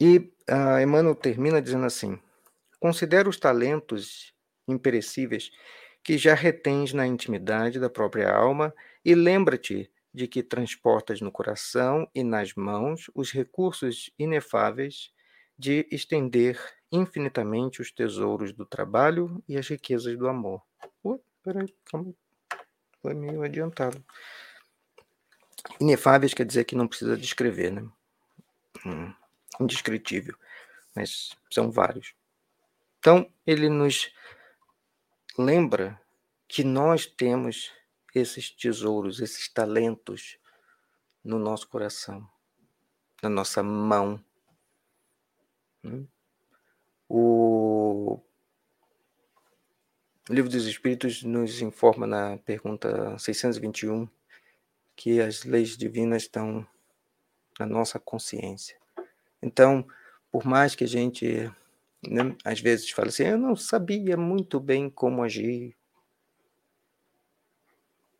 E 0.00 0.18
uh, 0.50 0.80
Emmanuel 0.82 1.14
termina 1.14 1.60
dizendo 1.60 1.86
assim: 1.86 2.18
Considera 2.78 3.28
os 3.28 3.38
talentos 3.38 4.34
imperecíveis 4.68 5.50
que 6.02 6.18
já 6.18 6.34
retens 6.34 6.92
na 6.92 7.06
intimidade 7.06 7.80
da 7.80 7.88
própria 7.88 8.30
alma 8.30 8.74
e 9.04 9.14
lembra-te 9.14 9.90
de 10.12 10.28
que 10.28 10.42
transportas 10.42 11.20
no 11.20 11.32
coração 11.32 12.08
e 12.14 12.22
nas 12.22 12.54
mãos 12.54 13.10
os 13.14 13.32
recursos 13.32 14.10
inefáveis 14.18 15.10
de 15.58 15.88
estender 15.90 16.60
infinitamente 16.92 17.80
os 17.80 17.90
tesouros 17.90 18.52
do 18.52 18.64
trabalho 18.64 19.42
e 19.48 19.56
as 19.56 19.66
riquezas 19.66 20.16
do 20.16 20.28
amor. 20.28 20.62
Uh, 21.02 21.20
peraí, 21.42 21.74
calma. 21.84 22.14
Foi 23.00 23.14
meio 23.14 23.42
adiantado. 23.42 24.04
Inefáveis 25.80 26.34
quer 26.34 26.46
dizer 26.46 26.64
que 26.64 26.74
não 26.74 26.86
precisa 26.86 27.16
descrever, 27.16 27.70
né? 27.70 27.88
Hum, 28.86 29.12
indescritível. 29.60 30.36
Mas 30.94 31.36
são 31.50 31.70
vários. 31.70 32.14
Então, 32.98 33.30
ele 33.46 33.68
nos 33.68 34.12
lembra 35.38 36.00
que 36.46 36.62
nós 36.62 37.06
temos 37.06 37.72
esses 38.14 38.50
tesouros, 38.50 39.20
esses 39.20 39.48
talentos 39.48 40.38
no 41.22 41.38
nosso 41.38 41.68
coração, 41.68 42.28
na 43.22 43.28
nossa 43.28 43.62
mão. 43.62 44.22
Hum? 45.82 46.06
O 47.08 48.20
Livro 50.28 50.50
dos 50.50 50.66
Espíritos 50.66 51.22
nos 51.22 51.60
informa 51.60 52.06
na 52.06 52.38
pergunta 52.38 53.18
621 53.18 54.08
que 54.96 55.20
as 55.20 55.44
leis 55.44 55.76
divinas 55.76 56.22
estão 56.22 56.66
na 57.58 57.66
nossa 57.66 57.98
consciência. 57.98 58.76
Então, 59.42 59.86
por 60.30 60.44
mais 60.44 60.74
que 60.74 60.84
a 60.84 60.88
gente 60.88 61.50
né, 62.08 62.36
às 62.44 62.60
vezes 62.60 62.90
fale 62.90 63.08
assim, 63.08 63.24
eu 63.24 63.38
não 63.38 63.56
sabia 63.56 64.16
muito 64.16 64.60
bem 64.60 64.90
como 64.90 65.22
agir, 65.22 65.76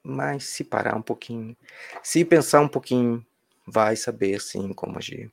mas 0.03 0.45
se 0.45 0.64
parar 0.64 0.97
um 0.97 1.03
pouquinho, 1.03 1.57
se 2.03 2.25
pensar 2.25 2.61
um 2.61 2.68
pouquinho, 2.68 3.25
vai 3.66 3.97
saber 3.97 4.41
sim 4.41 4.72
como 4.72 4.99
agir. 4.99 5.33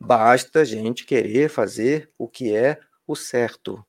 Basta 0.00 0.60
a 0.60 0.64
gente 0.64 1.04
querer 1.04 1.48
fazer 1.48 2.10
o 2.18 2.28
que 2.28 2.54
é 2.54 2.80
o 3.06 3.16
certo 3.16 3.84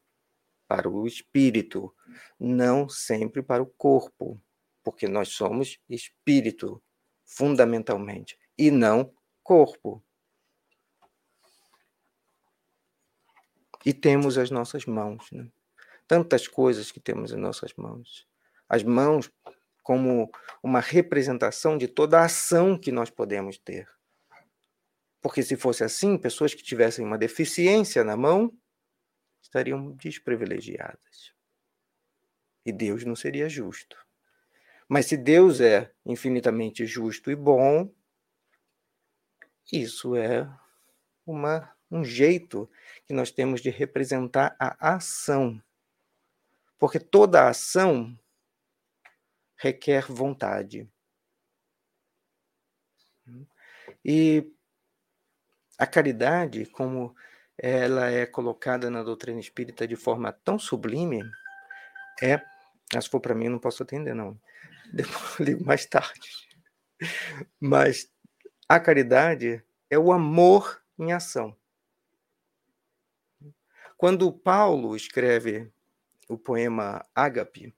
para 0.68 0.89
o 0.89 1.05
espírito, 1.05 1.93
não 2.39 2.89
sempre 2.89 3.43
para 3.43 3.61
o 3.61 3.68
corpo, 3.68 4.39
porque 4.86 5.06
nós 5.06 5.30
somos 5.30 5.78
espírito, 5.90 6.82
fundamentalmente, 7.26 8.40
e 8.58 8.72
não 8.72 9.14
corpo. 9.44 10.02
E 13.86 13.94
temos 13.94 14.38
as 14.38 14.50
nossas 14.50 14.86
mãos, 14.86 15.30
né? 15.32 15.52
tantas 16.08 16.48
coisas 16.48 16.90
que 16.90 17.02
temos 17.02 17.34
em 17.34 17.38
nossas 17.38 17.74
mãos 17.74 18.26
as 18.68 18.84
mãos 18.84 19.32
como 19.84 20.30
uma 20.64 20.80
representação 20.80 21.78
de 21.78 21.88
toda 21.88 22.20
a 22.20 22.26
ação 22.26 22.78
que 22.78 22.92
nós 22.92 23.10
podemos 23.10 23.58
ter. 23.58 23.88
Porque 25.22 25.44
se 25.44 25.56
fosse 25.56 25.84
assim, 25.84 26.18
pessoas 26.18 26.54
que 26.54 26.64
tivessem 26.64 27.06
uma 27.06 27.18
deficiência 27.18 28.04
na 28.04 28.18
mão 28.18 28.52
estariam 29.42 29.92
desprivilegiadas. 29.92 31.34
E 32.66 32.72
Deus 32.72 33.06
não 33.06 33.16
seria 33.16 33.48
justo. 33.48 34.05
Mas 34.88 35.08
se 35.08 35.18
Deus 35.18 35.60
é 35.60 35.92
infinitamente 36.06 36.86
justo 36.86 37.32
e 37.32 37.36
bom, 37.36 37.92
isso 39.72 40.16
é 40.16 40.48
uma, 41.26 41.74
um 41.90 42.04
jeito 42.04 42.70
que 43.06 43.14
nós 43.14 43.32
temos 43.32 43.62
de 43.62 43.70
representar 43.70 44.56
a 44.60 44.96
ação. 44.96 45.62
Porque 46.78 47.00
toda 47.00 47.50
ação 47.50 48.18
requer 49.58 50.06
vontade. 50.12 50.88
E 54.04 54.52
a 55.80 55.88
caridade, 55.88 56.66
como 56.68 57.16
ela 57.58 58.10
é 58.12 58.26
colocada 58.26 58.90
na 58.90 59.02
doutrina 59.02 59.40
espírita 59.40 59.88
de 59.88 59.96
forma 59.96 60.32
tão 60.32 60.60
sublime, 60.60 61.24
é. 62.22 62.40
Se 63.02 63.10
for 63.10 63.20
para 63.20 63.34
mim, 63.34 63.50
não 63.50 63.60
posso 63.60 63.82
atender, 63.84 64.14
não. 64.14 64.40
Depois 64.94 65.40
ligo 65.40 65.66
mais 65.66 65.86
tarde. 65.86 66.30
Mas 67.60 68.10
a 68.68 68.80
caridade 68.80 69.64
é 69.90 69.98
o 69.98 70.12
amor 70.12 70.82
em 70.98 71.12
ação. 71.12 71.56
Quando 73.98 74.32
Paulo 74.32 74.96
escreve 74.96 75.72
o 76.28 76.38
poema 76.38 77.06
Ágape, 77.14 77.74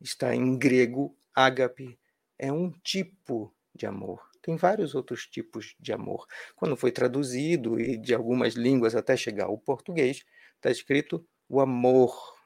está 0.00 0.34
em 0.34 0.56
grego, 0.58 1.16
ágape, 1.34 1.98
é 2.38 2.52
um 2.52 2.70
tipo 2.70 3.54
de 3.74 3.86
amor. 3.86 4.30
Tem 4.42 4.56
vários 4.56 4.94
outros 4.94 5.26
tipos 5.26 5.76
de 5.78 5.92
amor. 5.92 6.26
Quando 6.56 6.76
foi 6.76 6.90
traduzido 6.90 7.80
e 7.80 7.96
de 7.96 8.14
algumas 8.14 8.54
línguas 8.54 8.94
até 8.94 9.16
chegar 9.16 9.46
ao 9.46 9.56
português, 9.56 10.24
está 10.56 10.70
escrito 10.70 11.24
o 11.48 11.60
amor. 11.60 12.36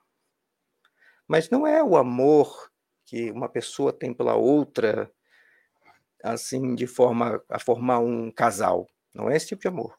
Mas 1.27 1.49
não 1.51 1.67
é 1.67 1.83
o 1.83 1.97
amor 1.97 2.71
que 3.07 3.31
uma 3.31 3.49
pessoa 3.49 3.93
tem 3.93 4.13
pela 4.13 4.35
outra, 4.35 5.11
assim, 6.23 6.75
de 6.75 6.87
forma 6.87 7.43
a 7.49 7.59
formar 7.59 8.01
um 8.01 8.31
casal. 8.31 8.87
Não 9.15 9.31
é 9.31 9.37
esse 9.37 9.49
tipo 9.49 9.63
de 9.63 9.69
amor. 9.69 9.99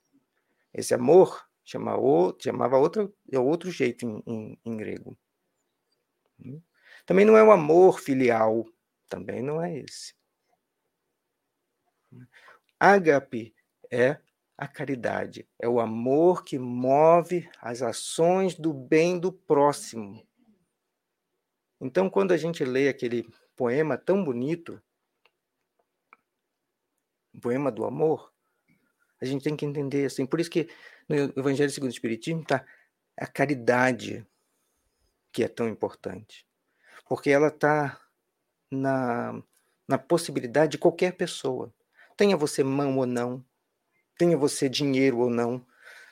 Esse 0.73 0.93
amor 0.93 1.47
chama 1.63 1.97
o, 1.97 2.35
chamava 2.39 2.77
outro, 2.77 3.13
é 3.31 3.39
outro 3.39 3.71
jeito 3.71 4.05
em, 4.05 4.21
em, 4.27 4.59
em 4.63 4.77
grego. 4.77 5.17
Também 7.05 7.25
não 7.25 7.37
é 7.37 7.43
o 7.43 7.51
amor 7.51 7.99
filial, 7.99 8.65
também 9.09 9.41
não 9.41 9.61
é 9.61 9.77
esse. 9.79 10.13
Ágape 12.79 13.55
é 13.91 14.17
a 14.57 14.67
caridade, 14.67 15.47
é 15.59 15.67
o 15.67 15.79
amor 15.79 16.43
que 16.43 16.59
move 16.59 17.49
as 17.61 17.81
ações 17.81 18.55
do 18.55 18.73
bem 18.73 19.19
do 19.19 19.31
próximo. 19.31 20.27
Então, 21.79 22.09
quando 22.09 22.31
a 22.31 22.37
gente 22.37 22.63
lê 22.63 22.89
aquele 22.89 23.29
poema 23.55 23.97
tão 23.97 24.23
bonito, 24.23 24.81
o 27.33 27.39
poema 27.39 27.71
do 27.71 27.85
amor, 27.85 28.33
a 29.21 29.25
gente 29.25 29.43
tem 29.43 29.55
que 29.55 29.65
entender 29.65 30.05
assim. 30.05 30.25
Por 30.25 30.39
isso 30.39 30.49
que 30.49 30.69
no 31.07 31.15
Evangelho 31.37 31.69
segundo 31.69 31.89
o 31.89 31.93
Espiritismo 31.93 32.41
está 32.41 32.65
a 33.15 33.27
caridade 33.27 34.25
que 35.31 35.43
é 35.43 35.47
tão 35.47 35.67
importante 35.67 36.47
porque 37.07 37.29
ela 37.29 37.47
está 37.47 37.99
na, 38.69 39.41
na 39.87 39.97
possibilidade 39.97 40.73
de 40.73 40.77
qualquer 40.77 41.13
pessoa. 41.13 41.73
Tenha 42.15 42.35
você 42.35 42.63
mão 42.63 42.97
ou 42.97 43.05
não, 43.05 43.43
tenha 44.17 44.37
você 44.37 44.67
dinheiro 44.67 45.19
ou 45.19 45.29
não, 45.29 45.65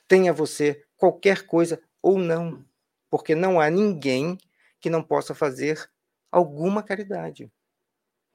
tenha 0.07 0.31
você 0.31 0.85
qualquer 0.97 1.45
coisa 1.45 1.81
ou 2.01 2.17
não, 2.17 2.63
porque 3.09 3.35
não 3.35 3.59
há 3.59 3.69
ninguém 3.69 4.37
que 4.79 4.89
não 4.89 5.03
possa 5.03 5.33
fazer 5.33 5.89
alguma 6.31 6.83
caridade. 6.83 7.51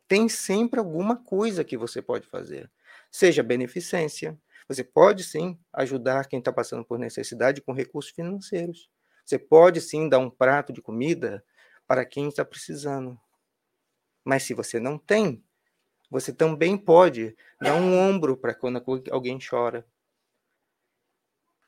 Tem 0.09 0.29
sempre 0.29 0.81
alguma 0.81 1.17
coisa 1.17 1.65
que 1.65 1.77
você 1.77 2.03
pode 2.03 2.27
fazer, 2.27 2.71
seja 3.11 3.43
beneficência. 3.43 4.39
Você 4.69 4.85
pode 4.85 5.25
sim 5.25 5.59
ajudar 5.73 6.27
quem 6.27 6.39
está 6.39 6.53
passando 6.53 6.85
por 6.85 6.99
necessidade 6.99 7.61
com 7.61 7.73
recursos 7.73 8.13
financeiros. 8.13 8.89
Você 9.25 9.39
pode 9.39 9.81
sim 9.81 10.09
dar 10.09 10.19
um 10.19 10.31
prato 10.31 10.73
de 10.73 10.83
comida 10.83 11.45
para 11.87 12.05
quem 12.05 12.29
está 12.29 12.45
precisando. 12.45 13.19
Mas 14.25 14.43
se 14.43 14.55
você 14.55 14.79
não 14.79 14.99
tem, 14.99 15.43
você 16.11 16.33
também 16.33 16.77
pode 16.77 17.37
dar 17.61 17.75
um 17.75 17.97
ombro 17.97 18.37
para 18.37 18.55
quando 18.55 18.83
alguém 19.11 19.39
chora. 19.39 19.87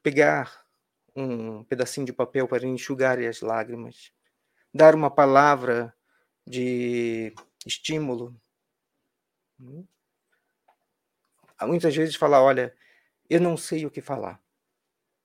Pegar 0.03 0.65
um 1.15 1.63
pedacinho 1.65 2.07
de 2.07 2.13
papel 2.13 2.49
para 2.49 2.67
enxugar 2.67 3.19
as 3.21 3.41
lágrimas. 3.41 4.13
Dar 4.75 4.95
uma 4.95 5.11
palavra 5.11 5.95
de 6.47 7.35
estímulo. 7.67 8.41
Hum? 9.61 9.87
Muitas 11.63 11.95
vezes 11.95 12.17
falar, 12.17 12.43
olha, 12.43 12.75
eu 13.29 13.41
não 13.41 13.57
sei 13.57 13.87
o 13.87 13.91
que 13.91 14.01
falar. 14.01 14.43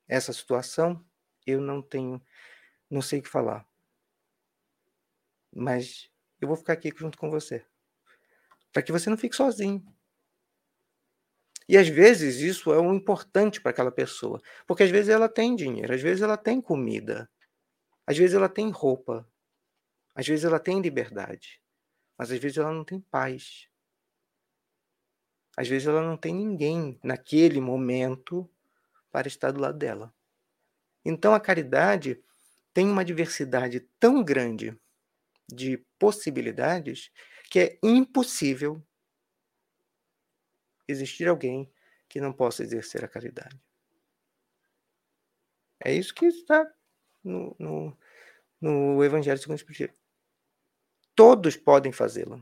Essa 0.07 0.31
situação, 0.31 1.03
eu 1.45 1.59
não 1.59 1.81
tenho, 1.81 2.21
não 2.89 3.01
sei 3.01 3.19
o 3.19 3.23
que 3.23 3.29
falar. 3.29 3.67
Mas 5.53 6.09
eu 6.39 6.47
vou 6.47 6.57
ficar 6.57 6.73
aqui 6.73 6.91
junto 6.95 7.17
com 7.17 7.29
você. 7.29 7.65
Para 8.71 8.83
que 8.83 8.91
você 8.91 9.09
não 9.09 9.17
fique 9.17 9.35
sozinho. 9.35 9.83
E 11.67 11.77
às 11.77 11.87
vezes 11.87 12.37
isso 12.37 12.71
é 12.71 12.79
um 12.79 12.93
importante 12.93 13.59
para 13.59 13.71
aquela 13.71 13.91
pessoa, 13.91 14.41
porque 14.65 14.83
às 14.83 14.89
vezes 14.89 15.09
ela 15.09 15.27
tem 15.27 15.53
dinheiro, 15.53 15.93
às 15.93 16.01
vezes 16.01 16.21
ela 16.21 16.37
tem 16.37 16.61
comida, 16.61 17.29
às 18.05 18.17
vezes 18.17 18.33
ela 18.33 18.47
tem 18.47 18.69
roupa, 18.69 19.27
às 20.17 20.25
vezes 20.25 20.43
ela 20.43 20.59
tem 20.59 20.81
liberdade, 20.81 21.61
mas 22.17 22.31
às 22.31 22.39
vezes 22.39 22.57
ela 22.57 22.73
não 22.73 22.83
tem 22.83 22.99
paz. 22.99 23.69
Às 25.55 25.67
vezes 25.67 25.87
ela 25.87 26.01
não 26.01 26.17
tem 26.17 26.33
ninguém 26.33 26.99
naquele 27.03 27.61
momento 27.61 28.49
para 29.11 29.27
estar 29.27 29.51
do 29.51 29.59
lado 29.59 29.77
dela. 29.77 30.11
Então 31.05 31.35
a 31.35 31.39
caridade 31.39 32.19
tem 32.73 32.89
uma 32.89 33.05
diversidade 33.05 33.81
tão 33.99 34.23
grande 34.23 34.75
de 35.47 35.77
possibilidades 35.99 37.11
que 37.51 37.59
é 37.59 37.79
impossível 37.83 38.83
existir 40.87 41.27
alguém 41.27 41.71
que 42.09 42.19
não 42.19 42.33
possa 42.33 42.63
exercer 42.63 43.05
a 43.05 43.07
caridade. 43.07 43.61
É 45.79 45.93
isso 45.93 46.11
que 46.15 46.25
está 46.25 46.67
no, 47.23 47.55
no, 47.59 47.97
no 48.59 49.03
Evangelho 49.03 49.37
segundo 49.37 49.57
o 49.57 49.59
Espiritismo. 49.59 50.06
Todos 51.17 51.57
podem 51.57 51.91
fazê-la. 51.91 52.39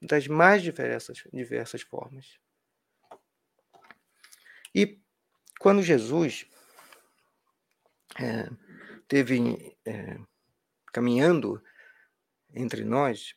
Das 0.00 0.26
mais 0.26 0.62
diversas, 0.62 1.22
diversas 1.30 1.82
formas. 1.82 2.38
E 4.74 4.98
quando 5.60 5.82
Jesus 5.82 6.46
é, 8.18 8.48
teve 9.06 9.76
é, 9.84 10.18
caminhando 10.90 11.62
entre 12.54 12.82
nós, 12.82 13.34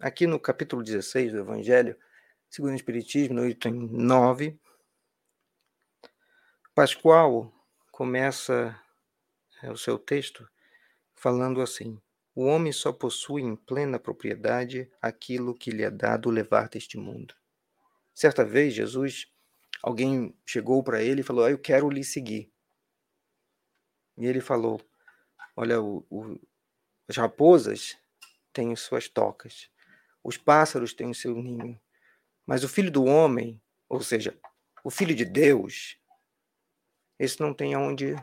aqui 0.00 0.26
no 0.26 0.40
capítulo 0.40 0.82
16 0.82 1.30
do 1.30 1.38
Evangelho, 1.38 1.96
segundo 2.48 2.72
o 2.72 2.76
Espiritismo, 2.76 3.36
no 3.36 3.46
item 3.46 3.74
9, 3.74 4.58
Pascoal 6.74 7.54
começa 7.92 8.76
é, 9.62 9.70
o 9.70 9.76
seu 9.76 9.96
texto 9.96 10.50
falando 11.20 11.60
assim: 11.60 12.00
O 12.34 12.44
homem 12.44 12.72
só 12.72 12.92
possui 12.92 13.42
em 13.42 13.54
plena 13.54 13.98
propriedade 13.98 14.90
aquilo 15.00 15.54
que 15.54 15.70
lhe 15.70 15.82
é 15.82 15.90
dado 15.90 16.30
levar 16.30 16.68
deste 16.68 16.96
mundo. 16.96 17.34
Certa 18.14 18.42
vez, 18.42 18.74
Jesus, 18.74 19.30
alguém 19.82 20.34
chegou 20.46 20.82
para 20.82 21.02
ele 21.02 21.20
e 21.20 21.24
falou: 21.24 21.44
ah, 21.44 21.50
Eu 21.50 21.58
quero 21.58 21.90
lhe 21.90 22.02
seguir. 22.02 22.50
E 24.16 24.26
ele 24.26 24.40
falou: 24.40 24.80
Olha, 25.54 25.80
o, 25.80 26.04
o, 26.10 26.40
as 27.06 27.16
raposas 27.16 27.98
têm 28.50 28.74
suas 28.74 29.06
tocas, 29.06 29.70
os 30.24 30.38
pássaros 30.38 30.94
têm 30.94 31.10
o 31.10 31.14
seu 31.14 31.34
ninho, 31.34 31.78
mas 32.46 32.64
o 32.64 32.68
filho 32.68 32.90
do 32.90 33.04
homem, 33.04 33.60
ou 33.88 34.00
seja, 34.00 34.36
o 34.82 34.90
filho 34.90 35.14
de 35.14 35.26
Deus, 35.26 35.98
esse 37.18 37.38
não 37.40 37.52
tem 37.52 37.74
aonde 37.74 38.16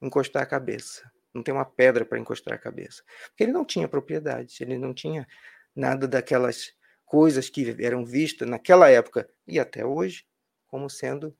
encostar 0.00 0.42
a 0.42 0.46
cabeça, 0.46 1.10
não 1.34 1.42
tem 1.42 1.54
uma 1.54 1.64
pedra 1.64 2.04
para 2.04 2.18
encostar 2.18 2.54
a 2.54 2.58
cabeça, 2.58 3.02
porque 3.28 3.44
ele 3.44 3.52
não 3.52 3.64
tinha 3.64 3.88
propriedade, 3.88 4.56
ele 4.60 4.78
não 4.78 4.92
tinha 4.92 5.26
nada 5.74 6.06
daquelas 6.06 6.74
coisas 7.04 7.48
que 7.48 7.76
eram 7.80 8.04
vistas 8.04 8.48
naquela 8.48 8.88
época 8.88 9.28
e 9.46 9.58
até 9.58 9.84
hoje 9.84 10.26
como 10.66 10.88
sendo 10.88 11.36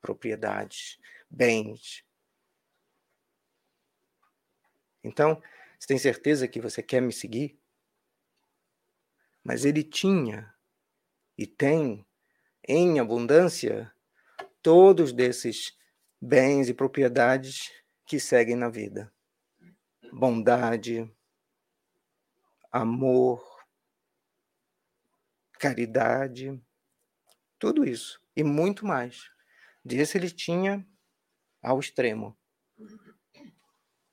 propriedades, 0.00 0.98
bens, 1.28 2.04
então, 5.02 5.40
você 5.78 5.86
tem 5.86 5.98
certeza 5.98 6.48
que 6.48 6.60
você 6.60 6.82
quer 6.82 7.00
me 7.00 7.12
seguir? 7.12 7.58
Mas 9.42 9.64
ele 9.64 9.82
tinha 9.82 10.52
e 11.36 11.46
tem 11.46 12.04
em 12.66 12.98
abundância 12.98 13.90
todos 14.60 15.12
desses 15.12 15.76
bens 16.20 16.68
e 16.68 16.74
propriedades 16.74 17.72
que 18.04 18.18
seguem 18.18 18.56
na 18.56 18.68
vida: 18.68 19.12
bondade, 20.12 21.10
amor, 22.70 23.44
caridade, 25.58 26.60
tudo 27.58 27.84
isso 27.84 28.20
e 28.36 28.44
muito 28.44 28.86
mais. 28.86 29.30
Desse 29.84 30.18
ele 30.18 30.30
tinha 30.30 30.86
ao 31.62 31.80
extremo. 31.80 32.38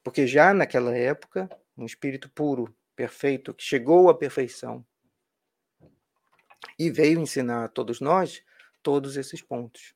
Porque 0.04 0.26
já 0.26 0.54
naquela 0.54 0.96
época, 0.96 1.50
um 1.78 1.86
espírito 1.86 2.30
puro, 2.30 2.76
perfeito, 2.96 3.54
que 3.54 3.64
chegou 3.64 4.10
à 4.10 4.18
perfeição 4.18 4.86
e 6.78 6.89
veio 6.89 7.20
ensinar 7.20 7.66
a 7.66 7.68
todos 7.68 8.00
nós 8.02 8.43
todos 8.82 9.18
esses 9.18 9.41
pontos. 9.41 9.96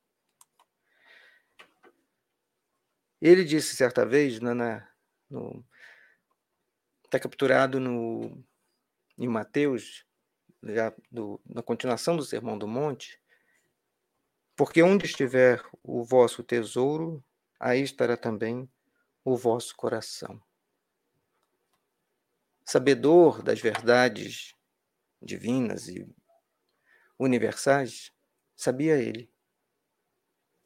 Ele 3.22 3.43
disse 3.43 3.76
certa 3.76 4.06
vez, 4.06 4.39
na, 4.39 4.56
na 4.56 4.89
no, 5.30 5.66
está 7.10 7.20
capturado 7.20 7.80
no, 7.80 8.43
em 9.18 9.28
Mateus, 9.28 10.05
já 10.64 10.93
do, 11.12 11.41
na 11.45 11.64
continuação 11.64 12.16
do 12.16 12.24
Sermão 12.24 12.57
do 12.57 12.68
Monte, 12.68 13.20
porque 14.55 14.84
onde 14.84 15.05
estiver 15.05 15.64
o 15.82 16.03
vosso 16.03 16.43
tesouro, 16.43 17.24
aí 17.60 17.82
estará 17.82 18.16
também 18.16 18.70
o 19.26 19.36
vosso 19.36 19.76
coração. 19.76 20.41
Sabedor 22.64 23.41
das 23.41 23.60
verdades 23.60 24.53
divinas 25.22 25.88
e 25.88 26.07
universais, 27.18 28.14
sabia 28.55 28.97
ele 28.97 29.32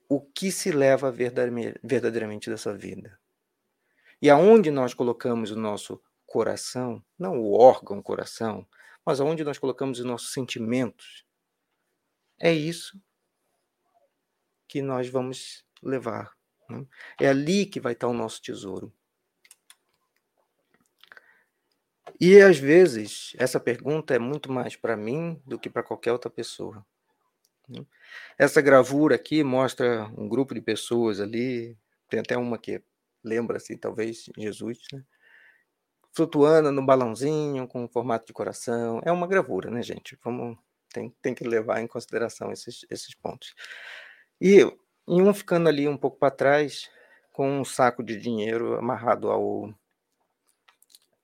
o 0.09 0.21
que 0.21 0.51
se 0.51 0.71
leva 0.71 1.11
verdadeiramente 1.11 2.49
dessa 2.49 2.75
vida. 2.75 3.19
E 4.21 4.29
aonde 4.29 4.69
nós 4.69 4.93
colocamos 4.93 5.49
o 5.49 5.55
nosso 5.55 6.01
coração, 6.33 7.03
não 7.17 7.39
o 7.39 7.53
órgão 7.53 8.01
coração, 8.01 8.67
mas 9.05 9.21
aonde 9.21 9.43
nós 9.43 9.59
colocamos 9.59 9.99
os 9.99 10.05
nossos 10.05 10.33
sentimentos, 10.33 11.25
é 12.39 12.51
isso 12.51 12.99
que 14.67 14.81
nós 14.81 15.07
vamos 15.07 15.63
levar 15.81 16.35
né? 16.69 16.85
É 17.19 17.27
ali 17.27 17.65
que 17.65 17.79
vai 17.79 17.93
estar 17.93 18.07
o 18.07 18.13
nosso 18.13 18.41
tesouro. 18.41 18.91
E 22.19 22.39
às 22.39 22.57
vezes 22.57 23.33
essa 23.37 23.59
pergunta 23.59 24.13
é 24.13 24.19
muito 24.19 24.51
mais 24.51 24.75
para 24.75 24.95
mim 24.95 25.41
do 25.45 25.59
que 25.59 25.69
para 25.69 25.83
qualquer 25.83 26.11
outra 26.11 26.29
pessoa. 26.29 26.85
Né? 27.67 27.85
Essa 28.37 28.61
gravura 28.61 29.15
aqui 29.15 29.43
mostra 29.43 30.05
um 30.17 30.27
grupo 30.27 30.53
de 30.53 30.61
pessoas 30.61 31.19
ali, 31.19 31.77
tem 32.09 32.19
até 32.19 32.37
uma 32.37 32.57
que 32.57 32.81
lembra 33.23 33.57
assim, 33.57 33.77
talvez 33.77 34.29
Jesus, 34.37 34.79
né? 34.91 35.03
Flutuando 36.13 36.71
no 36.71 36.85
balãozinho 36.85 37.67
com 37.67 37.87
formato 37.87 38.25
de 38.27 38.33
coração. 38.33 39.01
É 39.03 39.11
uma 39.11 39.27
gravura, 39.27 39.69
né, 39.71 39.81
gente? 39.81 40.17
Vamos 40.23 40.57
tem, 40.93 41.09
tem 41.21 41.33
que 41.33 41.43
levar 41.43 41.81
em 41.81 41.87
consideração 41.87 42.51
esses, 42.51 42.85
esses 42.89 43.15
pontos. 43.15 43.55
E 44.39 44.61
e 45.07 45.21
um 45.21 45.33
ficando 45.33 45.67
ali 45.67 45.87
um 45.87 45.97
pouco 45.97 46.17
para 46.17 46.31
trás, 46.31 46.89
com 47.33 47.59
um 47.59 47.65
saco 47.65 48.03
de 48.03 48.17
dinheiro 48.17 48.75
amarrado 48.77 49.29
ao 49.29 49.73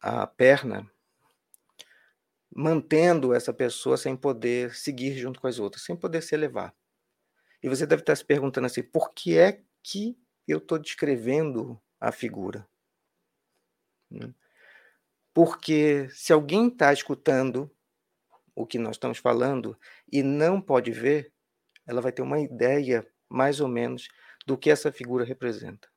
à 0.02 0.28
perna, 0.28 0.90
mantendo 2.54 3.34
essa 3.34 3.54
pessoa 3.54 3.98
sem 3.98 4.16
poder 4.16 4.74
seguir 4.76 5.18
junto 5.18 5.40
com 5.40 5.48
as 5.48 5.60
outras, 5.60 5.84
sem 5.84 5.96
poder 5.96 6.22
se 6.24 6.36
elevar. 6.36 6.74
E 7.64 7.70
você 7.70 7.86
deve 7.86 8.02
estar 8.02 8.16
se 8.16 8.26
perguntando 8.26 8.68
assim: 8.68 8.84
por 8.84 9.14
que 9.14 9.38
é 9.38 9.62
que 9.82 10.18
eu 10.48 10.58
estou 10.58 10.78
descrevendo 10.78 11.80
a 12.00 12.12
figura? 12.12 12.68
Né? 14.10 14.34
Porque 15.34 16.10
se 16.12 16.34
alguém 16.34 16.68
está 16.68 16.92
escutando 16.92 17.70
o 18.56 18.66
que 18.66 18.78
nós 18.78 18.96
estamos 18.96 19.18
falando 19.18 19.78
e 20.12 20.22
não 20.22 20.60
pode 20.60 20.92
ver, 20.92 21.32
ela 21.88 22.02
vai 22.02 22.12
ter 22.12 22.22
uma 22.22 22.40
ideia 22.40 23.08
mais 23.30 23.62
ou 23.62 23.68
menos, 23.68 24.10
do 24.46 24.58
que 24.58 24.70
essa 24.70 24.92
figura 24.92 25.24
representa. 25.24 25.88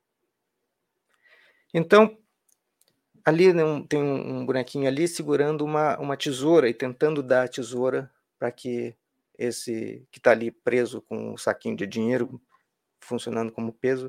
Então, 1.72 2.18
ali 3.24 3.52
né, 3.52 3.62
tem 3.88 4.02
um 4.02 4.44
bonequinho 4.44 4.86
ali 4.86 5.08
segurando 5.08 5.64
uma, 5.64 5.98
uma 5.98 6.16
tesoura 6.16 6.68
e 6.68 6.74
tentando 6.74 7.22
dar 7.22 7.44
a 7.44 7.48
tesoura 7.48 8.10
para 8.38 8.52
que 8.52 8.94
esse 9.38 10.06
que 10.10 10.18
está 10.18 10.32
ali 10.32 10.50
preso 10.50 11.00
com 11.02 11.32
um 11.32 11.36
saquinho 11.36 11.76
de 11.76 11.86
dinheiro 11.86 12.40
funcionando 13.00 13.50
como 13.50 13.72
peso 13.72 14.08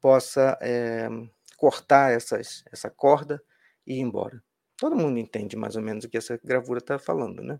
possa 0.00 0.58
é, 0.60 1.08
cortar 1.56 2.12
essas, 2.12 2.64
essa 2.72 2.90
corda 2.90 3.42
e 3.86 3.94
ir 3.94 4.00
embora. 4.00 4.42
Todo 4.84 4.96
mundo 4.96 5.18
entende 5.18 5.56
mais 5.56 5.76
ou 5.76 5.82
menos 5.82 6.04
o 6.04 6.10
que 6.10 6.18
essa 6.18 6.38
gravura 6.44 6.78
está 6.78 6.98
falando, 6.98 7.42
né? 7.42 7.58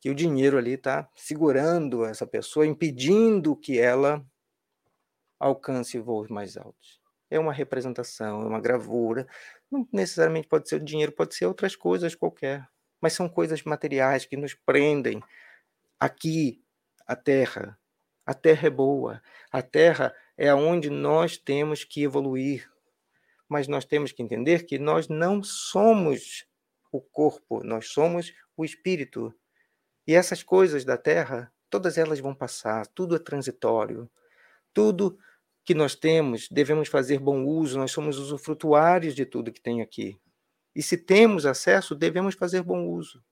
Que 0.00 0.08
o 0.08 0.14
dinheiro 0.14 0.56
ali 0.56 0.72
está 0.72 1.06
segurando 1.14 2.06
essa 2.06 2.26
pessoa, 2.26 2.66
impedindo 2.66 3.54
que 3.54 3.78
ela 3.78 4.24
alcance 5.38 5.98
voos 5.98 6.30
mais 6.30 6.56
altos. 6.56 7.02
É 7.30 7.38
uma 7.38 7.52
representação, 7.52 8.40
é 8.40 8.46
uma 8.46 8.62
gravura. 8.62 9.28
Não 9.70 9.86
necessariamente 9.92 10.48
pode 10.48 10.66
ser 10.66 10.76
o 10.76 10.80
dinheiro, 10.82 11.12
pode 11.12 11.34
ser 11.34 11.44
outras 11.44 11.76
coisas 11.76 12.14
qualquer. 12.14 12.66
Mas 12.98 13.12
são 13.12 13.28
coisas 13.28 13.62
materiais 13.62 14.24
que 14.24 14.34
nos 14.34 14.54
prendem 14.54 15.22
aqui, 16.00 16.64
a 17.06 17.14
terra. 17.14 17.78
A 18.24 18.32
terra 18.32 18.68
é 18.68 18.70
boa. 18.70 19.22
A 19.52 19.60
terra 19.60 20.14
é 20.34 20.48
aonde 20.48 20.88
nós 20.88 21.36
temos 21.36 21.84
que 21.84 22.02
evoluir. 22.02 22.72
Mas 23.46 23.68
nós 23.68 23.84
temos 23.84 24.12
que 24.12 24.22
entender 24.22 24.64
que 24.64 24.78
nós 24.78 25.08
não 25.08 25.42
somos 25.42 26.46
o 26.98 27.00
corpo, 27.00 27.62
nós 27.64 27.88
somos 27.88 28.32
o 28.56 28.64
espírito. 28.64 29.34
E 30.06 30.14
essas 30.14 30.42
coisas 30.42 30.84
da 30.84 30.96
terra, 30.96 31.52
todas 31.68 31.98
elas 31.98 32.20
vão 32.20 32.34
passar, 32.34 32.86
tudo 32.88 33.16
é 33.16 33.18
transitório. 33.18 34.10
Tudo 34.72 35.18
que 35.64 35.74
nós 35.74 35.94
temos, 35.94 36.48
devemos 36.48 36.88
fazer 36.88 37.18
bom 37.18 37.44
uso, 37.44 37.78
nós 37.78 37.90
somos 37.90 38.18
usufrutuários 38.18 39.14
de 39.14 39.24
tudo 39.24 39.52
que 39.52 39.60
tem 39.60 39.80
aqui. 39.80 40.20
E 40.74 40.82
se 40.82 40.96
temos 40.96 41.46
acesso, 41.46 41.94
devemos 41.94 42.34
fazer 42.34 42.62
bom 42.62 42.86
uso. 42.86 43.24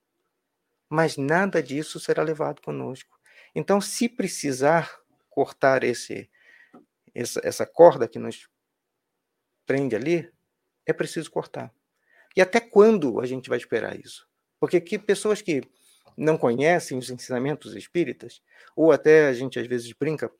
Mas 0.89 1.17
nada 1.17 1.61
disso 1.61 1.99
será 1.99 2.23
levado 2.23 2.61
conosco. 2.61 3.17
Então, 3.55 3.79
se 3.79 4.09
precisar 4.09 4.91
cortar 5.29 5.83
esse 5.83 6.29
essa, 7.13 7.39
essa 7.43 7.65
corda 7.65 8.07
que 8.07 8.17
nos 8.17 8.49
prende 9.65 9.95
ali, 9.95 10.31
é 10.85 10.91
preciso 10.91 11.29
cortar. 11.29 11.73
E 12.35 12.41
até 12.41 12.59
quando 12.59 13.19
a 13.19 13.25
gente 13.25 13.49
vai 13.49 13.57
esperar 13.57 13.99
isso? 13.99 14.27
Porque 14.59 14.79
que 14.81 14.97
pessoas 14.97 15.41
que 15.41 15.61
não 16.17 16.37
conhecem 16.37 16.97
os 16.97 17.09
ensinamentos 17.09 17.75
espíritas, 17.75 18.41
ou 18.75 18.91
até 18.91 19.27
a 19.27 19.33
gente 19.33 19.59
às 19.59 19.67
vezes 19.67 19.91
brinca, 19.93 20.31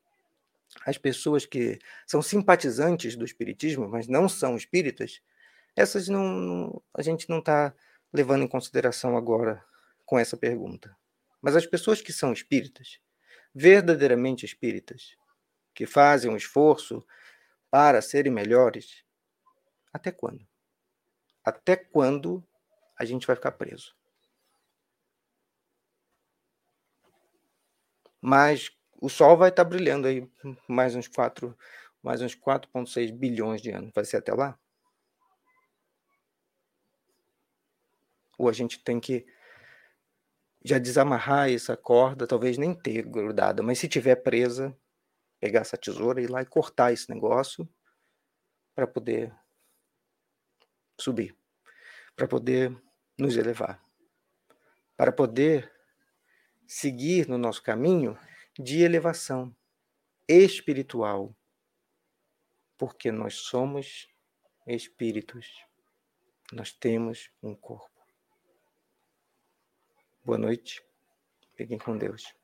as 0.84 0.98
pessoas 0.98 1.46
que 1.46 1.78
são 2.06 2.20
simpatizantes 2.22 3.16
do 3.16 3.24
espiritismo, 3.24 3.88
mas 3.88 4.08
não 4.08 4.28
são 4.28 4.56
espíritas, 4.56 5.20
essas 5.76 6.08
não, 6.08 6.82
a 6.92 7.02
gente 7.02 7.28
não 7.28 7.38
está 7.38 7.74
levando 8.12 8.44
em 8.44 8.48
consideração 8.48 9.16
agora 9.16 9.64
com 10.04 10.18
essa 10.18 10.36
pergunta. 10.36 10.96
Mas 11.40 11.56
as 11.56 11.66
pessoas 11.66 12.00
que 12.00 12.12
são 12.12 12.32
espíritas, 12.32 12.98
verdadeiramente 13.54 14.46
espíritas, 14.46 15.16
que 15.74 15.86
fazem 15.86 16.30
um 16.30 16.36
esforço 16.36 17.04
para 17.70 18.00
serem 18.00 18.32
melhores, 18.32 19.04
até 19.92 20.10
quando? 20.12 20.46
Até 21.44 21.76
quando 21.76 22.42
a 22.98 23.04
gente 23.04 23.26
vai 23.26 23.36
ficar 23.36 23.52
preso? 23.52 23.94
Mas 28.20 28.70
o 29.00 29.10
Sol 29.10 29.36
vai 29.36 29.50
estar 29.50 29.64
brilhando 29.64 30.08
aí 30.08 30.26
mais 30.66 30.96
uns 30.96 31.06
4, 31.06 31.54
mais 32.02 32.22
uns 32.22 32.34
4,6 32.34 33.10
bilhões 33.10 33.60
de 33.60 33.70
anos. 33.70 33.92
Vai 33.94 34.04
ser 34.06 34.16
até 34.16 34.32
lá? 34.32 34.58
Ou 38.38 38.48
a 38.48 38.52
gente 38.52 38.82
tem 38.82 38.98
que 38.98 39.26
já 40.64 40.78
desamarrar 40.78 41.50
essa 41.50 41.76
corda, 41.76 42.26
talvez 42.26 42.56
nem 42.56 42.74
ter 42.74 43.02
grudada, 43.02 43.62
mas 43.62 43.78
se 43.78 43.86
tiver 43.86 44.16
presa, 44.16 44.74
pegar 45.38 45.60
essa 45.60 45.76
tesoura 45.76 46.22
e 46.22 46.24
ir 46.24 46.30
lá 46.30 46.40
e 46.40 46.46
cortar 46.46 46.92
esse 46.92 47.10
negócio 47.10 47.68
para 48.74 48.86
poder 48.86 49.32
subir, 50.98 51.36
para 52.16 52.28
poder 52.28 52.74
nos 53.18 53.36
elevar, 53.36 53.82
para 54.96 55.12
poder 55.12 55.72
seguir 56.66 57.28
no 57.28 57.38
nosso 57.38 57.62
caminho 57.62 58.18
de 58.58 58.82
elevação 58.82 59.54
espiritual, 60.28 61.36
porque 62.78 63.10
nós 63.10 63.34
somos 63.34 64.08
espíritos, 64.66 65.64
nós 66.52 66.72
temos 66.72 67.30
um 67.42 67.54
corpo. 67.54 67.90
Boa 70.24 70.38
noite, 70.38 70.82
fiquem 71.54 71.78
com 71.78 71.98
Deus. 71.98 72.34